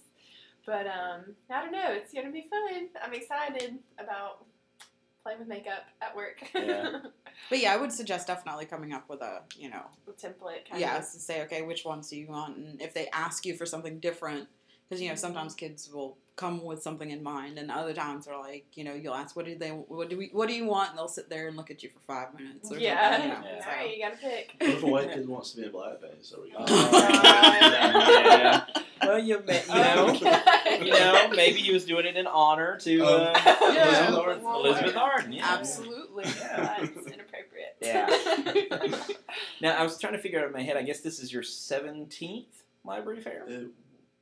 [0.64, 1.88] But um, I don't know.
[1.90, 2.88] It's gonna be fun.
[3.02, 4.44] I'm excited about
[5.22, 6.42] playing with makeup at work.
[6.54, 7.00] Yeah.
[7.50, 9.82] But yeah, I would suggest definitely coming up with a, you know,
[10.20, 10.68] template.
[10.68, 12.56] Kind yes, to say, okay, which ones do you want?
[12.56, 14.48] And if they ask you for something different,
[14.88, 18.36] because you know sometimes kids will come with something in mind, and other times they're
[18.36, 20.90] like, you know, you'll ask, what do they, what do we, what do you want?
[20.90, 22.72] And they'll sit there and look at you for five minutes.
[22.72, 23.12] Or Yeah.
[23.12, 23.64] something, you know, Yeah.
[23.64, 23.70] so.
[23.70, 24.54] All right, you gotta pick.
[24.60, 26.36] What if a white kid wants to be in blackface?
[26.36, 26.64] Are we Oh,
[28.28, 28.64] yeah.
[29.02, 30.84] Well, you, ma- you know, Okay.
[30.84, 33.16] you know, maybe he was doing it in honor to Oh.
[33.16, 33.32] uh,
[33.72, 34.08] Yeah.
[34.08, 34.44] Elizabeth Arden.
[34.66, 35.32] Elizabeth Arden.
[35.32, 35.46] Yeah.
[35.54, 36.24] Absolutely.
[36.40, 36.76] Yeah.
[36.80, 37.76] That's inappropriate.
[37.80, 38.98] Yeah.
[39.60, 40.76] Now I was trying to figure out in my head.
[40.76, 43.44] I guess this is your seventeenth library fair.
[43.48, 43.68] It-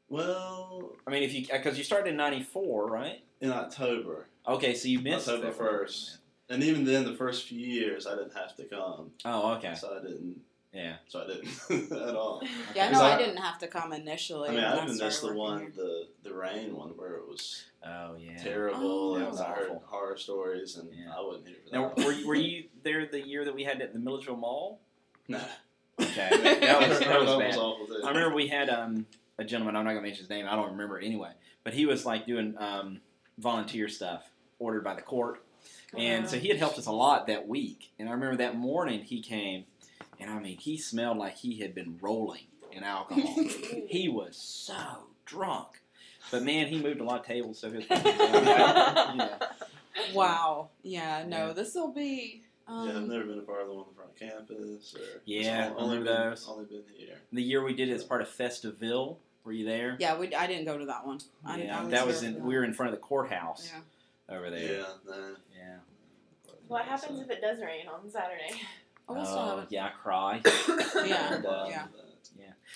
[0.08, 3.22] well, I mean, if you because you started in '94, right?
[3.40, 6.18] in October, Okay, so you missed October first,
[6.48, 9.74] and even then, the first few years, I didn't have to come, Oh, okay.
[9.74, 10.40] so I didn't.
[10.76, 10.96] Yeah.
[11.08, 12.42] So I didn't at all.
[12.74, 14.50] Yeah, no, I, I- didn't have to come initially.
[14.50, 15.72] I mean, when I even started missed the one, here.
[15.74, 18.36] the the rain one, where it was Oh, yeah.
[18.42, 19.12] terrible.
[19.12, 19.16] Oh.
[19.16, 19.82] and was I heard awful.
[19.86, 21.12] horror stories, and Yeah.
[21.16, 23.76] I wasn't here for Now, were you, were you there the year that we had
[23.76, 24.80] it at the Milledgeville Mall?
[25.28, 25.38] Nah.
[26.00, 26.28] Okay,
[26.60, 27.56] that was that was That bad.
[27.56, 28.02] awful too.
[28.04, 29.06] I remember we had um,
[29.38, 29.76] a gentleman.
[29.76, 30.46] I'm not gonna mention his name.
[30.46, 31.30] I don't remember anyway.
[31.64, 33.00] But he was like doing um,
[33.38, 35.42] volunteer stuff ordered by the court,
[35.96, 37.92] and so he had helped us a lot that week.
[37.98, 39.64] And I remember that morning he came,
[40.20, 43.22] and I mean he smelled like he had been rolling in alcohol.
[43.88, 44.74] he was so
[45.24, 45.80] drunk,
[46.30, 47.58] but man, he moved a lot of tables.
[47.58, 49.38] So his yeah.
[50.14, 50.68] Wow.
[50.82, 51.24] Yeah.
[51.26, 51.52] No, Yeah.
[51.52, 52.42] this will be.
[52.68, 54.94] Um, yeah, I've never been a part of the one in front of campus.
[54.96, 56.48] Or Yeah, it's only remember been, those?
[56.48, 57.14] Only been here.
[57.32, 59.16] the year we did it as part of Festiville.
[59.44, 59.96] Were you there?
[60.00, 61.20] Yeah, we, I didn't go to that one.
[61.44, 62.34] I, yeah, I that was in.
[62.34, 64.36] for We were in front of the courthouse Yeah.
[64.36, 64.78] over there.
[64.78, 65.14] Yeah, nah.
[65.56, 65.76] Yeah.
[66.66, 68.60] What happens if it does rain on Saturday?
[69.08, 70.40] Oh, we'll still Oh, yeah, I cry.
[70.44, 71.08] it.
[71.08, 71.34] Yeah.
[71.34, 71.84] And, uh, yeah.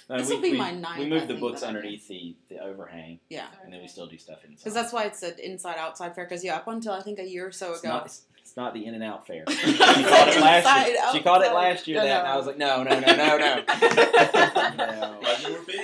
[0.09, 2.35] No, This we, will be we, my ninth, We I moved the books underneath the,
[2.49, 3.47] the overhang, Yeah.
[3.63, 4.57] and then we still do stuff inside.
[4.59, 6.25] Because that's why it's an inside outside fair.
[6.25, 7.91] Because yeah, up until I think a year or so it's ago.
[7.91, 9.45] not, it's, it's not the in and out fair.
[9.49, 10.97] She called it last inside, year.
[11.13, 12.29] She called it last year No, that, and.
[12.29, 13.65] I was like, no, no, no, no, no.
[14.77, 15.19] no.
[15.21, 15.81] Why'd you repeat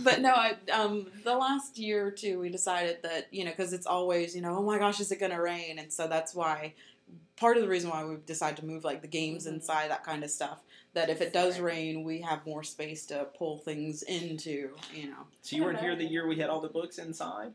[0.00, 3.72] but no, I, um, the last year or two, we decided that you know, because
[3.72, 5.78] it's always you know, oh my gosh, is it gonna rain?
[5.78, 6.74] And so that's why
[7.36, 9.54] part of the reason why we decided to move like the games Mhm.
[9.54, 10.60] inside that kind of stuff.
[10.94, 14.70] That if it does rain, we have more space to pull things into.
[14.94, 17.52] You know, So you weren't here the year we had all the books inside?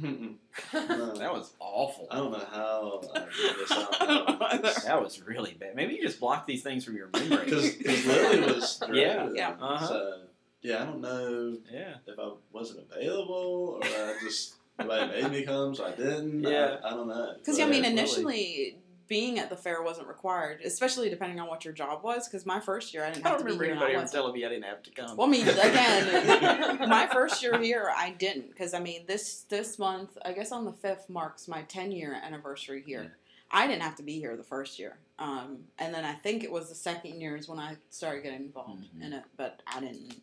[0.00, 0.34] Mm-mm.
[0.72, 2.06] That was awful.
[2.10, 4.68] I don't know how I figured this I don't know either.
[4.68, 4.82] out.
[4.84, 5.74] That was really bad.
[5.74, 7.44] Maybe you just blocked these things from your memory.
[7.46, 9.28] Because Lily was Yeah.
[9.34, 9.56] Yeah.
[9.60, 9.86] Uh-huh.
[9.88, 10.20] So,
[10.62, 11.94] yeah, I don't know yeah.
[12.06, 16.42] if I wasn't available or I just nobody made me come, so I didn't.
[16.44, 16.76] Yeah.
[16.84, 17.34] I, I don't know.
[17.38, 18.76] Because But I mean, Lily- initially
[19.08, 22.28] being at the fair wasn't required, especially depending on what your job was.
[22.28, 23.72] Because my first year, I didn't I have don't to be remember here.
[23.74, 24.16] and I anybody ever wasn't.
[24.20, 25.16] telling me I didn't have to come.
[25.16, 29.78] Well, I mean, again, my first year here, I didn't because I mean, this this
[29.78, 33.02] month, I guess on the fifth marks my ten year anniversary here.
[33.02, 33.08] Yeah.
[33.50, 36.52] I didn't have to be here the first year, um, and then I think it
[36.52, 39.06] was the second year is when I started getting involved Mhm.
[39.06, 40.20] in it, but I didn't.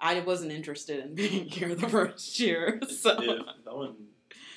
[0.00, 3.98] I wasn't interested in being here the first year, so If I wouldn't,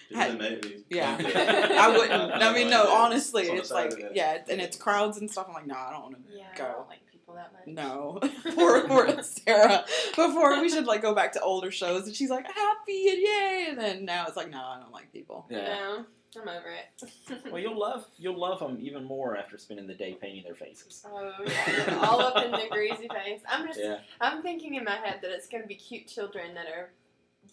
[0.09, 0.83] if I- they made me.
[0.89, 1.17] yeah,
[1.79, 2.33] I wouldn't.
[2.43, 4.13] I mean, no, honestly, It's it's like Saturday.
[4.15, 5.45] yeah, and it's crowds and stuff.
[5.47, 6.63] I'm like, no, I don't want to Yeah, I go.
[6.77, 7.67] don't like people that much.
[7.67, 8.19] No,
[8.55, 9.83] poor poor Sarah.
[10.15, 13.65] Before we should like go back to older shows, and she's like happy and yay,
[13.69, 15.45] and then now it's like no, I don't like people.
[15.49, 15.65] Yeah.
[15.67, 16.05] No,
[16.41, 17.11] I'm over it.
[17.51, 21.05] Well, you'll love you'll love them even more after spending the day painting their faces.
[21.07, 23.41] Oh yeah, all up in the greasy face.
[23.49, 23.99] I'm just, Yeah.
[24.19, 26.91] I'm thinking in my head that it's gonna be cute children that are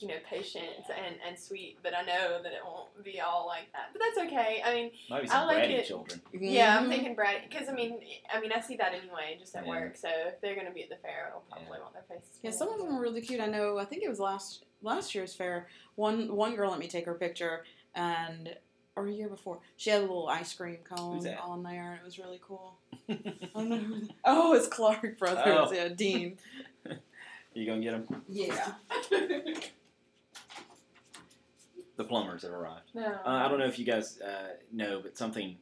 [0.00, 3.70] you know, patient and, and sweet, but I know that it won't be all like
[3.72, 3.90] that.
[3.92, 4.62] But that's okay.
[4.64, 5.86] I mean, Maybe I like bratty it.
[5.86, 6.20] children.
[6.32, 6.88] yeah, I'm Mhm.
[6.88, 8.00] thinking Brad, because I mean,
[8.32, 9.70] I mean, I see that anyway, just at Yeah.
[9.70, 9.96] work.
[9.96, 12.38] So if they're gonna be at the fair, I'll probably want their faces.
[12.42, 13.40] Yeah, some of them are really cute.
[13.40, 13.78] I know.
[13.78, 15.68] I think it was last last year's fair.
[15.94, 17.64] One one girl let me take her picture,
[17.94, 18.56] and
[18.96, 21.40] or a year before, she had a little ice cream cone Who's that?
[21.40, 22.74] on there, and it was really cool.
[23.08, 23.14] I
[23.54, 23.76] don't know.
[23.78, 25.42] Who that- oh, it's Clark Brothers.
[25.46, 25.72] Oh.
[25.72, 26.38] Yeah, Dean.
[27.54, 28.24] You gonna get them?
[28.30, 28.72] Yeah.
[31.96, 32.90] The plumbers have arrived.
[32.94, 33.04] No.
[33.06, 35.56] Uh, I don't know if you guys uh, know, but something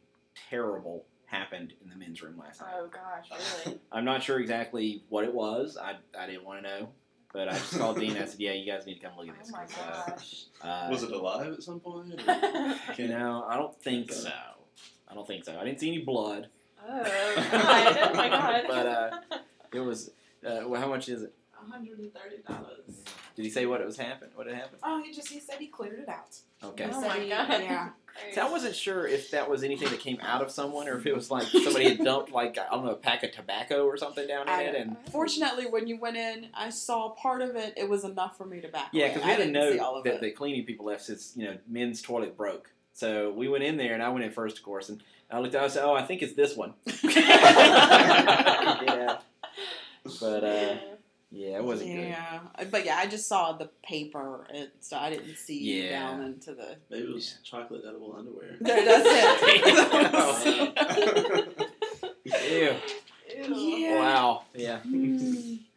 [0.49, 2.71] terrible happened in the men's room last night.
[2.77, 3.31] Oh gosh,
[3.67, 3.79] really?
[3.93, 5.77] I'm not sure exactly what it was.
[5.77, 6.89] I, I didn't want to know,
[7.33, 8.13] but I just called Dean.
[8.13, 9.79] and I said, "Yeah, you guys need to come look at oh this." my 'cause,
[9.79, 10.45] uh, gosh.
[10.63, 12.15] uh, Was it alive at some point?
[12.15, 14.31] or- oh, You know, I don't think so.
[15.09, 15.59] I don't think so.
[15.61, 16.49] I didn't see any blood.
[16.87, 17.07] God.
[17.07, 18.65] Oh my god.
[18.69, 19.11] But, uh,
[19.73, 20.11] It was.
[20.47, 21.35] Uh, well, how much is it?
[21.71, 22.95] $130.
[23.37, 24.33] Did he say what it was happened?
[24.35, 24.79] What had happened?
[24.83, 26.37] Oh, he just he said he cleared it out.
[26.63, 26.89] Okay.
[26.93, 27.49] Oh Said my he- god.
[27.63, 27.89] Yeah.
[28.35, 31.07] So I wasn't sure if that was anything that came out of someone, or if
[31.07, 33.97] it was like somebody had dumped like I don't know a pack of tobacco or
[33.97, 37.55] something down in I- it, and Fortunately, when you went in, I saw part of
[37.55, 37.75] it.
[37.77, 38.89] It was enough for me to back.
[38.93, 40.21] Yeah, because we I had a didn't see note that it.
[40.23, 42.69] the cleaning people left since you know, men's toilet broke.
[42.95, 45.01] So we went in there, and I went in first, of course, and
[45.31, 45.63] I looked out.
[45.65, 46.75] I said, "Oh, I think it's this one."
[47.05, 49.19] yeah,
[50.21, 50.60] but uh,
[51.71, 52.09] yeah, wasn't good.
[52.09, 52.41] yeah,
[52.71, 56.01] but yeah, I just saw the paper, and so I didn't see Yeah.
[56.01, 56.77] down into the.
[56.91, 58.57] Maybe it was chocolate edible underwear.
[58.61, 60.47] There, that's
[62.25, 62.75] Ew.
[63.27, 63.49] it.
[63.51, 63.95] yeah.
[63.99, 64.43] Wow.
[64.55, 64.81] Yeah.
[64.87, 65.59] Mm.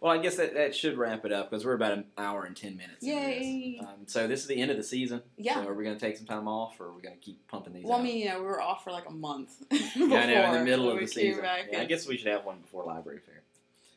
[0.00, 2.54] Well, I guess that, that should wrap it up because we're about an hour and
[2.54, 3.02] ten minutes.
[3.04, 3.78] Yay.
[3.80, 3.84] this.
[3.88, 5.22] Um, so this is the end of the season.
[5.36, 5.54] Yeah.
[5.54, 7.44] So are we going to take some time off, or are we going to keep
[7.48, 7.84] pumping these?
[7.84, 9.50] Well, I mean, you know, we were off for like a month.
[9.72, 11.42] yeah, I know in the middle of the season.
[11.72, 13.42] Yeah, I guess we should have one before library fair.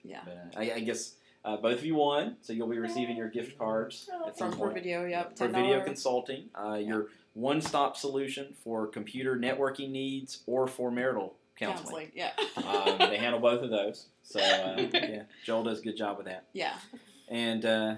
[0.04, 0.22] Yeah.
[0.26, 1.14] But, uh, I, I guess
[1.44, 4.60] uh, both of you won, so you'll be receiving your gift cards at some From
[4.60, 4.76] for point.
[4.76, 5.38] video, yep.
[5.38, 5.52] for $10.
[5.54, 12.12] video consulting, uh, your one-stop solution for computer networking needs or for marital counseling.
[12.12, 12.12] counseling.
[12.16, 12.32] Yeah.
[12.70, 14.08] um, they handle both of those.
[14.24, 16.46] So uh, yeah, Joel does a good job with that.
[16.54, 16.74] yeah.
[17.30, 17.96] And uh,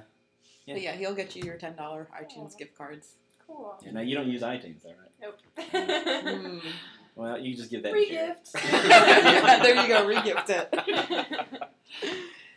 [0.66, 0.76] Yeah.
[0.76, 3.16] But yeah, he'll get you your ten dollar iTunes gift cards.
[3.48, 3.76] Cool.
[3.84, 5.12] yeah, now you don't use iTunes, though, right?
[5.22, 5.38] Nope.
[5.74, 6.62] Mm.
[7.16, 8.36] Well, you just give that Free to Jared.
[8.38, 8.54] gift.
[8.54, 11.64] there you go, regift it.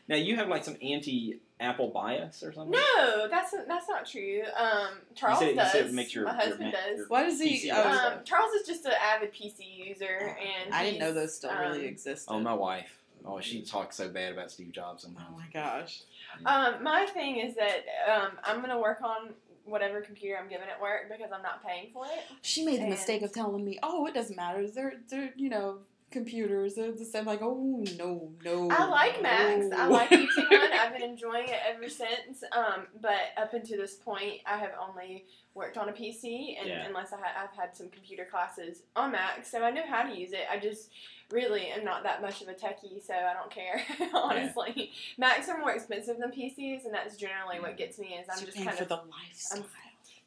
[0.08, 2.72] Now you have like some anti-Apple bias or something.
[2.96, 4.42] No, that's that's not true.
[4.56, 5.72] Um, Charles said- you does.
[5.72, 7.08] said it makes your- My your husband ma- does.
[7.08, 7.70] Why does he?
[7.70, 7.82] Oh.
[7.90, 11.80] Um, Charles is just an avid PC user, and I didn't know those still really
[11.80, 12.30] um, existed.
[12.32, 13.02] Oh, my wife.
[13.24, 16.02] Oh, she talks so bad about Steve Jobs Oh my gosh.
[16.44, 19.30] Um, my thing is that um, I'm gonna work on
[19.64, 22.22] whatever computer I'm given at work because I'm not paying for it.
[22.42, 24.68] She made the And- mistake of telling me, "Oh, it doesn't matter.
[24.68, 25.78] They're they're you know
[26.16, 26.74] computers.
[26.74, 28.70] They're the same." Like, oh no no.
[28.70, 29.66] I like Macs.
[29.76, 30.72] I like using one.
[30.72, 32.42] I've been enjoying it ever since.
[32.52, 35.24] Um, but up until this point, I have only
[35.54, 36.86] worked on a PC, and Yeah.
[36.86, 40.14] unless I ha- I've had some computer classes on Mac, so I know how to
[40.14, 40.46] use it.
[40.50, 40.90] I just
[41.30, 43.82] really am not that much of a techie, so I don't care.
[44.14, 48.08] honestly, Macs are more expensive than PCs, and that's generally what gets me.
[48.20, 49.64] Is I'm You're just kind for of the lifestyle.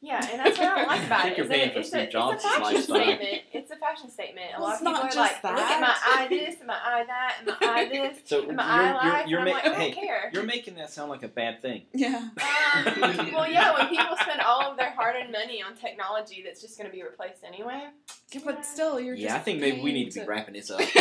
[0.01, 1.37] Yeah, and that's what I don't like about think it.
[1.37, 2.95] you're is paying for it's, Steve a, it's a fashion lifestyle.
[2.95, 3.41] statement.
[3.51, 4.47] It's a fashion statement.
[4.55, 6.27] A Well, lot it's of people not are just like, look at my that." eye
[6.29, 9.27] this, and my eye that, and my eye this, So and you're, my eye life,
[9.27, 10.29] you're, you're I'm ma- like, I don't hey, care.
[10.33, 11.81] you're making that sound like a bad thing.
[11.93, 12.15] Yeah.
[12.15, 16.77] Um, well, yeah, when people spend all of their hard-earned money on technology that's just
[16.77, 17.83] going to be replaced anyway.
[18.31, 19.35] Yeah, but still, you're just Yeah.
[19.35, 20.79] I think maybe we need to be wrapping this up.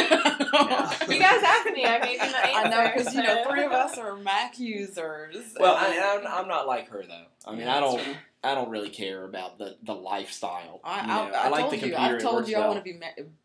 [1.09, 3.51] You guys asked me, I gave you the I know answer, because you know so-
[3.51, 5.55] three of us are Mac users.
[5.59, 7.25] Well, and- I, I'm, I'm not like her though.
[7.47, 8.15] I mean, Yeah, I don't, true.
[8.45, 10.81] I don't really care about the, the lifestyle.
[10.85, 11.37] I, you know?
[11.37, 11.83] I, I, like told the you.
[11.95, 12.15] computer.
[12.17, 12.69] I've told you I well.
[12.71, 12.99] want to be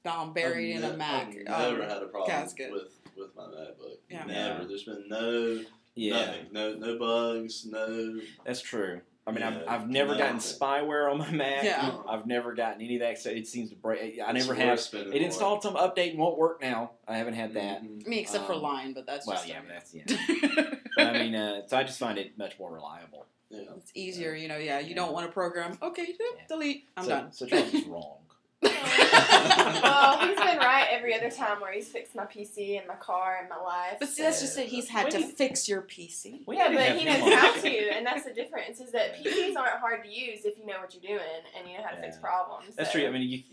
[0.06, 1.28] ma- um, buried I've in a Mac.
[1.30, 1.36] I've
[1.72, 2.72] never um, had a problem casket.
[2.72, 3.98] with with my MacBook.
[4.10, 4.26] Yeah.
[4.26, 4.66] Never.
[4.66, 5.64] There's been no
[5.96, 6.46] Yeah, nothing.
[6.52, 7.66] No no bugs.
[7.66, 8.20] No.
[8.46, 9.02] that's true.
[9.26, 10.60] I mean, I've, I've never gotten nothing.
[10.60, 11.64] spyware on my Mac.
[11.64, 11.96] Yeah.
[12.10, 13.18] I've never gotten any of that.
[13.20, 14.20] So it seems to break.
[14.20, 14.78] I It's never have.
[14.94, 15.14] It more.
[15.16, 16.92] installed some update and won't work now.
[17.08, 17.84] I haven't had that.
[17.84, 18.06] Mhm.
[18.06, 20.74] I mean, except for Um, line, but that's Well, just yeah, but that's yeah.
[20.98, 23.26] but I mean, uh, so I just find it much more reliable.
[23.54, 23.70] Yeah.
[23.78, 24.34] it's easier.
[24.36, 24.80] You know, yeah.
[24.80, 25.78] You don't want to program.
[25.82, 26.44] Okay, Yeah.
[26.48, 26.88] delete.
[26.98, 27.32] I'm so, done.
[27.32, 28.18] So Charles is wrong.
[28.64, 33.38] well, he's been right every other time where he's fixed my PC and my car
[33.42, 33.98] and my life.
[34.00, 36.42] But see, that's just that He's had We to need- fix your PC.
[36.48, 38.80] We yeah, but he knows how to, and that's the difference.
[38.80, 41.78] Is that PCs aren't hard to use if you know what you're doing and you
[41.78, 42.76] know how to fix problems.
[42.76, 43.08] That's so- true.
[43.08, 43.44] I mean, you,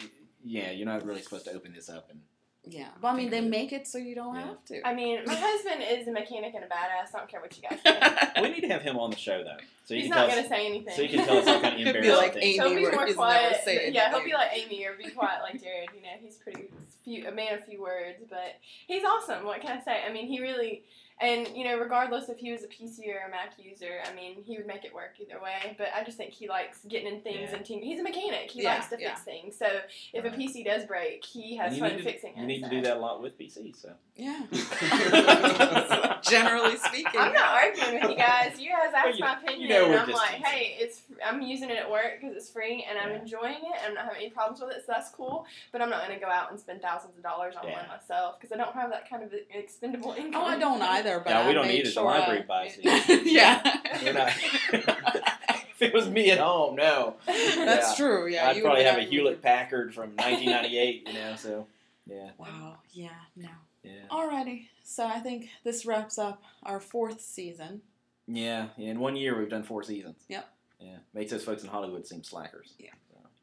[0.45, 2.21] yeah, you're not really supposed to open this up and.
[2.67, 3.51] Yeah, Well, I mean, they Think of it.
[3.59, 4.47] make it so you don't Yeah.
[4.49, 4.87] have to.
[4.87, 7.15] I mean, my husband is a mechanic and a badass.
[7.15, 7.79] I don't care what you guys
[8.37, 8.43] say.
[8.43, 9.57] we need to have him on the show though,
[9.87, 10.95] so He's not gonna say anything.
[10.95, 12.45] So you can tell us all kind of embarrassing like things.
[12.45, 13.43] Amy, He'll be more he's quiet.
[13.53, 15.89] never saying yeah, he'll be like Amy or be quiet like Jared.
[15.97, 16.69] You know, he's pretty
[17.03, 18.57] few, a man of few words, but
[18.87, 19.45] he's awesome.
[19.47, 20.03] What can I say?
[20.07, 20.83] I mean, he really,
[21.23, 24.43] And you know, regardless if he was a PC or a Mac user, I mean,
[24.43, 25.75] he would make it work either way.
[25.77, 27.57] But I just think he likes getting in things Yeah.
[27.57, 28.51] and ting- he's a mechanic.
[28.51, 29.11] He Yeah, likes to yeah.
[29.11, 29.57] fix things.
[29.59, 29.67] So
[30.15, 32.41] if a PC does break, he has fun to, fixing it.
[32.41, 33.77] You need to do that a lot with PCs.
[33.83, 34.41] So Yeah.
[36.23, 37.07] Generally speaking.
[37.19, 38.59] I'm not arguing with you guys.
[38.61, 40.45] You guys asked You- my opinion, you know and I'm like, teasing.
[40.45, 43.21] hey, it's I'm using it at work because it's free, and I'm Yeah.
[43.21, 45.47] enjoying it, and I'm not having any problems with it, so that's cool.
[45.73, 47.79] But I'm not going to go out and spend thousands of dollars on Yeah.
[47.79, 50.43] one myself because I don't have that kind of expendable income.
[50.43, 51.21] Oh, I don't either.
[51.21, 51.85] But Yeah, we I don't made need it.
[51.87, 53.27] The Sure library I- buys it.
[53.27, 53.77] yeah.
[54.03, 54.33] We're not-
[54.73, 57.17] if it was me at home, no.
[57.27, 57.95] That's Yeah.
[57.97, 58.27] true.
[58.29, 58.49] Yeah.
[58.49, 61.07] I'd you probably would have a Hewlett Packard from 1998.
[61.09, 61.67] You know, so
[62.07, 62.77] yeah, Wow.
[62.93, 63.09] Yeah.
[63.37, 63.49] No.
[63.83, 64.67] yeah, Alrighty.
[64.91, 67.83] So I think this wraps up our fourth season.
[68.27, 68.71] yeah.
[68.77, 68.91] yeah.
[68.91, 70.25] In one year, we've done four seasons.
[70.29, 70.49] Yep.
[70.81, 72.75] Yeah, makes those folks in Hollywood seem slackers.
[72.77, 72.91] Yeah.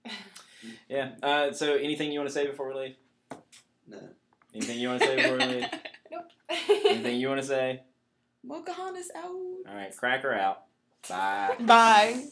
[0.03, 0.11] So.
[0.89, 1.11] Yeah.
[1.23, 2.95] Uh, so, anything you want to say before we leave?
[3.87, 3.99] No.
[4.53, 5.65] Anything you want to say before we leave?
[6.11, 6.25] nope.
[6.49, 7.81] Anything you want to say?
[8.45, 9.23] Mokahan out.
[9.25, 10.63] All right, cracker out.
[11.07, 11.55] Bye.
[11.61, 12.23] Bye.